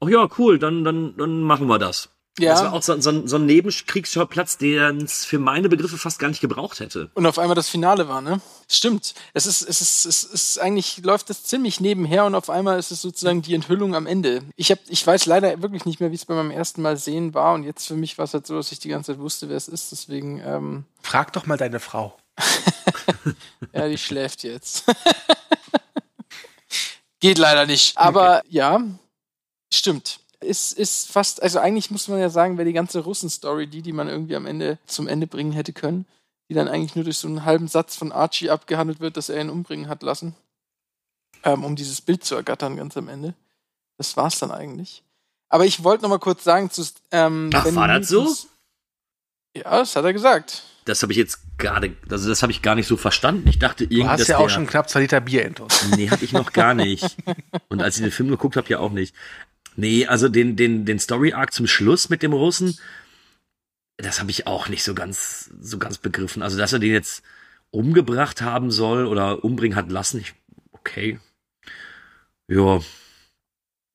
Ach 0.00 0.08
ja, 0.08 0.26
cool, 0.38 0.58
dann, 0.58 0.84
dann, 0.84 1.16
dann 1.16 1.42
machen 1.42 1.68
wir 1.68 1.78
das. 1.78 2.08
Ja. 2.38 2.52
Das 2.52 2.62
war 2.62 2.72
auch 2.72 2.82
so, 2.82 2.98
so, 2.98 3.10
ein- 3.10 3.28
so 3.28 3.36
ein 3.36 3.44
Nebenkriegsschauplatz, 3.44 4.56
den 4.56 5.02
es 5.02 5.26
für 5.26 5.38
meine 5.38 5.68
Begriffe 5.68 5.98
fast 5.98 6.18
gar 6.18 6.28
nicht 6.28 6.40
gebraucht 6.40 6.80
hätte. 6.80 7.10
Und 7.12 7.26
auf 7.26 7.38
einmal 7.38 7.54
das 7.54 7.68
Finale 7.68 8.08
war, 8.08 8.22
ne? 8.22 8.40
Stimmt. 8.70 9.12
Es 9.34 9.44
ist, 9.44 9.60
es 9.60 9.82
ist, 9.82 10.06
es 10.06 10.24
ist 10.24 10.58
eigentlich 10.58 11.02
läuft 11.04 11.28
das 11.28 11.44
ziemlich 11.44 11.78
nebenher 11.80 12.24
und 12.24 12.34
auf 12.34 12.48
einmal 12.48 12.78
ist 12.78 12.90
es 12.90 13.02
sozusagen 13.02 13.42
die 13.42 13.54
Enthüllung 13.54 13.94
am 13.94 14.06
Ende. 14.06 14.42
Ich 14.56 14.70
hab, 14.70 14.78
ich 14.88 15.06
weiß 15.06 15.26
leider 15.26 15.60
wirklich 15.60 15.84
nicht 15.84 16.00
mehr, 16.00 16.10
wie 16.10 16.14
es 16.14 16.24
bei 16.24 16.32
meinem 16.34 16.50
ersten 16.50 16.80
Mal 16.80 16.96
sehen 16.96 17.34
war 17.34 17.52
und 17.52 17.64
jetzt 17.64 17.86
für 17.86 17.96
mich 17.96 18.16
war 18.16 18.24
es 18.24 18.32
halt 18.32 18.46
so, 18.46 18.56
dass 18.56 18.72
ich 18.72 18.78
die 18.78 18.88
ganze 18.88 19.12
Zeit 19.12 19.20
wusste, 19.20 19.50
wer 19.50 19.58
es 19.58 19.68
ist. 19.68 19.92
Deswegen, 19.92 20.40
ähm, 20.40 20.84
Frag 21.02 21.34
doch 21.34 21.44
mal 21.44 21.58
deine 21.58 21.80
Frau. 21.80 22.16
ja, 23.74 23.88
die 23.88 23.98
schläft 23.98 24.42
jetzt. 24.42 24.84
Geht 27.20 27.38
leider 27.38 27.66
nicht. 27.66 27.96
Aber 27.98 28.42
ja, 28.48 28.80
stimmt. 29.72 30.18
Ist, 30.42 30.72
ist 30.78 31.10
fast, 31.10 31.42
also 31.42 31.58
eigentlich 31.58 31.90
muss 31.90 32.08
man 32.08 32.18
ja 32.18 32.28
sagen, 32.30 32.56
wäre 32.58 32.66
die 32.66 32.72
ganze 32.72 33.00
Russen-Story 33.00 33.66
die, 33.66 33.82
die 33.82 33.92
man 33.92 34.08
irgendwie 34.08 34.36
am 34.36 34.46
Ende 34.46 34.78
zum 34.86 35.06
Ende 35.08 35.26
bringen 35.26 35.52
hätte 35.52 35.72
können, 35.72 36.06
die 36.48 36.54
dann 36.54 36.68
eigentlich 36.68 36.94
nur 36.94 37.04
durch 37.04 37.18
so 37.18 37.28
einen 37.28 37.44
halben 37.44 37.68
Satz 37.68 37.96
von 37.96 38.12
Archie 38.12 38.50
abgehandelt 38.50 39.00
wird, 39.00 39.16
dass 39.16 39.28
er 39.28 39.40
ihn 39.40 39.50
umbringen 39.50 39.88
hat 39.88 40.02
lassen, 40.02 40.34
ähm, 41.44 41.64
um 41.64 41.76
dieses 41.76 42.00
Bild 42.00 42.24
zu 42.24 42.34
ergattern 42.34 42.76
ganz 42.76 42.96
am 42.96 43.08
Ende. 43.08 43.34
Das 43.98 44.16
war's 44.16 44.38
dann 44.38 44.50
eigentlich. 44.50 45.02
Aber 45.48 45.64
ich 45.66 45.84
wollte 45.84 46.02
noch 46.02 46.10
mal 46.10 46.18
kurz 46.18 46.44
sagen 46.44 46.70
zu 46.70 46.82
ähm, 47.10 47.50
Ach, 47.54 47.64
Benny 47.64 47.76
war 47.76 47.88
das 47.88 48.08
so? 48.08 48.26
Ja, 49.54 49.78
das 49.80 49.94
hat 49.96 50.04
er 50.04 50.12
gesagt. 50.12 50.62
Das 50.86 51.02
habe 51.02 51.12
ich 51.12 51.18
jetzt 51.18 51.38
gerade, 51.58 51.94
also 52.10 52.28
das 52.28 52.42
habe 52.42 52.50
ich 52.50 52.62
gar 52.62 52.74
nicht 52.74 52.88
so 52.88 52.96
verstanden. 52.96 53.46
Ich 53.48 53.58
dachte 53.58 53.86
Du 53.86 53.94
irgendwie, 53.94 54.08
hast 54.10 54.20
dass 54.22 54.28
ja 54.28 54.38
auch 54.38 54.42
der- 54.46 54.48
schon 54.48 54.66
knapp 54.66 54.88
zwei 54.88 55.00
Liter 55.00 55.20
Bier 55.20 55.44
intus. 55.44 55.84
Nee, 55.94 56.10
hatte 56.10 56.24
ich 56.24 56.32
noch 56.32 56.52
gar 56.52 56.74
nicht. 56.74 57.16
Und 57.68 57.82
als 57.82 57.96
ich 57.96 58.02
den 58.02 58.10
Film 58.10 58.30
geguckt 58.30 58.56
habe, 58.56 58.68
ja 58.68 58.78
auch 58.80 58.90
nicht. 58.90 59.14
Nee, 59.76 60.06
also 60.06 60.28
den, 60.28 60.56
den, 60.56 60.84
den 60.84 60.98
Story-Arc 60.98 61.52
zum 61.52 61.66
Schluss 61.66 62.08
mit 62.08 62.22
dem 62.22 62.32
Russen, 62.32 62.78
das 63.96 64.20
habe 64.20 64.30
ich 64.30 64.46
auch 64.46 64.68
nicht 64.68 64.82
so 64.82 64.94
ganz, 64.94 65.50
so 65.60 65.78
ganz 65.78 65.98
begriffen. 65.98 66.42
Also, 66.42 66.58
dass 66.58 66.72
er 66.72 66.78
den 66.78 66.92
jetzt 66.92 67.22
umgebracht 67.70 68.42
haben 68.42 68.70
soll 68.70 69.06
oder 69.06 69.44
umbringen 69.44 69.76
hat 69.76 69.90
lassen, 69.90 70.20
ich, 70.20 70.34
okay. 70.72 71.18
Ja. 72.48 72.80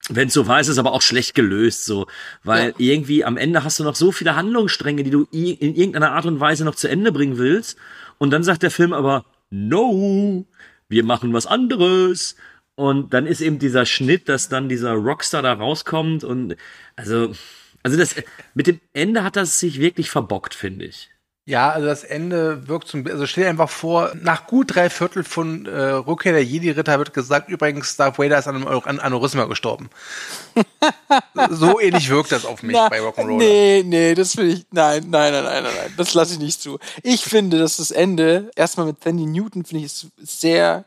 Wenn 0.10 0.30
es 0.30 0.34
so 0.34 0.48
war, 0.48 0.60
ist 0.60 0.70
es 0.70 0.78
aber 0.78 0.94
auch 0.94 1.02
schlecht 1.02 1.36
gelöst, 1.36 1.86
so. 1.86 2.08
Weil 2.44 2.74
irgendwie 2.78 3.26
am 3.26 3.36
Ende 3.38 3.64
hast 3.64 3.80
du 3.80 3.84
noch 3.84 3.96
so 3.96 4.12
viele 4.12 4.36
Handlungsstränge, 4.36 5.04
die 5.04 5.10
du 5.10 5.28
in 5.32 5.76
irgendeiner 5.76 6.14
Art 6.14 6.26
und 6.26 6.40
Weise 6.40 6.64
noch 6.64 6.76
zu 6.76 6.88
Ende 6.88 7.12
bringen 7.12 7.38
willst. 7.38 7.78
Und 8.18 8.32
dann 8.32 8.44
sagt 8.44 8.64
der 8.64 8.72
Film 8.72 8.94
aber, 8.94 9.26
no, 9.50 10.46
wir 10.88 11.04
machen 11.04 11.34
was 11.34 11.46
anderes. 11.46 12.36
Und 12.78 13.12
dann 13.12 13.26
ist 13.26 13.42
eben 13.42 13.58
dieser 13.58 13.88
Schnitt, 13.88 14.30
dass 14.30 14.50
dann 14.50 14.70
dieser 14.70 14.92
Rockstar 14.92 15.42
da 15.42 15.54
rauskommt 15.54 16.24
und 16.24 16.56
also, 16.96 17.32
also 17.82 17.98
das, 17.98 18.14
mit 18.54 18.68
dem 18.68 18.80
Ende 18.94 19.24
hat 19.24 19.36
das 19.36 19.60
sich 19.60 19.80
wirklich 19.80 20.12
verbockt, 20.12 20.54
finde 20.54 20.86
ich. 20.86 21.10
Ja, 21.48 21.72
also 21.72 21.88
das 21.88 22.04
Ende 22.04 22.68
wirkt 22.68 22.88
zum, 22.88 23.08
also 23.08 23.26
stell 23.26 23.46
dir 23.46 23.50
einfach 23.50 23.72
vor, 23.72 24.12
nach 24.22 24.46
gut 24.46 24.76
drei 24.76 24.92
Viertel 24.92 25.24
von 25.24 25.66
äh, 25.66 25.72
Rückkehr 25.72 26.34
der 26.34 26.46
Jedi-Ritter 26.46 27.00
wird 27.00 27.16
gesagt, 27.16 27.50
übrigens, 27.50 27.96
Darth 27.96 28.20
Vader 28.20 28.38
ist 28.38 28.48
an 28.48 28.58
einem 28.58 28.68
an 28.68 29.00
Aneurysma 29.00 29.46
gestorben. 29.46 29.90
so 31.50 31.80
ähnlich 31.80 32.10
wirkt 32.12 32.32
das 32.32 32.46
auf 32.46 32.62
mich 32.62 32.76
Na, 32.76 32.90
bei 32.90 33.00
Rock'n'Roller. 33.00 33.38
Nee, 33.38 33.84
nee, 33.84 34.14
das 34.14 34.38
will 34.38 34.50
ich. 34.50 34.66
Nein, 34.72 35.06
nein, 35.10 35.34
nein, 35.34 35.46
nein, 35.46 35.64
nein, 35.64 35.74
nein. 35.76 35.94
Das 35.98 36.14
lasse 36.14 36.34
ich 36.34 36.40
nicht 36.40 36.62
zu. 36.62 36.78
Ich 37.02 37.24
finde, 37.24 37.58
dass 37.58 37.78
das 37.78 37.90
Ende, 37.90 38.52
erstmal 38.56 38.86
mit 38.86 39.02
Tandy 39.02 39.26
Newton, 39.26 39.66
finde 39.66 39.84
ich 39.84 39.94
es 39.94 40.08
sehr 40.22 40.86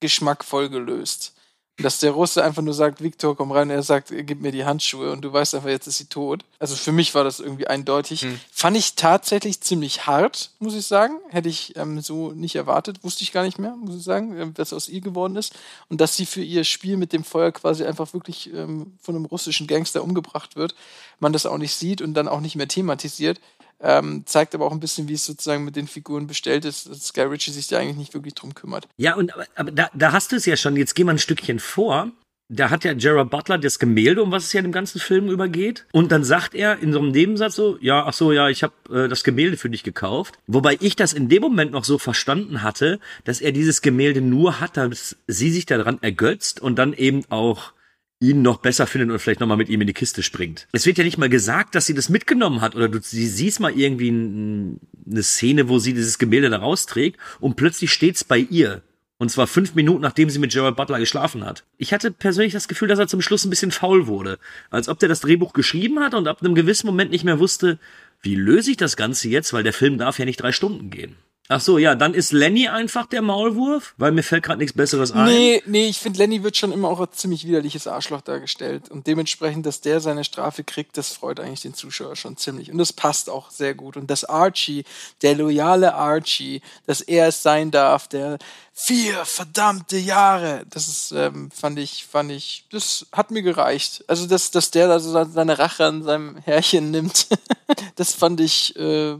geschmackvoll 0.00 0.68
gelöst. 0.68 1.34
Dass 1.80 2.00
der 2.00 2.10
Russe 2.10 2.42
einfach 2.42 2.62
nur 2.62 2.74
sagt, 2.74 3.00
Victor, 3.00 3.36
komm 3.36 3.52
rein, 3.52 3.68
und 3.68 3.74
er 3.76 3.84
sagt, 3.84 4.08
gib 4.10 4.40
mir 4.40 4.50
die 4.50 4.64
Handschuhe 4.64 5.12
und 5.12 5.20
du 5.20 5.32
weißt 5.32 5.54
einfach, 5.54 5.68
jetzt 5.68 5.86
ist 5.86 5.98
sie 5.98 6.06
tot. 6.06 6.44
Also 6.58 6.74
für 6.74 6.90
mich 6.90 7.14
war 7.14 7.22
das 7.22 7.38
irgendwie 7.38 7.68
eindeutig. 7.68 8.22
Hm. 8.22 8.40
Fand 8.50 8.76
ich 8.76 8.96
tatsächlich 8.96 9.60
ziemlich 9.60 10.04
hart, 10.04 10.50
muss 10.58 10.74
ich 10.74 10.86
sagen. 10.86 11.20
Hätte 11.28 11.48
ich 11.48 11.76
ähm, 11.76 12.00
so 12.00 12.32
nicht 12.32 12.56
erwartet, 12.56 13.04
wusste 13.04 13.22
ich 13.22 13.30
gar 13.30 13.44
nicht 13.44 13.60
mehr, 13.60 13.76
muss 13.76 13.94
ich 13.94 14.02
sagen, 14.02 14.54
was 14.56 14.72
aus 14.72 14.88
ihr 14.88 15.00
geworden 15.00 15.36
ist. 15.36 15.54
Und 15.88 16.00
dass 16.00 16.16
sie 16.16 16.26
für 16.26 16.42
ihr 16.42 16.64
Spiel 16.64 16.96
mit 16.96 17.12
dem 17.12 17.22
Feuer 17.22 17.52
quasi 17.52 17.84
einfach 17.84 18.12
wirklich 18.12 18.52
ähm, 18.52 18.98
von 19.00 19.14
einem 19.14 19.26
russischen 19.26 19.68
Gangster 19.68 20.02
umgebracht 20.02 20.56
wird, 20.56 20.74
man 21.20 21.32
das 21.32 21.46
auch 21.46 21.58
nicht 21.58 21.76
sieht 21.76 22.02
und 22.02 22.14
dann 22.14 22.26
auch 22.26 22.40
nicht 22.40 22.56
mehr 22.56 22.66
thematisiert. 22.66 23.40
Ähm, 23.80 24.24
zeigt 24.26 24.54
aber 24.54 24.66
auch 24.66 24.72
ein 24.72 24.80
bisschen, 24.80 25.08
wie 25.08 25.14
es 25.14 25.24
sozusagen 25.24 25.64
mit 25.64 25.76
den 25.76 25.86
Figuren 25.86 26.26
bestellt 26.26 26.64
ist, 26.64 26.88
dass 26.88 27.12
Guy 27.12 27.24
Ritchie 27.24 27.52
sich 27.52 27.68
da 27.68 27.78
eigentlich 27.78 27.96
nicht 27.96 28.14
wirklich 28.14 28.34
drum 28.34 28.54
kümmert. 28.54 28.88
Ja, 28.96 29.14
und 29.14 29.32
aber, 29.32 29.46
aber 29.54 29.70
da, 29.70 29.88
da 29.94 30.12
hast 30.12 30.32
du 30.32 30.36
es 30.36 30.46
ja 30.46 30.56
schon. 30.56 30.76
Jetzt 30.76 30.94
geh 30.94 31.04
mal 31.04 31.12
ein 31.12 31.18
Stückchen 31.18 31.60
vor. 31.60 32.10
Da 32.50 32.70
hat 32.70 32.82
ja 32.82 32.94
Gerard 32.94 33.28
Butler 33.28 33.58
das 33.58 33.78
Gemälde, 33.78 34.22
um 34.22 34.32
was 34.32 34.44
es 34.44 34.52
ja 34.54 34.60
im 34.60 34.72
ganzen 34.72 35.00
Film 35.00 35.28
übergeht. 35.28 35.84
Und 35.92 36.10
dann 36.10 36.24
sagt 36.24 36.54
er 36.54 36.78
in 36.78 36.94
so 36.94 36.98
einem 36.98 37.10
Nebensatz 37.10 37.54
so, 37.54 37.76
ja, 37.80 38.06
ach 38.06 38.14
so, 38.14 38.32
ja, 38.32 38.48
ich 38.48 38.62
habe 38.62 38.72
äh, 38.90 39.06
das 39.06 39.22
Gemälde 39.22 39.58
für 39.58 39.68
dich 39.68 39.82
gekauft. 39.82 40.38
Wobei 40.46 40.78
ich 40.80 40.96
das 40.96 41.12
in 41.12 41.28
dem 41.28 41.42
Moment 41.42 41.72
noch 41.72 41.84
so 41.84 41.98
verstanden 41.98 42.62
hatte, 42.62 43.00
dass 43.24 43.42
er 43.42 43.52
dieses 43.52 43.82
Gemälde 43.82 44.22
nur 44.22 44.60
hat, 44.60 44.78
dass 44.78 45.16
sie 45.26 45.50
sich 45.50 45.66
daran 45.66 45.98
ergötzt 46.00 46.58
und 46.60 46.76
dann 46.76 46.94
eben 46.94 47.22
auch 47.28 47.72
ihn 48.20 48.42
noch 48.42 48.58
besser 48.58 48.86
findet 48.86 49.10
und 49.10 49.18
vielleicht 49.18 49.40
noch 49.40 49.46
mal 49.46 49.56
mit 49.56 49.68
ihm 49.68 49.80
in 49.80 49.86
die 49.86 49.94
Kiste 49.94 50.22
springt. 50.22 50.66
Es 50.72 50.86
wird 50.86 50.98
ja 50.98 51.04
nicht 51.04 51.18
mal 51.18 51.28
gesagt, 51.28 51.74
dass 51.74 51.86
sie 51.86 51.94
das 51.94 52.08
mitgenommen 52.08 52.60
hat 52.60 52.74
oder 52.74 52.88
du 52.88 52.98
sie 53.00 53.28
siehst 53.28 53.60
mal 53.60 53.72
irgendwie 53.72 54.10
eine 54.10 55.22
Szene, 55.22 55.68
wo 55.68 55.78
sie 55.78 55.94
dieses 55.94 56.18
Gemälde 56.18 56.50
da 56.50 56.58
rausträgt 56.58 57.18
und 57.40 57.56
plötzlich 57.56 57.92
steht's 57.92 58.24
bei 58.24 58.38
ihr. 58.38 58.82
Und 59.20 59.30
zwar 59.30 59.48
fünf 59.48 59.74
Minuten, 59.74 60.02
nachdem 60.02 60.30
sie 60.30 60.38
mit 60.38 60.52
Gerard 60.52 60.76
Butler 60.76 61.00
geschlafen 61.00 61.44
hat. 61.44 61.64
Ich 61.76 61.92
hatte 61.92 62.12
persönlich 62.12 62.52
das 62.52 62.68
Gefühl, 62.68 62.86
dass 62.86 63.00
er 63.00 63.08
zum 63.08 63.20
Schluss 63.20 63.44
ein 63.44 63.50
bisschen 63.50 63.72
faul 63.72 64.06
wurde. 64.06 64.38
Als 64.70 64.88
ob 64.88 65.00
der 65.00 65.08
das 65.08 65.20
Drehbuch 65.20 65.52
geschrieben 65.52 65.98
hat 65.98 66.14
und 66.14 66.28
ab 66.28 66.40
einem 66.40 66.54
gewissen 66.54 66.86
Moment 66.86 67.10
nicht 67.10 67.24
mehr 67.24 67.40
wusste, 67.40 67.80
wie 68.22 68.36
löse 68.36 68.70
ich 68.70 68.76
das 68.76 68.96
Ganze 68.96 69.28
jetzt, 69.28 69.52
weil 69.52 69.64
der 69.64 69.72
Film 69.72 69.98
darf 69.98 70.20
ja 70.20 70.24
nicht 70.24 70.40
drei 70.40 70.52
Stunden 70.52 70.90
gehen. 70.90 71.16
Ach 71.50 71.62
so, 71.62 71.78
ja, 71.78 71.94
dann 71.94 72.12
ist 72.12 72.32
Lenny 72.32 72.68
einfach 72.68 73.06
der 73.06 73.22
Maulwurf, 73.22 73.94
weil 73.96 74.12
mir 74.12 74.22
fällt 74.22 74.44
gerade 74.44 74.58
nichts 74.58 74.76
Besseres 74.76 75.12
ein. 75.12 75.24
Nee, 75.24 75.62
nee, 75.64 75.86
ich 75.86 75.98
finde, 75.98 76.18
Lenny 76.18 76.42
wird 76.42 76.58
schon 76.58 76.72
immer 76.72 76.88
auch 76.88 77.00
als 77.00 77.16
ziemlich 77.16 77.46
widerliches 77.46 77.86
Arschloch 77.86 78.20
dargestellt. 78.20 78.90
Und 78.90 79.06
dementsprechend, 79.06 79.64
dass 79.64 79.80
der 79.80 80.00
seine 80.00 80.24
Strafe 80.24 80.62
kriegt, 80.62 80.98
das 80.98 81.14
freut 81.14 81.40
eigentlich 81.40 81.62
den 81.62 81.72
Zuschauer 81.72 82.16
schon 82.16 82.36
ziemlich. 82.36 82.70
Und 82.70 82.76
das 82.76 82.92
passt 82.92 83.30
auch 83.30 83.50
sehr 83.50 83.74
gut. 83.74 83.96
Und 83.96 84.10
dass 84.10 84.26
Archie, 84.26 84.84
der 85.22 85.36
loyale 85.36 85.94
Archie, 85.94 86.60
dass 86.86 87.00
er 87.00 87.28
es 87.28 87.42
sein 87.42 87.70
darf, 87.70 88.08
der 88.08 88.36
vier 88.74 89.24
verdammte 89.24 89.96
Jahre, 89.96 90.66
das 90.68 90.86
ist, 90.86 91.12
ähm, 91.12 91.50
fand 91.50 91.78
ich, 91.78 92.04
fand 92.04 92.30
ich, 92.30 92.66
das 92.70 93.06
hat 93.10 93.30
mir 93.30 93.42
gereicht. 93.42 94.04
Also, 94.06 94.26
dass, 94.26 94.50
dass 94.50 94.70
der 94.70 94.86
da 94.88 95.00
so 95.00 95.24
seine 95.24 95.58
Rache 95.58 95.86
an 95.86 96.02
seinem 96.02 96.36
Herrchen 96.44 96.90
nimmt, 96.90 97.26
das 97.96 98.12
fand 98.12 98.38
ich, 98.40 98.76
äh, 98.76 99.16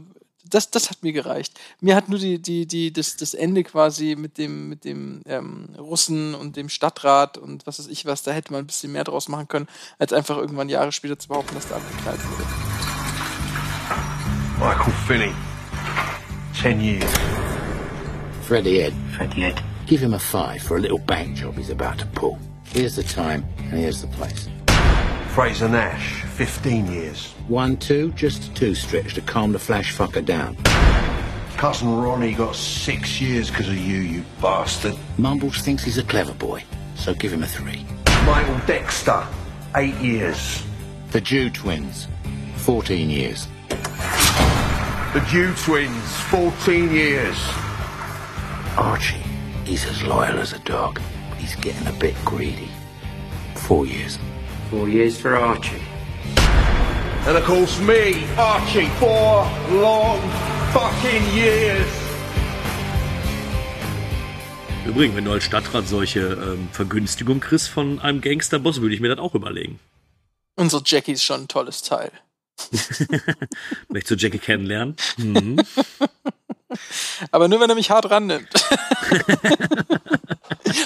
das, 0.49 0.71
das 0.71 0.89
hat 0.89 1.03
mir 1.03 1.13
gereicht. 1.13 1.59
Mir 1.81 1.95
hat 1.95 2.09
nur 2.09 2.19
die, 2.19 2.41
die, 2.41 2.65
die, 2.65 2.91
das, 2.91 3.17
das 3.17 3.33
Ende 3.33 3.63
quasi 3.63 4.15
mit 4.17 4.37
dem, 4.37 4.69
mit 4.69 4.85
dem 4.85 5.21
ähm, 5.25 5.69
Russen 5.77 6.35
und 6.35 6.55
dem 6.55 6.69
Stadtrat 6.69 7.37
und 7.37 7.65
was 7.67 7.79
weiß 7.79 7.87
ich 7.87 8.05
was, 8.05 8.23
da 8.23 8.31
hätte 8.31 8.51
man 8.51 8.63
ein 8.63 8.67
bisschen 8.67 8.91
mehr 8.91 9.03
draus 9.03 9.27
machen 9.27 9.47
können, 9.47 9.67
als 9.97 10.13
einfach 10.13 10.37
irgendwann 10.37 10.69
Jahre 10.69 10.91
später 10.91 11.17
zu 11.17 11.27
behaupten, 11.27 11.55
dass 11.55 11.67
da 11.67 11.75
abgeknallt 11.75 12.19
wurde. 12.29 12.43
Michael 14.59 14.93
Finney. 15.07 15.31
Ten 16.61 16.81
years. 16.81 17.09
Freddie 18.45 18.81
Ed. 18.81 18.93
Freddie 19.15 19.43
Ed. 19.43 19.63
Give 19.87 20.01
him 20.01 20.13
a 20.13 20.19
five 20.19 20.61
for 20.61 20.77
a 20.77 20.79
little 20.79 20.99
bank 20.99 21.37
job 21.37 21.55
he's 21.55 21.69
about 21.69 21.97
to 21.99 22.05
pull. 22.07 22.37
Here's 22.65 22.95
the 22.95 23.03
time, 23.03 23.45
and 23.71 23.79
here's 23.79 24.01
the 24.01 24.07
place. 24.07 24.49
Fraser 25.39 25.69
Nash. 25.69 26.21
Fifteen 26.23 26.85
years. 26.87 27.31
One, 27.47 27.77
two, 27.77 28.11
just 28.11 28.51
a 28.51 28.53
two 28.55 28.75
stretch 28.75 29.13
to 29.13 29.21
calm 29.21 29.53
the 29.53 29.57
flash 29.57 29.95
fucker 29.95 30.25
down. 30.25 30.57
Cousin 31.55 31.95
Ronnie 31.95 32.33
got 32.33 32.57
six 32.57 33.21
years 33.21 33.49
because 33.49 33.69
of 33.69 33.77
you, 33.77 33.99
you 33.99 34.25
bastard. 34.41 34.97
Mumbles 35.17 35.59
thinks 35.59 35.81
he's 35.81 35.97
a 35.97 36.03
clever 36.03 36.33
boy, 36.33 36.61
so 36.95 37.13
give 37.13 37.31
him 37.31 37.41
a 37.41 37.47
three. 37.47 37.85
Michael 38.25 38.59
Dexter. 38.67 39.25
Eight 39.77 39.95
years. 40.01 40.61
The 41.11 41.21
Jew 41.21 41.49
twins. 41.49 42.09
14 42.57 43.09
years. 43.09 43.47
The 43.69 45.25
Jew 45.29 45.53
twins. 45.53 46.15
Fourteen 46.23 46.91
years. 46.91 47.37
Archie, 48.75 49.23
he's 49.63 49.85
as 49.85 50.03
loyal 50.03 50.37
as 50.37 50.51
a 50.51 50.59
dog, 50.59 50.99
but 51.29 51.37
he's 51.37 51.55
getting 51.55 51.87
a 51.87 51.93
bit 51.93 52.15
greedy. 52.25 52.67
Four 53.55 53.85
years. 53.85 54.19
Four 54.69 54.87
years 54.87 55.17
for 55.17 55.35
Archie. 55.35 55.81
And 57.25 57.35
of 57.35 57.43
course 57.43 57.81
me, 57.81 58.23
Archie. 58.37 58.85
Four 58.99 59.47
long 59.71 60.19
fucking 60.71 61.25
years. 61.35 61.87
Übrigens, 64.85 65.15
wenn 65.15 65.25
du 65.25 65.31
als 65.31 65.43
Stadtrat 65.43 65.87
solche 65.87 66.19
ähm, 66.19 66.69
Vergünstigung 66.71 67.39
kriegst 67.39 67.69
von 67.69 67.99
einem 67.99 68.21
Gangsterboss, 68.21 68.81
würde 68.81 68.93
ich 68.93 69.01
mir 69.01 69.09
das 69.09 69.17
auch 69.17 69.33
überlegen. 69.33 69.79
Unsere 70.55 70.83
Jackie 70.85 71.13
ist 71.13 71.23
schon 71.23 71.41
ein 71.41 71.47
tolles 71.47 71.81
Teil. 71.81 72.11
Möchtest 73.89 74.11
du 74.11 74.15
Jackie 74.15 74.37
kennenlernen? 74.37 74.95
Mhm. 75.17 75.59
Aber 77.31 77.47
nur, 77.47 77.59
wenn 77.59 77.69
er 77.69 77.75
mich 77.75 77.89
hart 77.89 78.11
rannimmt. 78.11 78.49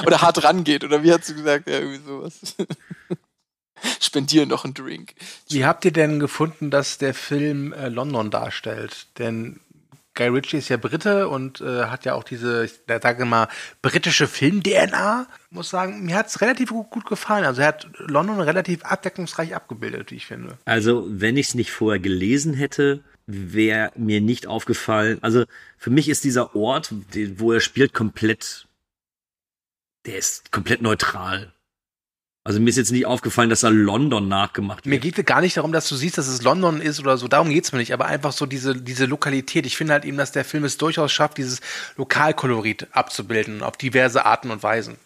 oder 0.06 0.22
hart 0.22 0.42
rangeht, 0.44 0.86
oder 0.86 1.04
wie 1.04 1.12
hast 1.12 1.28
du 1.28 1.36
gesagt? 1.36 1.70
Ja, 1.70 1.80
irgendwie 1.80 2.06
sowas. 2.06 2.56
Spendieren 4.00 4.50
noch 4.50 4.64
einen 4.66 4.74
Drink. 4.74 5.14
Wie 5.50 5.66
habt 5.66 5.86
ihr 5.86 5.92
denn 5.92 6.20
gefunden, 6.20 6.72
dass 6.72 6.98
der 6.98 7.14
Film 7.14 7.74
äh, 7.74 7.90
London 7.90 8.32
darstellt? 8.32 9.08
Denn 9.18 9.60
Guy 10.16 10.28
Ritchie 10.28 10.58
ist 10.58 10.70
ja 10.70 10.78
Brite 10.78 11.28
und 11.28 11.60
äh, 11.62 11.86
hat 11.86 12.06
ja 12.06 12.14
auch 12.14 12.24
diese, 12.24 12.66
ich 12.66 12.74
sage 12.88 13.26
mal, 13.26 13.48
britische 13.82 14.28
Film-DNA. 14.28 15.28
Muss 15.50 15.70
sagen, 15.70 16.06
mir 16.06 16.16
hat 16.16 16.28
es 16.28 16.40
relativ 16.42 16.70
gut, 16.70 16.92
gut 16.92 17.06
gefallen. 17.08 17.46
Also 17.46 17.62
er 17.62 17.70
hat 17.70 17.88
London 17.98 18.40
relativ 18.40 18.84
abdeckungsreich 18.84 19.56
abgebildet, 19.56 20.12
wie 20.12 20.16
ich 20.16 20.28
finde. 20.28 20.58
Also, 20.66 21.06
wenn 21.08 21.36
ich 21.36 21.48
es 21.48 21.56
nicht 21.56 21.72
vorher 21.72 22.00
gelesen 22.00 22.54
hätte, 22.54 23.04
wäre 23.26 23.92
mir 23.96 24.22
nicht 24.22 24.46
aufgefallen. 24.46 25.18
Also, 25.22 25.46
für 25.78 25.90
mich 25.90 26.10
ist 26.10 26.24
dieser 26.24 26.56
Ort, 26.56 26.94
wo 27.38 27.52
er 27.52 27.60
spielt, 27.60 27.94
komplett, 27.94 28.68
der 30.06 30.18
ist 30.18 30.52
komplett 30.52 30.82
neutral. 30.82 31.54
Also, 32.46 32.60
mir 32.60 32.70
ist 32.70 32.78
jetzt 32.78 32.92
nicht 32.92 33.06
aufgefallen, 33.06 33.50
dass 33.50 33.64
er 33.64 33.72
London 33.72 34.28
nachgemacht 34.28 34.86
Mir 34.86 35.00
geht 35.00 35.18
es 35.18 35.26
gar 35.26 35.40
nicht 35.40 35.56
darum, 35.56 35.72
dass 35.72 35.88
du 35.88 35.96
siehst, 35.96 36.18
dass 36.18 36.28
es 36.28 36.42
London 36.42 36.82
ist 36.82 37.00
oder 37.00 37.18
so. 37.18 37.30
Darum 37.30 37.50
geht's 37.50 37.72
mir 37.72 37.78
nicht. 37.78 37.94
Aber 37.94 38.06
einfach 38.06 38.34
so 38.34 38.46
diese, 38.46 38.76
diese 38.76 39.06
Lokalität. 39.06 39.66
Ich 39.66 39.78
finde 39.78 39.94
halt 39.94 40.04
eben, 40.04 40.18
dass 40.18 40.34
der 40.34 40.44
Film 40.44 40.66
es 40.66 40.78
durchaus 40.78 41.12
schafft, 41.12 41.38
dieses 41.38 41.62
Lokalkolorit 41.96 42.88
abzubilden 42.92 43.64
auf 43.64 43.78
diverse 43.78 44.26
Arten 44.26 44.52
und 44.52 44.62
Weisen. 44.62 44.98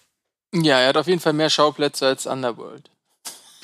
Ja, 0.54 0.80
er 0.80 0.90
hat 0.90 0.98
auf 0.98 1.08
jeden 1.08 1.20
Fall 1.20 1.34
mehr 1.34 1.50
Schauplätze 1.50 2.08
als 2.08 2.26
Underworld. 2.26 2.90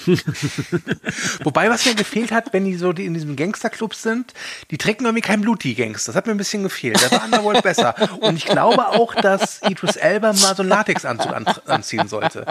Wobei, 1.43 1.70
was 1.70 1.86
mir 1.86 1.95
gefehlt 1.95 2.32
hat, 2.32 2.54
wenn 2.54 2.66
die 2.66 2.76
so 2.76 2.93
die 2.93 3.06
in 3.06 3.14
diesem 3.14 3.36
Gangsterclub 3.36 3.95
sind, 3.95 4.34
die 4.72 4.78
trinken 4.78 5.06
irgendwie 5.06 5.22
kein 5.22 5.41
Blut, 5.41 5.64
die 5.64 5.76
Gangster. 5.76 6.12
Das 6.12 6.18
hat 6.18 6.28
mir 6.28 6.34
ein 6.34 6.38
bisschen 6.38 6.64
gefehlt. 6.64 7.01
Da 7.01 7.12
war 7.12 7.26
Underworld 7.26 7.64
besser. 7.64 7.95
Und 8.22 8.36
ich 8.36 8.45
glaube 8.45 8.88
auch, 8.88 9.16
dass 9.16 9.62
Idris 9.64 9.95
Elba 9.95 10.34
mal 10.34 10.56
so 10.56 10.64
einen 10.64 10.70
Latexanzug 10.70 11.34
an, 11.34 11.45
anziehen 11.68 12.08
sollte. 12.08 12.45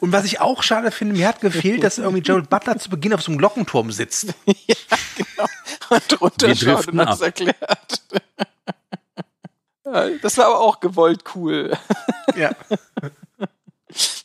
Und 0.00 0.12
was 0.12 0.24
ich 0.24 0.40
auch 0.40 0.62
schade 0.62 0.90
finde, 0.90 1.16
mir 1.16 1.28
hat 1.28 1.40
gefehlt, 1.40 1.82
dass 1.82 1.98
irgendwie 1.98 2.22
Gerald 2.22 2.50
Butler 2.50 2.78
zu 2.78 2.90
Beginn 2.90 3.14
auf 3.14 3.22
so 3.22 3.30
einem 3.30 3.38
Glockenturm 3.38 3.92
sitzt. 3.92 4.34
Und 5.90 6.20
runterschaut 6.20 6.42
und 6.42 6.62
driften 6.62 7.00
hat's 7.00 7.20
ab. 7.20 7.26
erklärt. 7.26 8.02
Ja, 9.84 10.08
das 10.22 10.38
war 10.38 10.46
aber 10.46 10.60
auch 10.60 10.80
gewollt 10.80 11.22
cool. 11.34 11.76
Ja. 12.36 12.52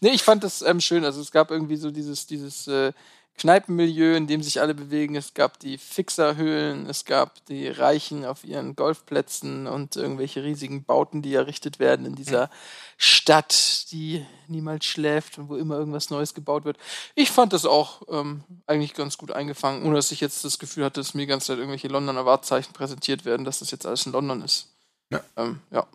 Nee, 0.07 0.13
ich 0.13 0.23
fand 0.23 0.41
das 0.45 0.61
ähm, 0.61 0.79
schön. 0.79 1.03
Also 1.03 1.19
es 1.19 1.33
gab 1.33 1.51
irgendwie 1.51 1.75
so 1.75 1.91
dieses, 1.91 2.27
dieses 2.27 2.65
äh, 2.69 2.93
Kneipenmilieu, 3.37 4.15
in 4.15 4.25
dem 4.25 4.41
sich 4.41 4.61
alle 4.61 4.73
bewegen. 4.73 5.17
Es 5.17 5.33
gab 5.33 5.59
die 5.59 5.77
Fixerhöhlen, 5.77 6.89
es 6.89 7.03
gab 7.03 7.45
die 7.47 7.67
Reichen 7.67 8.23
auf 8.23 8.45
ihren 8.45 8.77
Golfplätzen 8.77 9.67
und 9.67 9.97
irgendwelche 9.97 10.45
riesigen 10.45 10.85
Bauten, 10.85 11.21
die 11.21 11.33
errichtet 11.33 11.79
werden 11.79 12.05
in 12.05 12.15
dieser 12.15 12.49
Stadt, 12.95 13.91
die 13.91 14.25
niemals 14.47 14.85
schläft 14.85 15.39
und 15.39 15.49
wo 15.49 15.57
immer 15.57 15.77
irgendwas 15.77 16.09
Neues 16.09 16.33
gebaut 16.33 16.63
wird. 16.63 16.77
Ich 17.13 17.29
fand 17.29 17.51
das 17.51 17.65
auch 17.65 18.03
ähm, 18.09 18.45
eigentlich 18.65 18.93
ganz 18.93 19.17
gut 19.17 19.31
eingefangen, 19.33 19.83
ohne 19.83 19.95
dass 19.95 20.13
ich 20.13 20.21
jetzt 20.21 20.45
das 20.45 20.57
Gefühl 20.57 20.85
hatte, 20.85 21.01
dass 21.01 21.15
mir 21.15 21.23
die 21.23 21.27
ganze 21.27 21.47
Zeit 21.47 21.57
irgendwelche 21.57 21.89
Londoner 21.89 22.25
Wahrzeichen 22.25 22.71
präsentiert 22.71 23.25
werden, 23.25 23.43
dass 23.43 23.59
das 23.59 23.71
jetzt 23.71 23.85
alles 23.85 24.05
in 24.05 24.13
London 24.13 24.41
ist. 24.41 24.73
Ja. 25.11 25.19
Ähm, 25.35 25.59
ja. 25.69 25.85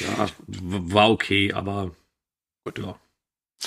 Ja, 0.00 0.26
war 0.48 1.10
okay, 1.12 1.52
aber 1.52 1.92
gut, 2.64 2.80
ja. 2.80 2.98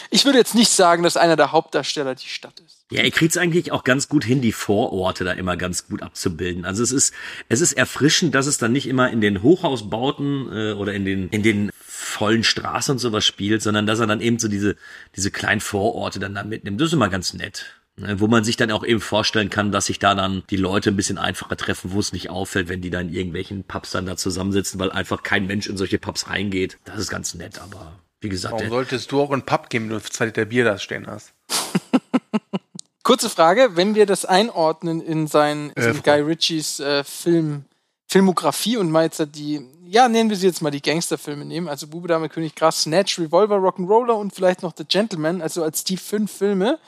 Ich 0.10 0.26
würde 0.26 0.38
jetzt 0.38 0.56
nicht 0.56 0.72
sagen, 0.72 1.04
dass 1.04 1.18
einer 1.18 1.36
der 1.36 1.52
Hauptdarsteller 1.52 2.16
die 2.16 2.28
Stadt 2.28 2.60
ist. 2.60 2.86
Ja, 2.92 3.02
ihr 3.02 3.12
kriegt's 3.12 3.38
eigentlich 3.38 3.72
auch 3.72 3.84
ganz 3.84 4.10
gut 4.10 4.24
hin, 4.24 4.42
die 4.42 4.52
Vororte 4.52 5.24
da 5.24 5.32
immer 5.32 5.58
ganz 5.58 5.88
gut 5.88 6.02
abzubilden. 6.02 6.66
Also 6.66 6.84
es 6.84 6.92
ist, 6.92 7.14
es 7.50 7.62
ist 7.62 7.74
erfrischend, 7.74 8.36
dass 8.36 8.46
es 8.46 8.58
dann 8.58 8.72
nicht 8.72 8.88
immer 8.88 9.10
in 9.10 9.22
den 9.22 9.42
Hochhausbauten 9.42 10.52
äh, 10.52 10.74
oder 10.74 10.94
in 10.94 11.06
den, 11.06 11.30
in 11.30 11.44
den 11.44 11.72
vollen 11.80 12.44
Straßen 12.44 12.94
und 12.94 13.00
sowas 13.00 13.26
spielt, 13.26 13.62
sondern 13.62 13.88
dass 13.88 14.00
er 14.00 14.08
dann 14.08 14.22
eben 14.22 14.40
so 14.40 14.48
diese, 14.48 14.76
diese 15.16 15.32
kleinen 15.32 15.62
Vororte 15.62 16.20
dann 16.20 16.36
da 16.36 16.44
mitnimmt. 16.44 16.80
Das 16.80 16.88
ist 16.88 16.94
immer 16.94 17.10
ganz 17.10 17.34
nett. 17.34 17.66
Ne, 17.98 18.20
wo 18.20 18.28
man 18.28 18.44
sich 18.44 18.58
dann 18.58 18.72
auch 18.72 18.86
eben 18.86 19.00
vorstellen 19.00 19.50
kann, 19.50 19.72
dass 19.72 19.86
sich 19.86 20.00
da 20.00 20.16
dann 20.16 20.44
die 20.50 20.58
Leute 20.58 20.90
ein 20.90 20.98
bisschen 20.98 21.18
einfacher 21.18 21.56
treffen, 21.56 21.94
wo 21.94 22.00
es 22.00 22.12
nicht 22.12 22.30
auffällt, 22.30 22.68
wenn 22.68 22.82
die 22.82 22.90
dann 22.90 23.08
in 23.08 23.16
irgendwelchen 23.16 23.64
Pubs 23.64 23.92
dann 23.92 24.06
da 24.06 24.18
zusammensitzen, 24.18 24.82
weil 24.82 24.92
einfach 24.92 25.24
kein 25.24 25.48
Mensch 25.48 25.68
in 25.68 25.78
solche 25.78 25.98
Pubs 25.98 26.30
reingeht. 26.30 26.78
Das 26.84 27.00
ist 27.00 27.10
ganz 27.10 27.36
nett, 27.36 27.58
aber 27.60 27.98
wie 28.26 28.30
gesagt, 28.30 28.54
Warum 28.54 28.70
solltest 28.70 29.12
du 29.12 29.22
auch 29.22 29.32
in 29.32 29.40
den 29.42 29.46
Pub 29.46 29.70
gehen, 29.70 29.84
wenn 29.84 29.98
du 29.98 30.02
zwei 30.02 30.26
Liter 30.26 30.46
Bier 30.46 30.66
da 30.66 30.78
stehen 30.78 31.08
hast? 31.08 31.32
Kurze 33.04 33.30
Frage, 33.30 33.76
wenn 33.76 33.94
wir 33.94 34.08
das 34.08 34.26
einordnen 34.26 35.00
in 35.00 35.28
sein, 35.28 35.72
in 35.76 35.84
Äh, 35.84 35.94
Guy 36.04 36.22
Ritchies 36.22 36.80
äh, 36.80 37.04
Film, 37.04 37.66
Filmografie 38.08 38.78
und 38.78 38.90
mal 38.90 39.04
jetzt 39.04 39.24
die, 39.36 39.62
ja, 39.86 40.10
nennen 40.10 40.32
wir 40.32 40.38
sie 40.38 40.48
jetzt 40.48 40.64
mal 40.64 40.72
die 40.72 40.82
Gangsterfilme 40.82 41.46
nehmen, 41.46 41.68
also 41.68 41.86
Bube, 41.86 42.08
Dame, 42.08 42.30
König, 42.30 42.56
Gras, 42.56 42.82
Snatch, 42.82 43.20
Revolver, 43.20 43.58
Rock'n'Roller 43.58 44.14
und 44.14 44.34
vielleicht 44.34 44.64
noch 44.64 44.74
The 44.76 44.86
Gentleman, 44.86 45.44
also 45.44 45.64
als 45.64 45.84
die 45.84 45.98
fünf 45.98 46.32
Filme. 46.32 46.80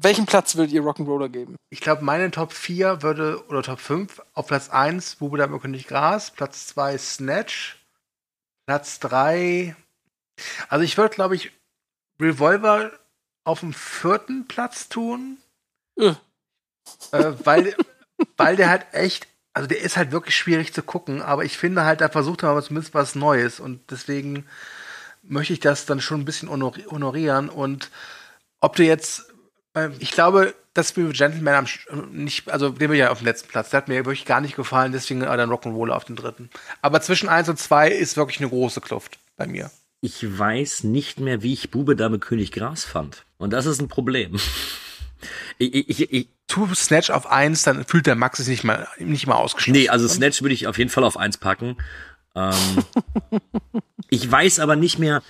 Welchen 0.00 0.26
Platz 0.26 0.54
würdet 0.54 0.72
ihr 0.72 0.82
Rock'n'Roller 0.82 1.28
geben? 1.28 1.56
Ich 1.70 1.80
glaube, 1.80 2.04
meine 2.04 2.30
Top 2.30 2.52
4 2.52 3.02
würde, 3.02 3.44
oder 3.48 3.62
Top 3.62 3.80
5, 3.80 4.22
auf 4.32 4.46
Platz 4.46 4.70
1 4.70 5.16
Bube 5.16 5.38
Dame 5.38 5.58
König 5.58 5.88
Gras, 5.88 6.30
Platz 6.30 6.68
2 6.68 6.96
Snatch, 6.98 7.84
Platz 8.66 9.00
3. 9.00 9.74
Also 10.68 10.84
ich 10.84 10.96
würde, 10.96 11.14
glaube 11.14 11.36
ich, 11.36 11.52
Revolver 12.20 12.92
auf 13.44 13.60
dem 13.60 13.72
vierten 13.72 14.46
Platz 14.48 14.88
tun. 14.88 15.38
Äh. 15.96 16.14
Äh, 17.12 17.32
weil, 17.44 17.76
weil 18.36 18.56
der 18.56 18.68
halt 18.68 18.86
echt, 18.92 19.26
also 19.52 19.68
der 19.68 19.80
ist 19.80 19.96
halt 19.96 20.12
wirklich 20.12 20.36
schwierig 20.36 20.74
zu 20.74 20.82
gucken, 20.82 21.22
aber 21.22 21.44
ich 21.44 21.56
finde 21.56 21.84
halt, 21.84 22.00
da 22.00 22.08
versucht 22.08 22.42
er 22.42 22.60
zumindest 22.62 22.94
was 22.94 23.14
Neues 23.14 23.60
und 23.60 23.90
deswegen 23.90 24.46
möchte 25.22 25.52
ich 25.52 25.60
das 25.60 25.86
dann 25.86 26.00
schon 26.00 26.20
ein 26.20 26.24
bisschen 26.24 26.50
honor- 26.50 26.76
honorieren 26.90 27.48
und 27.48 27.90
ob 28.60 28.76
du 28.76 28.84
jetzt, 28.84 29.32
ähm, 29.74 29.94
ich 29.98 30.10
glaube, 30.10 30.54
dass 30.74 30.96
mir 30.96 31.12
Gentleman 31.12 31.66
am, 31.90 32.10
nicht, 32.10 32.50
also 32.50 32.68
den 32.68 32.78
bin 32.78 32.92
ich 32.92 32.98
ja 32.98 33.10
auf 33.10 33.18
dem 33.18 33.26
letzten 33.26 33.48
Platz, 33.48 33.70
der 33.70 33.78
hat 33.78 33.88
mir 33.88 34.04
wirklich 34.04 34.24
gar 34.24 34.40
nicht 34.40 34.56
gefallen, 34.56 34.92
deswegen 34.92 35.22
äh, 35.22 35.36
dann 35.36 35.50
Rock'n'Roll 35.50 35.90
auf 35.90 36.04
den 36.04 36.16
dritten. 36.16 36.50
Aber 36.82 37.00
zwischen 37.00 37.28
eins 37.28 37.48
und 37.48 37.58
zwei 37.58 37.90
ist 37.90 38.16
wirklich 38.16 38.40
eine 38.40 38.50
große 38.50 38.80
Kluft 38.80 39.18
bei 39.36 39.46
mir. 39.46 39.70
Ich 40.04 40.38
weiß 40.38 40.84
nicht 40.84 41.18
mehr, 41.18 41.42
wie 41.42 41.54
ich 41.54 41.70
Bube, 41.70 41.96
Dame, 41.96 42.18
König, 42.18 42.52
Gras 42.52 42.84
fand. 42.84 43.24
Und 43.38 43.54
das 43.54 43.64
ist 43.64 43.80
ein 43.80 43.88
Problem. 43.88 44.36
Ich, 45.56 45.88
ich, 45.88 46.12
ich, 46.12 46.28
Tu 46.48 46.66
Snatch 46.74 47.08
auf 47.08 47.30
eins, 47.30 47.62
dann 47.62 47.86
fühlt 47.86 48.06
der 48.06 48.16
Max 48.16 48.38
sich 48.38 48.48
nicht 48.48 48.64
mal, 48.64 48.86
nicht 48.98 49.26
mal 49.26 49.36
ausgeschlossen. 49.36 49.80
Nee, 49.80 49.88
also 49.88 50.06
Snatch 50.06 50.42
würde 50.42 50.52
ich 50.52 50.66
auf 50.66 50.76
jeden 50.76 50.90
Fall 50.90 51.04
auf 51.04 51.16
eins 51.16 51.38
packen. 51.38 51.76
Ähm, 52.34 52.52
ich 54.10 54.30
weiß 54.30 54.58
aber 54.58 54.76
nicht 54.76 54.98
mehr, 54.98 55.22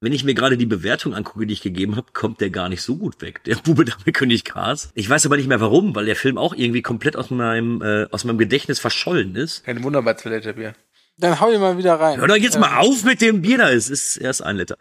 wenn 0.00 0.12
ich 0.14 0.24
mir 0.24 0.32
gerade 0.32 0.56
die 0.56 0.64
Bewertung 0.64 1.12
angucke, 1.12 1.44
die 1.44 1.52
ich 1.52 1.60
gegeben 1.60 1.96
habe, 1.96 2.12
kommt 2.14 2.40
der 2.40 2.48
gar 2.48 2.70
nicht 2.70 2.80
so 2.80 2.96
gut 2.96 3.20
weg. 3.20 3.44
Der 3.44 3.56
Bube 3.56 3.84
Dame 3.84 4.12
König 4.12 4.44
Gras. 4.44 4.90
Ich 4.94 5.10
weiß 5.10 5.26
aber 5.26 5.36
nicht 5.36 5.48
mehr 5.48 5.60
warum, 5.60 5.94
weil 5.94 6.06
der 6.06 6.16
Film 6.16 6.38
auch 6.38 6.54
irgendwie 6.54 6.80
komplett 6.80 7.16
aus 7.16 7.28
meinem, 7.28 7.82
äh, 7.82 8.06
aus 8.10 8.24
meinem 8.24 8.38
Gedächtnis 8.38 8.78
verschollen 8.78 9.34
ist. 9.34 9.64
Kein 9.64 9.82
Wunder 9.82 10.00
bei 10.00 10.14
zwei 10.14 10.30
Liter 10.30 10.54
Bier. 10.54 10.74
Dann 11.18 11.40
hau 11.40 11.50
ich 11.50 11.58
mal 11.58 11.76
wieder 11.76 11.98
rein. 11.98 12.20
Hör 12.20 12.28
doch 12.28 12.36
jetzt 12.36 12.54
Ähm, 12.54 12.60
mal 12.60 12.78
auf 12.78 13.02
mit 13.04 13.20
dem 13.20 13.42
Bier 13.42 13.58
da. 13.58 13.70
Es 13.70 13.90
ist 13.90 14.16
erst 14.16 14.42
ein 14.42 14.56
Liter. 14.56 14.76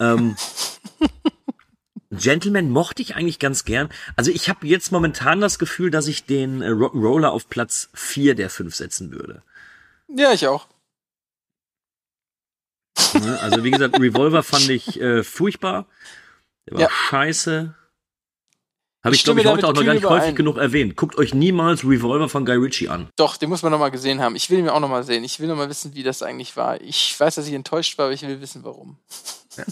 Ähm, 0.00 0.36
Gentleman 2.10 2.70
mochte 2.70 3.02
ich 3.02 3.14
eigentlich 3.14 3.38
ganz 3.38 3.64
gern. 3.64 3.90
Also 4.16 4.30
ich 4.30 4.48
habe 4.48 4.66
jetzt 4.66 4.90
momentan 4.90 5.40
das 5.40 5.58
Gefühl, 5.58 5.90
dass 5.90 6.06
ich 6.06 6.24
den 6.24 6.62
äh, 6.62 6.68
Rock'n'Roller 6.68 7.28
auf 7.28 7.48
Platz 7.50 7.90
4 7.94 8.34
der 8.34 8.48
5 8.48 8.74
setzen 8.74 9.12
würde. 9.12 9.42
Ja, 10.08 10.32
ich 10.32 10.46
auch. 10.46 10.66
Ne? 13.12 13.38
Also 13.40 13.62
wie 13.64 13.70
gesagt, 13.70 14.00
Revolver 14.00 14.42
fand 14.42 14.70
ich 14.70 14.98
äh, 15.00 15.22
furchtbar. 15.22 15.86
Der 16.66 16.74
war 16.74 16.80
Ja. 16.82 16.90
scheiße. 16.90 17.74
Habe 19.06 19.14
Ich 19.14 19.20
ich, 19.20 19.24
glaube 19.24 19.40
ich, 19.40 19.46
heute 19.46 19.68
auch 19.68 19.72
noch 19.72 19.84
gar 19.84 19.94
nicht 19.94 20.02
überein. 20.02 20.20
häufig 20.20 20.34
genug 20.34 20.56
erwähnt. 20.58 20.96
Guckt 20.96 21.16
euch 21.16 21.32
niemals 21.32 21.84
Revolver 21.84 22.28
von 22.28 22.44
Guy 22.44 22.56
Ritchie 22.56 22.88
an. 22.88 23.08
Doch, 23.16 23.36
den 23.36 23.48
muss 23.48 23.62
man 23.62 23.70
noch 23.70 23.78
mal 23.78 23.90
gesehen 23.90 24.20
haben. 24.20 24.34
Ich 24.34 24.50
will 24.50 24.58
ihn 24.58 24.64
mir 24.64 24.74
auch 24.74 24.80
noch 24.80 24.88
mal 24.88 25.04
sehen. 25.04 25.22
Ich 25.22 25.38
will 25.38 25.46
noch 25.46 25.56
mal 25.56 25.70
wissen, 25.70 25.94
wie 25.94 26.02
das 26.02 26.22
eigentlich 26.22 26.56
war. 26.56 26.80
Ich 26.80 27.18
weiß, 27.18 27.36
dass 27.36 27.46
ich 27.46 27.54
enttäuscht 27.54 27.98
war, 27.98 28.06
aber 28.06 28.14
ich 28.14 28.22
will 28.22 28.40
wissen, 28.40 28.64
warum. 28.64 28.98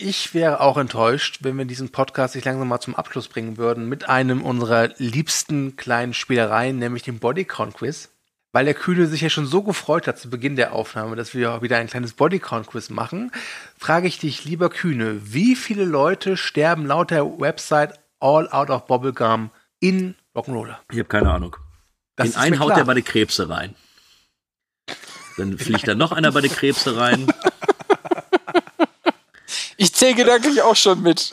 Ich 0.00 0.32
wäre 0.32 0.60
auch 0.60 0.76
enttäuscht, 0.76 1.38
wenn 1.40 1.58
wir 1.58 1.64
diesen 1.64 1.90
Podcast 1.90 2.34
sich 2.34 2.44
langsam 2.44 2.68
mal 2.68 2.78
zum 2.78 2.94
Abschluss 2.94 3.26
bringen 3.26 3.56
würden 3.56 3.88
mit 3.88 4.08
einem 4.08 4.42
unserer 4.42 4.90
liebsten 4.98 5.74
kleinen 5.74 6.14
Spielereien, 6.14 6.78
nämlich 6.78 7.02
dem 7.02 7.18
Bodycount 7.18 7.74
Quiz. 7.74 8.08
Weil 8.58 8.64
der 8.64 8.74
Kühne 8.74 9.06
sich 9.06 9.20
ja 9.20 9.30
schon 9.30 9.46
so 9.46 9.62
gefreut 9.62 10.08
hat 10.08 10.18
zu 10.18 10.30
Beginn 10.30 10.56
der 10.56 10.72
Aufnahme, 10.72 11.14
dass 11.14 11.32
wir 11.32 11.62
wieder 11.62 11.76
ein 11.76 11.86
kleines 11.86 12.14
Bodycount 12.14 12.66
Quiz 12.66 12.90
machen, 12.90 13.30
frage 13.78 14.08
ich 14.08 14.18
dich, 14.18 14.44
lieber 14.44 14.68
Kühne, 14.68 15.20
wie 15.22 15.54
viele 15.54 15.84
Leute 15.84 16.36
sterben 16.36 16.84
laut 16.84 17.12
der 17.12 17.24
Website 17.24 18.00
All 18.18 18.48
Out 18.50 18.70
of 18.70 18.88
Bubblegum 18.88 19.50
in 19.78 20.16
Rock'n'Roller? 20.34 20.74
Ich 20.90 20.98
habe 20.98 21.08
keine 21.08 21.30
Ahnung. 21.30 21.54
Das 22.16 22.30
In 22.30 22.34
einen 22.34 22.58
haut 22.58 22.66
klar. 22.66 22.78
der 22.78 22.84
bei 22.86 22.94
den 22.94 23.04
Krebse 23.04 23.48
rein. 23.48 23.76
Dann 25.36 25.56
fliegt 25.56 25.86
da 25.86 25.94
noch 25.94 26.10
einer 26.10 26.32
bei 26.32 26.40
den 26.40 26.50
Krebse 26.50 26.96
rein. 26.96 27.32
Ich 29.76 29.94
zähle 29.94 30.16
gedanklich 30.16 30.62
auch 30.62 30.74
schon 30.74 31.00
mit. 31.04 31.30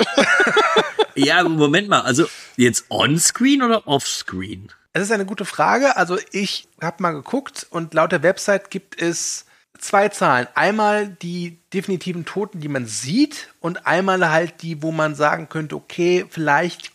Ja, 1.15 1.41
Moment 1.41 1.89
mal. 1.89 2.01
Also 2.01 2.27
jetzt 2.57 2.85
on-screen 2.91 3.63
oder 3.63 3.87
off-screen? 3.87 4.71
Es 4.95 5.01
ist 5.01 5.11
eine 5.11 5.25
gute 5.25 5.43
Frage. 5.43 5.97
Also 5.97 6.17
ich 6.31 6.69
habe 6.81 7.03
mal 7.03 7.11
geguckt 7.11 7.67
und 7.69 7.93
laut 7.93 8.13
der 8.13 8.23
Website 8.23 8.71
gibt 8.71 9.01
es 9.01 9.45
zwei 9.77 10.07
Zahlen. 10.07 10.47
Einmal 10.55 11.09
die 11.09 11.59
definitiven 11.73 12.23
Toten, 12.23 12.61
die 12.61 12.69
man 12.69 12.85
sieht 12.85 13.49
und 13.59 13.85
einmal 13.85 14.29
halt 14.29 14.61
die, 14.61 14.81
wo 14.81 14.93
man 14.93 15.13
sagen 15.13 15.49
könnte, 15.49 15.75
okay, 15.75 16.25
vielleicht, 16.29 16.93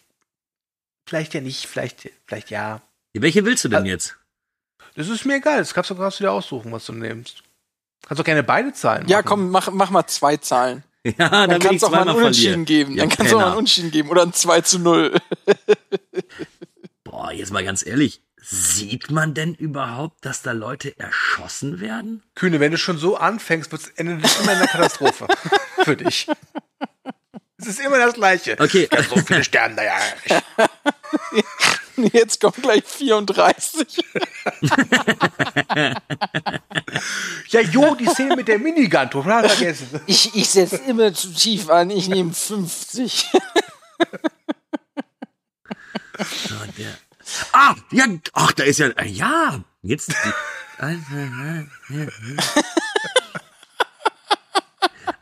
vielleicht 1.07 1.35
ja 1.35 1.43
nicht, 1.43 1.67
vielleicht, 1.67 2.09
vielleicht 2.27 2.49
ja. 2.49 2.81
Welche 3.13 3.45
willst 3.45 3.65
du 3.65 3.69
denn 3.69 3.85
jetzt? 3.85 4.17
Das 4.95 5.11
ist 5.11 5.27
mir 5.27 5.35
egal. 5.35 5.59
Das 5.59 5.75
kannst 5.75 5.91
du 5.91 5.95
kannst 5.95 6.21
du 6.21 6.25
dir 6.25 6.33
aussuchen, 6.33 6.73
was 6.73 6.87
du 6.87 6.95
nimmst. 6.95 7.43
Kannst 8.07 8.19
auch 8.19 8.25
gerne 8.25 8.43
beide 8.43 8.73
Zahlen 8.73 9.07
Ja, 9.09 9.19
machen. 9.19 9.27
komm, 9.27 9.51
mach, 9.51 9.71
mach 9.73 9.91
mal 9.91 10.07
zwei 10.07 10.39
Zahlen. 10.39 10.85
Ja, 11.19 11.47
Dann 11.47 11.61
kannst 11.61 11.83
du 11.83 11.87
auch 11.89 11.91
mal 11.91 11.99
ein 11.99 12.05
zweimal 12.07 12.23
Unentschieden 12.23 12.65
geben. 12.65 12.93
Ja, 12.95 13.01
Dann 13.05 13.11
kannst 13.11 13.31
du 13.33 13.37
auch 13.37 13.41
mal 13.41 13.45
ein 13.45 13.49
Penner. 13.49 13.57
Unentschieden 13.59 13.91
geben 13.91 14.09
oder 14.09 14.23
ein 14.23 14.33
2 14.33 14.61
zu 14.63 14.79
0. 14.79 15.15
Boah, 17.11 17.33
jetzt 17.33 17.51
mal 17.51 17.65
ganz 17.65 17.85
ehrlich. 17.85 18.23
Sieht 18.41 19.11
man 19.11 19.35
denn 19.35 19.55
überhaupt, 19.55 20.25
dass 20.25 20.43
da 20.43 20.53
Leute 20.53 20.97
erschossen 20.97 21.81
werden? 21.81 22.23
Kühne, 22.37 22.61
wenn 22.61 22.71
du 22.71 22.79
schon 22.79 22.99
so 22.99 23.17
anfängst, 23.17 23.73
wird 23.73 23.83
es 23.83 23.89
endet 23.89 24.25
es 24.25 24.41
immer 24.41 24.53
in 24.53 24.59
einer 24.59 24.69
Katastrophe 24.69 25.27
für 25.85 25.97
dich. 25.97 26.29
Es 27.59 27.67
ist 27.67 27.81
immer 27.81 27.99
das 27.99 28.15
Gleiche. 28.15 28.57
Okay. 28.59 28.89
Ja, 28.93 29.03
so 29.03 29.17
viele 29.17 29.43
sterben 29.43 29.75
da 29.75 29.83
ja. 29.83 29.99
nicht. 31.33 31.49
Jetzt 32.15 32.41
kommt 32.41 32.63
gleich 32.63 32.85
34. 32.85 34.05
Ja, 37.49 37.61
jo, 37.61 37.95
die 37.97 38.07
Szene 38.07 38.37
mit 38.37 38.49
der 38.49 38.59
Minigun, 38.59 39.11
total 39.11 39.49
vergessen. 39.49 40.01
Ich, 40.07 40.35
ich 40.35 40.49
setze 40.49 40.77
immer 40.77 41.13
zu 41.13 41.35
tief 41.35 41.69
an. 41.69 41.91
Ich 41.91 42.09
nehme 42.09 42.33
50. 42.33 43.27
Der. 46.79 46.97
Ah, 47.53 47.75
ja, 47.93 48.07
ach, 48.33 48.51
da 48.53 48.65
ist 48.65 48.79
ja, 48.79 48.89
äh, 48.89 49.07
ja, 49.07 49.63
jetzt. 49.83 50.13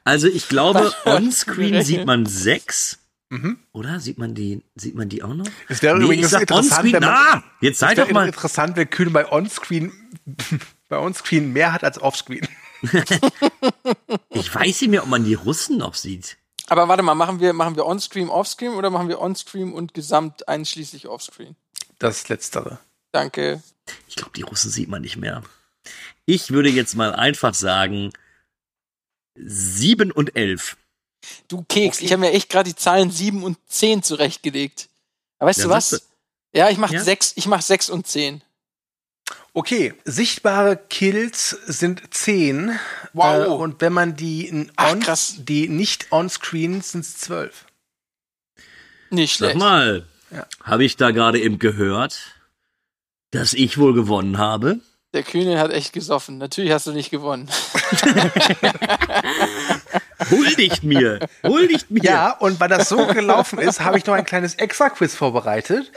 Also 0.04 0.26
ich 0.28 0.48
glaube, 0.48 0.92
onscreen 1.04 1.82
sieht 1.82 2.06
man 2.06 2.24
sechs. 2.24 2.98
Oder 3.72 4.00
sieht 4.00 4.16
man 4.16 4.34
die, 4.34 4.62
sieht 4.74 4.94
man 4.94 5.10
die 5.10 5.22
auch 5.22 5.34
noch? 5.34 5.46
Es 5.68 5.82
wäre 5.82 5.98
Nee, 5.98 6.04
übrigens 6.04 6.26
ich 6.26 6.32
sag 6.32 6.40
interessant, 6.42 6.72
onscreen. 6.72 6.92
wenn 6.94 7.02
man- 7.02 7.10
Ah, 7.14 7.42
jetzt 7.60 7.78
sei 7.78 7.90
Es 7.92 7.96
wäre 7.98 8.06
doch 8.06 8.14
mal. 8.14 8.26
interessant, 8.26 8.76
wenn 8.76 8.88
Kühne 8.88 9.10
bei 9.10 9.30
Onscreen 9.30 9.92
bei 10.88 10.96
Onscreen 10.96 11.52
mehr 11.52 11.72
hat 11.74 11.84
als 11.84 12.00
Offscreen. 12.00 12.48
Ich 14.30 14.54
weiß 14.54 14.80
nicht 14.82 14.90
mehr, 14.90 15.02
ob 15.02 15.08
man 15.10 15.24
die 15.24 15.34
Russen 15.34 15.76
noch 15.78 15.94
sieht. 15.94 16.37
Aber 16.68 16.88
warte 16.88 17.02
mal, 17.02 17.14
machen 17.14 17.40
wir, 17.40 17.52
machen 17.52 17.76
wir 17.76 17.86
On-Screen, 17.86 18.28
Off-Screen 18.28 18.72
oder 18.74 18.90
machen 18.90 19.08
wir 19.08 19.20
On-Screen 19.20 19.72
und 19.72 19.94
gesamt 19.94 20.48
einschließlich 20.48 21.08
Off-Screen? 21.08 21.56
Das 21.98 22.28
Letztere. 22.28 22.78
Danke. 23.12 23.62
Ich 24.06 24.16
glaube, 24.16 24.32
die 24.36 24.42
Russen 24.42 24.70
sieht 24.70 24.88
man 24.88 25.02
nicht 25.02 25.16
mehr. 25.16 25.42
Ich 26.26 26.50
würde 26.50 26.68
jetzt 26.68 26.94
mal 26.94 27.14
einfach 27.14 27.54
sagen, 27.54 28.12
sieben 29.34 30.10
und 30.12 30.36
elf. 30.36 30.76
Du 31.48 31.64
Keks, 31.64 32.00
ich 32.00 32.12
habe 32.12 32.20
mir 32.20 32.32
echt 32.32 32.50
gerade 32.50 32.68
die 32.70 32.76
Zahlen 32.76 33.10
sieben 33.10 33.42
und 33.42 33.58
zehn 33.66 34.02
zurechtgelegt. 34.02 34.88
Aber 35.38 35.48
weißt 35.48 35.60
Ja, 35.60 35.64
du 35.64 35.70
was? 35.70 36.08
Ja, 36.52 36.68
ich 36.70 36.78
mach 36.78 36.90
Ja? 36.90 37.02
sechs, 37.02 37.32
ich 37.36 37.46
mach 37.46 37.62
sechs 37.62 37.88
und 37.88 38.06
zehn. 38.06 38.42
Okay, 39.54 39.94
sichtbare 40.04 40.76
Kills 40.76 41.50
sind 41.66 42.14
10. 42.14 42.78
Wow. 43.12 43.44
Äh, 43.44 43.46
und 43.48 43.80
wenn 43.80 43.92
man 43.92 44.14
die, 44.14 44.68
Ach, 44.76 44.92
on, 44.92 45.04
die 45.38 45.68
nicht 45.68 46.12
on-screen 46.12 46.80
sind 46.82 47.00
es 47.00 47.16
12. 47.18 47.64
Nicht 49.10 49.38
Sag 49.38 49.50
schlecht. 49.52 49.56
mal, 49.56 50.06
Ja. 50.30 50.46
habe 50.62 50.84
ich 50.84 50.96
da 50.96 51.10
gerade 51.10 51.40
eben 51.40 51.58
gehört, 51.58 52.34
dass 53.30 53.52
ich 53.54 53.78
wohl 53.78 53.94
gewonnen 53.94 54.38
habe? 54.38 54.80
Der 55.14 55.22
Kühne 55.22 55.58
hat 55.58 55.72
echt 55.72 55.92
gesoffen. 55.94 56.36
Natürlich 56.38 56.70
hast 56.70 56.86
du 56.86 56.92
nicht 56.92 57.10
gewonnen. 57.10 57.48
Huldigt 60.30 60.82
mir! 60.82 61.20
Huldigt 61.42 61.90
mir! 61.90 62.02
Ja, 62.02 62.30
und 62.32 62.60
weil 62.60 62.68
das 62.68 62.88
so 62.88 63.06
gelaufen 63.06 63.58
ist, 63.58 63.80
habe 63.80 63.98
ich 63.98 64.06
noch 64.06 64.14
ein 64.14 64.24
kleines 64.24 64.54
Extra-Quiz 64.54 65.14
vorbereitet. 65.14 65.92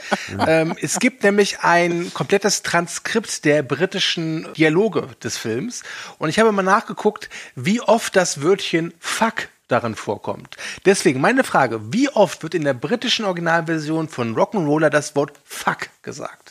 Ähm, 0.46 0.74
es 0.80 0.98
gibt 0.98 1.22
nämlich 1.22 1.60
ein 1.60 2.12
komplettes 2.14 2.62
Transkript 2.62 3.44
der 3.44 3.62
britischen 3.62 4.52
Dialoge 4.54 5.08
des 5.22 5.38
Films. 5.38 5.82
Und 6.18 6.28
ich 6.28 6.38
habe 6.38 6.52
mal 6.52 6.62
nachgeguckt, 6.62 7.28
wie 7.54 7.80
oft 7.80 8.16
das 8.16 8.42
Wörtchen 8.42 8.94
fuck 8.98 9.48
darin 9.68 9.94
vorkommt. 9.94 10.56
Deswegen 10.84 11.20
meine 11.20 11.44
Frage, 11.44 11.92
wie 11.92 12.08
oft 12.10 12.42
wird 12.42 12.54
in 12.54 12.64
der 12.64 12.74
britischen 12.74 13.24
Originalversion 13.24 14.08
von 14.08 14.36
Rock'n'Roller 14.36 14.90
das 14.90 15.16
Wort 15.16 15.32
fuck 15.44 15.88
gesagt? 16.02 16.41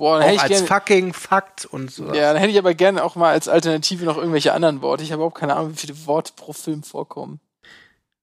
Boah, 0.00 0.18
dann 0.18 0.28
hätte 0.28 0.40
Auch 0.40 0.46
ich 0.46 0.50
als 0.52 0.66
gerne. 0.66 0.66
fucking, 0.66 1.12
Fakt 1.12 1.66
und 1.66 1.90
so. 1.90 2.06
Ja, 2.14 2.32
dann 2.32 2.38
hätte 2.38 2.50
ich 2.52 2.58
aber 2.58 2.72
gerne 2.72 3.04
auch 3.04 3.16
mal 3.16 3.32
als 3.32 3.48
Alternative 3.48 4.06
noch 4.06 4.16
irgendwelche 4.16 4.54
anderen 4.54 4.80
Worte. 4.80 5.02
Ich 5.04 5.12
habe 5.12 5.20
überhaupt 5.20 5.36
keine 5.38 5.54
Ahnung, 5.56 5.72
wie 5.72 5.76
viele 5.76 6.06
Worte 6.06 6.32
pro 6.34 6.54
Film 6.54 6.82
vorkommen. 6.82 7.38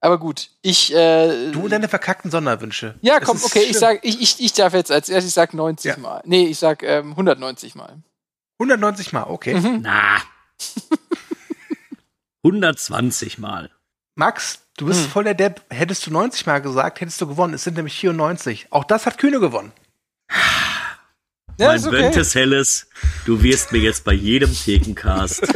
Aber 0.00 0.18
gut, 0.18 0.50
ich. 0.60 0.92
Äh, 0.92 1.52
Du 1.52 1.62
und 1.62 1.70
deine 1.70 1.88
verkackten 1.88 2.32
Sonderwünsche. 2.32 2.96
ja, 3.00 3.20
Das 3.20 3.28
komm, 3.28 3.38
okay, 3.44 3.60
ich 3.60 3.68
schlimm. 3.68 3.80
sag, 3.80 4.04
ich, 4.04 4.20
ich, 4.20 4.40
ich 4.40 4.52
darf 4.54 4.74
jetzt 4.74 4.90
als 4.90 5.08
erstes, 5.08 5.28
ich 5.30 5.34
sag 5.34 5.54
90 5.54 5.88
Ja. 5.92 5.96
Mal. 5.98 6.20
Nee, 6.24 6.46
ich 6.48 6.58
sag 6.58 6.82
ähm, 6.82 7.10
190 7.12 7.76
Mal. 7.76 7.98
190 8.58 9.12
Mal, 9.12 9.22
okay. 9.28 9.54
Mhm. 9.54 9.78
Na. 9.82 10.16
120 12.44 13.38
Mal. 13.38 13.70
Max, 14.16 14.62
du 14.76 14.86
bist 14.86 15.04
Hm. 15.04 15.10
voll 15.10 15.24
der 15.24 15.34
Depp. 15.34 15.62
Hättest 15.70 16.06
du 16.06 16.10
90 16.10 16.46
Mal 16.46 16.60
gesagt, 16.60 17.00
hättest 17.00 17.20
du 17.20 17.26
gewonnen. 17.28 17.54
Es 17.54 17.64
sind 17.64 17.76
nämlich 17.76 17.94
94. 17.98 18.66
Auch 18.70 18.84
das 18.84 19.06
hat 19.06 19.18
Kühne 19.18 19.40
gewonnen. 19.40 19.72
Ja, 21.58 21.68
mein 21.68 21.80
okay. 21.80 21.90
Böntes 21.90 22.34
Helles, 22.34 22.86
du 23.26 23.42
wirst 23.42 23.72
mir 23.72 23.78
jetzt 23.78 24.04
bei 24.04 24.12
jedem 24.12 24.54
Thekencast. 24.54 25.42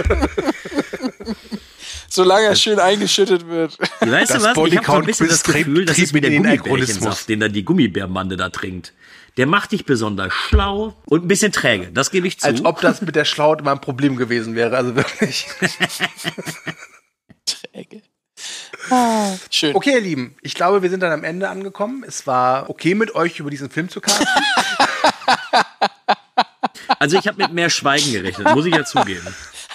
Solange 2.09 2.47
er 2.47 2.57
schön 2.57 2.79
eingeschüttet 2.79 3.47
wird. 3.49 3.79
Weißt 4.01 4.33
Das 4.33 4.43
du 4.43 4.49
was? 4.49 4.69
Ich 4.69 4.77
habe 4.77 4.87
so 4.87 4.93
ein 4.95 5.05
bisschen 5.07 5.29
das 5.29 5.45
Gefühl, 5.45 5.85
das 5.85 5.97
trieb 5.97 6.05
ist 6.05 6.15
wie 6.15 6.21
der 6.21 6.33
Gummibärchensaft, 6.33 7.29
den 7.29 7.41
da 7.41 7.49
die 7.49 7.65
Gummibärmande 7.65 8.37
da 8.37 8.51
trinkt. 8.51 8.93
Der 9.39 9.47
macht 9.47 9.73
dich 9.73 9.87
besonders 9.87 10.33
schlau 10.33 10.95
und 11.07 11.25
ein 11.25 11.29
bisschen 11.29 11.53
träge. 11.53 11.91
Das 11.93 12.11
gebe 12.11 12.27
ich 12.27 12.39
zu. 12.39 12.47
Als 12.47 12.65
ob 12.65 12.83
das 12.83 13.01
mit 13.01 13.17
der 13.17 13.25
Schlaut 13.25 13.61
immer 13.61 13.71
ein 13.71 13.81
Problem 13.81 14.17
gewesen 14.17 14.55
wäre. 14.57 14.77
Also 14.77 14.95
wirklich. 14.95 15.47
Träge. 17.47 18.03
Ah, 18.91 19.33
schön. 19.51 19.75
Okay, 19.75 19.93
ihr 19.93 20.01
Lieben, 20.01 20.37
ich 20.43 20.55
glaube, 20.55 20.83
wir 20.83 20.91
sind 20.91 21.01
dann 21.01 21.13
am 21.13 21.25
Ende 21.25 21.49
angekommen. 21.49 22.05
Es 22.07 22.27
war 22.27 22.69
okay 22.69 22.95
mit 22.95 23.15
euch 23.15 23.39
über 23.39 23.49
diesen 23.49 23.71
Film 23.71 23.89
zu 23.89 24.01
casten. 24.03 24.27
Also 27.03 27.19
ich 27.19 27.27
habe 27.27 27.43
mit 27.43 27.53
mehr 27.53 27.69
Schweigen 27.69 28.13
gerechnet, 28.13 28.55
muss 28.55 28.65
ich 28.65 28.73
ja 28.73 28.85
zugeben. 28.85 29.27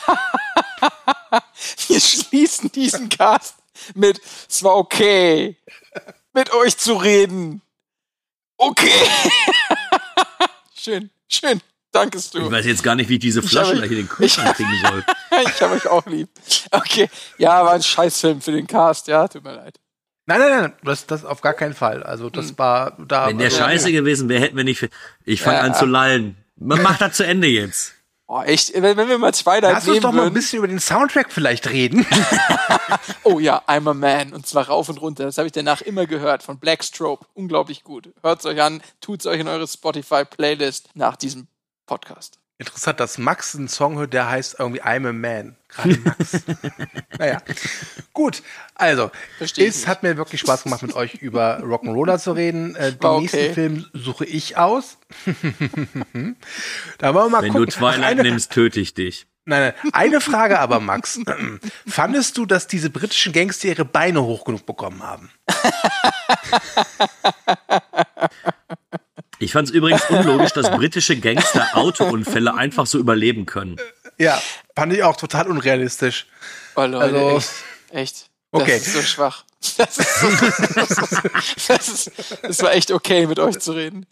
Wir 1.90 2.00
schließen 2.00 2.72
diesen 2.72 3.10
Cast 3.10 3.56
mit, 3.96 4.22
es 4.48 4.64
war 4.64 4.78
okay, 4.78 5.58
mit 6.34 6.54
euch 6.54 6.78
zu 6.78 6.94
reden. 6.94 7.62
Okay. 8.56 8.94
schön, 10.80 11.10
schön. 11.28 11.60
Dankest 11.92 12.34
Ich 12.34 12.42
du. 12.42 12.50
weiß 12.50 12.66
jetzt 12.66 12.82
gar 12.82 12.96
nicht, 12.96 13.10
wie 13.10 13.16
ich 13.16 13.20
diese 13.20 13.42
Ich 13.42 13.50
Flasche 13.50 13.68
habe- 13.72 13.78
gleich 13.80 13.92
in 13.92 13.98
den 13.98 14.08
Kühlschrank 14.10 14.56
kriegen 14.56 14.80
soll. 14.88 15.04
Ich 15.54 15.62
habe 15.62 15.74
euch 15.74 15.88
auch 15.88 16.06
lieb. 16.06 16.30
Okay. 16.72 17.10
Ja, 17.38 17.66
war 17.66 17.74
ein 17.74 17.84
Scheißfilm 17.84 18.40
für 18.40 18.54
den 18.54 18.68
Cast, 18.68 19.10
ja, 19.10 19.28
tut 19.28 19.44
mir 19.44 19.54
leid. 19.54 19.78
Nein, 20.28 20.40
nein, 20.40 20.62
nein, 20.62 20.74
das, 20.82 21.06
das 21.06 21.26
auf 21.26 21.42
gar 21.42 21.54
keinen 21.56 21.74
Fall. 21.74 22.04
Also 22.04 22.30
das 22.30 22.58
war 22.58 22.96
da. 23.06 23.28
Wenn 23.28 23.38
der 23.38 23.48
also, 23.48 23.58
scheiße 23.58 23.92
gewesen 23.92 24.30
wäre, 24.30 24.42
hätten 24.42 24.56
wir 24.56 24.64
nicht. 24.64 24.88
Ich 25.26 25.42
fange 25.42 25.58
Ja. 25.58 25.64
an 25.64 25.74
zu 25.76 25.86
lallen. 25.86 26.38
Man 26.60 26.82
macht 26.82 27.02
das 27.02 27.16
zu 27.16 27.26
Ende 27.26 27.48
jetzt. 27.48 27.94
Oh, 28.30 28.42
echt? 28.42 28.74
Wenn, 28.74 28.98
wenn 28.98 29.08
wir 29.08 29.18
mal 29.18 29.32
Twilight 29.32 29.64
Lass 29.64 29.88
uns 29.88 30.02
doch 30.02 30.12
mal 30.12 30.28
ein 30.28 30.34
bisschen 30.34 30.58
über 30.58 30.68
den 30.68 30.82
Soundtrack 30.82 31.32
vielleicht 31.32 31.70
reden. 31.70 32.06
Oh 33.24 33.40
ja, 33.40 33.62
I'm 33.68 33.90
a 33.90 33.94
Man. 33.94 34.34
Und 34.34 34.46
zwar 34.46 34.68
rauf 34.68 34.90
und 34.90 35.02
runter. 35.02 35.24
Das 35.24 35.38
habe 35.38 35.48
ich 35.48 35.54
danach 35.54 35.82
immer 35.82 36.06
gehört 36.08 36.44
von 36.44 36.60
Black 36.60 36.84
Strobe. 36.84 37.26
Unglaublich 37.34 37.86
gut. 37.86 38.14
Hört's 38.22 38.46
euch 38.46 38.62
an, 38.62 38.82
tut's 39.00 39.26
euch 39.26 39.40
in 39.40 39.48
eure 39.48 39.68
Spotify-Playlist 39.68 40.90
nach 40.94 41.16
diesem 41.16 41.48
Podcast. 41.86 42.40
Interessant, 42.60 43.00
dass 43.00 43.20
Max 43.20 43.56
einen 43.56 43.68
Song 43.68 44.00
hört, 44.00 44.14
der 44.14 44.30
heißt 44.30 44.56
irgendwie 44.58 44.82
I'm 44.82 45.08
a 45.08 45.14
Man. 45.14 45.56
Gerade 45.68 46.00
Max. 46.04 46.42
naja. 47.20 47.40
Gut, 48.14 48.42
also, 48.74 49.12
Versteh 49.38 49.62
ich 49.64 49.70
es 49.70 49.86
hat 49.86 50.02
mir 50.02 50.18
wirklich 50.18 50.42
Spaß 50.42 50.64
gemacht, 50.64 50.82
mit 50.82 50.96
euch 50.96 51.16
über 51.16 51.60
Rock'n'Roller 51.60 52.18
zu 52.18 52.32
reden. 52.32 52.76
Äh, 52.76 52.94
den 52.94 53.06
okay. 53.06 53.20
nächsten 53.22 53.54
Film 53.54 53.86
suche 53.94 54.26
ich 54.26 54.58
aus. 54.58 54.98
da 56.98 57.14
wollen 57.14 57.26
wir 57.26 57.30
mal 57.30 57.44
Wenn 57.44 57.52
gucken. 57.52 57.66
du 57.68 57.72
Twilight 57.72 58.04
eine, 58.04 58.24
nimmst, 58.24 58.52
töte 58.52 58.80
ich 58.80 58.96
dich. 58.96 59.28
nein, 59.46 59.74
nein, 59.84 59.92
eine 59.94 60.20
Frage 60.20 60.58
aber, 60.60 60.80
Max. 60.80 61.20
Fandest 61.88 62.40
du, 62.40 62.48
dass 62.48 62.66
diese 62.66 62.90
britischen 62.90 63.34
Gangster 63.34 63.68
ihre 63.68 63.86
Beine 63.86 64.24
hoch 64.24 64.46
genug 64.46 64.66
bekommen 64.66 65.04
haben? 65.04 65.30
Ich 69.40 69.52
fand 69.52 69.68
es 69.70 69.74
übrigens 69.74 70.04
unlogisch, 70.10 70.52
dass 70.54 70.70
britische 70.72 71.18
Gangster 71.20 71.68
Autounfälle 71.74 72.54
einfach 72.56 72.88
so 72.88 72.98
überleben 72.98 73.46
können. 73.46 73.78
Ja, 74.18 74.42
fand 74.76 74.94
ich 74.94 75.04
auch 75.04 75.16
total 75.16 75.48
unrealistisch. 75.48 76.26
Oh 76.76 76.82
Leute, 76.86 77.16
Also- 77.16 77.38
echt. 77.38 77.50
Echt. 77.92 78.16
Das 78.52 78.62
Okay. 78.62 78.78
ist 78.78 78.94
so 78.94 79.02
schwach. 79.02 79.44
Das 79.78 79.98
ist 79.98 80.20
so, 80.22 80.28
das 80.30 80.60
ist, 80.92 81.70
das 81.70 81.88
ist, 81.90 82.12
das 82.44 82.62
war 82.64 82.74
echt 82.74 82.92
okay, 82.92 83.26
mit 83.28 83.40
euch 83.40 83.60
zu 83.60 83.72
reden. 83.74 84.06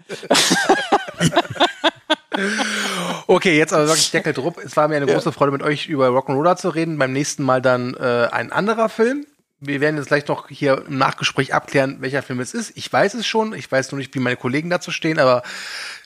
Okay, 3.28 3.58
jetzt 3.58 3.74
aber 3.74 3.88
wirklich 3.88 4.12
Deckel 4.12 4.34
drauf. 4.34 4.56
Es 4.64 4.76
war 4.76 4.88
mir 4.88 4.98
eine 4.98 5.08
Ja. 5.08 5.14
große 5.14 5.32
Freude, 5.32 5.52
mit 5.52 5.64
euch 5.64 5.88
über 5.88 6.10
Rock'n'Roller 6.10 6.58
zu 6.58 6.70
reden. 6.70 6.98
Beim 6.98 7.14
nächsten 7.14 7.44
Mal 7.44 7.62
dann 7.62 7.94
äh, 7.96 8.28
ein 8.32 8.52
anderer 8.52 8.90
Film. 8.90 9.26
Wir 9.68 9.82
werden 9.82 9.98
jetzt 9.98 10.08
gleich 10.08 10.28
noch 10.28 10.50
hier 10.50 10.86
im 10.88 10.98
Nachgespräch 10.98 11.54
abklären, 11.54 11.98
welcher 12.02 12.24
Film 12.24 12.40
es 12.40 12.54
ist. 12.54 12.76
Ich 12.76 12.92
weiß 12.92 13.14
es 13.16 13.26
schon. 13.26 13.54
Ich 13.54 13.72
weiß 13.72 13.92
nur 13.92 14.00
nicht, 14.00 14.14
wie 14.16 14.20
meine 14.20 14.38
Kollegen 14.38 14.70
dazu 14.70 14.92
stehen, 14.92 15.20
aber 15.20 15.44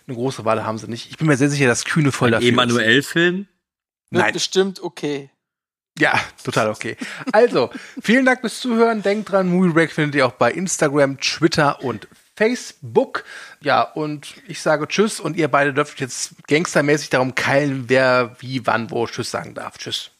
eine 0.07 0.15
große 0.15 0.45
Wahl 0.45 0.63
haben 0.63 0.77
sie 0.77 0.87
nicht. 0.87 1.09
Ich 1.09 1.17
bin 1.17 1.27
mir 1.27 1.37
sehr 1.37 1.49
sicher, 1.49 1.67
dass 1.67 1.85
Kühne 1.85 2.11
voll 2.11 2.31
dafür 2.31 2.47
ist. 2.47 2.53
Emanuel-Film? 2.53 3.47
Wird 4.11 4.23
Nein. 4.23 4.33
bestimmt 4.33 4.81
okay. 4.81 5.29
Ja, 5.99 6.19
total 6.43 6.69
okay. 6.69 6.95
Also, 7.31 7.69
vielen 8.01 8.25
Dank 8.25 8.39
fürs 8.39 8.59
Zuhören. 8.59 9.01
Denkt 9.01 9.31
dran, 9.31 9.49
Movie 9.49 9.73
Break 9.73 9.91
findet 9.91 10.15
ihr 10.15 10.25
auch 10.25 10.31
bei 10.31 10.51
Instagram, 10.51 11.19
Twitter 11.19 11.83
und 11.83 12.07
Facebook. 12.35 13.25
Ja, 13.61 13.81
und 13.81 14.35
ich 14.47 14.61
sage 14.61 14.87
Tschüss 14.87 15.19
und 15.19 15.35
ihr 15.35 15.49
beide 15.49 15.73
dürft 15.73 15.99
jetzt 15.99 16.35
gangstermäßig 16.47 17.09
darum 17.09 17.35
keilen, 17.35 17.85
wer 17.87 18.37
wie, 18.39 18.65
wann, 18.65 18.91
wo 18.91 19.05
Tschüss 19.07 19.29
sagen 19.29 19.53
darf. 19.53 19.77
Tschüss. 19.77 20.11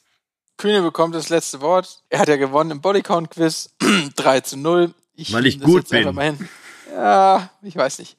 Kühne 0.60 0.82
bekommt 0.82 1.16
das 1.16 1.30
letzte 1.30 1.62
Wort. 1.62 2.03
Er 2.10 2.20
hat 2.20 2.28
ja 2.28 2.36
gewonnen 2.36 2.72
im 2.72 2.82
Bodycount-Quiz. 2.82 3.76
3 4.18 4.41
zu 4.41 4.57
0. 4.57 4.93
Ich 5.16 5.32
Weil 5.32 5.45
ich 5.47 5.60
gut 5.60 5.88
bin. 5.88 6.14
Mal 6.14 6.26
hin. 6.26 6.49
Ja, 6.91 7.49
ich 7.62 7.76
weiß 7.76 7.99
nicht. 7.99 8.18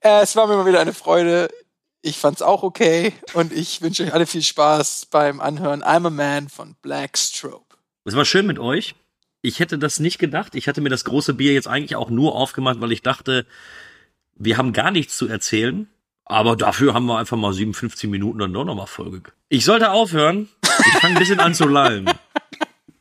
Äh, 0.00 0.20
es 0.20 0.36
war 0.36 0.46
mir 0.46 0.56
mal 0.56 0.66
wieder 0.66 0.80
eine 0.80 0.92
Freude. 0.92 1.50
Ich 2.02 2.18
fand's 2.18 2.42
auch 2.42 2.62
okay. 2.62 3.14
Und 3.32 3.52
ich 3.52 3.80
wünsche 3.80 4.04
euch 4.04 4.12
alle 4.12 4.26
viel 4.26 4.42
Spaß 4.42 5.06
beim 5.06 5.40
Anhören 5.40 5.82
I'm 5.82 6.06
a 6.06 6.10
Man 6.10 6.50
von 6.50 6.76
Black 6.82 7.16
Strobe. 7.16 7.64
Es 8.04 8.14
war 8.14 8.26
schön 8.26 8.46
mit 8.46 8.58
euch. 8.58 8.94
Ich 9.40 9.58
hätte 9.58 9.78
das 9.78 10.00
nicht 10.00 10.18
gedacht. 10.18 10.54
Ich 10.54 10.68
hatte 10.68 10.82
mir 10.82 10.90
das 10.90 11.04
große 11.04 11.32
Bier 11.32 11.54
jetzt 11.54 11.66
eigentlich 11.66 11.96
auch 11.96 12.10
nur 12.10 12.34
aufgemacht, 12.34 12.82
weil 12.82 12.92
ich 12.92 13.00
dachte, 13.00 13.46
wir 14.34 14.58
haben 14.58 14.74
gar 14.74 14.90
nichts 14.90 15.16
zu 15.16 15.28
erzählen. 15.28 15.88
Aber 16.26 16.56
dafür 16.56 16.92
haben 16.92 17.06
wir 17.06 17.18
einfach 17.18 17.38
mal 17.38 17.54
57 17.54 18.10
Minuten 18.10 18.38
dann 18.38 18.52
doch 18.52 18.64
nochmal 18.64 18.86
Folge. 18.86 19.32
Ich 19.52 19.64
sollte 19.64 19.90
aufhören. 19.90 20.48
Ich 20.62 21.00
fange 21.00 21.16
ein 21.16 21.18
bisschen 21.18 21.40
an 21.40 21.54
zu 21.54 21.66
lallen. 21.66 22.08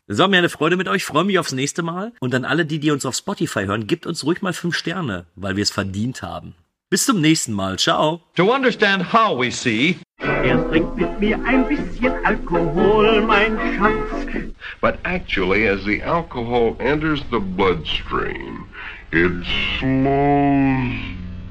Es 0.07 0.17
war 0.17 0.27
mir 0.27 0.37
eine 0.37 0.49
Freude 0.49 0.77
mit 0.77 0.87
euch. 0.87 1.03
Ich 1.03 1.05
freue 1.05 1.23
mich 1.23 1.37
aufs 1.37 1.51
nächste 1.51 1.83
Mal. 1.83 2.11
Und 2.19 2.33
an 2.33 2.43
alle, 2.43 2.65
die, 2.65 2.79
die 2.79 2.89
uns 2.89 3.05
auf 3.05 3.13
Spotify 3.13 3.65
hören, 3.65 3.85
gebt 3.85 4.07
uns 4.07 4.23
ruhig 4.23 4.41
mal 4.41 4.53
fünf 4.53 4.75
Sterne, 4.75 5.27
weil 5.35 5.57
wir 5.57 5.61
es 5.61 5.69
verdient 5.69 6.23
haben. 6.23 6.55
Bis 6.89 7.05
zum 7.05 7.21
nächsten 7.21 7.53
Mal. 7.53 7.77
Ciao. 7.77 8.23
To 8.35 8.51
understand 8.51 9.13
how 9.13 9.39
we 9.39 9.51
see, 9.51 9.99
Erst 10.19 10.69
trink 10.69 10.95
mit 10.95 11.19
mir 11.19 11.39
ein 11.45 11.67
bisschen 11.67 12.13
Alkohol, 12.25 13.21
mein 13.21 13.55
Schatz. 13.77 14.25
But 14.81 14.97
actually, 15.03 15.67
as 15.67 15.85
the 15.85 16.01
alcohol 16.01 16.75
enters 16.79 17.21
the 17.29 17.39
bloodstream, 17.39 18.65
it 19.11 19.45
slows 19.77 20.95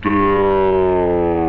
down. 0.02 1.47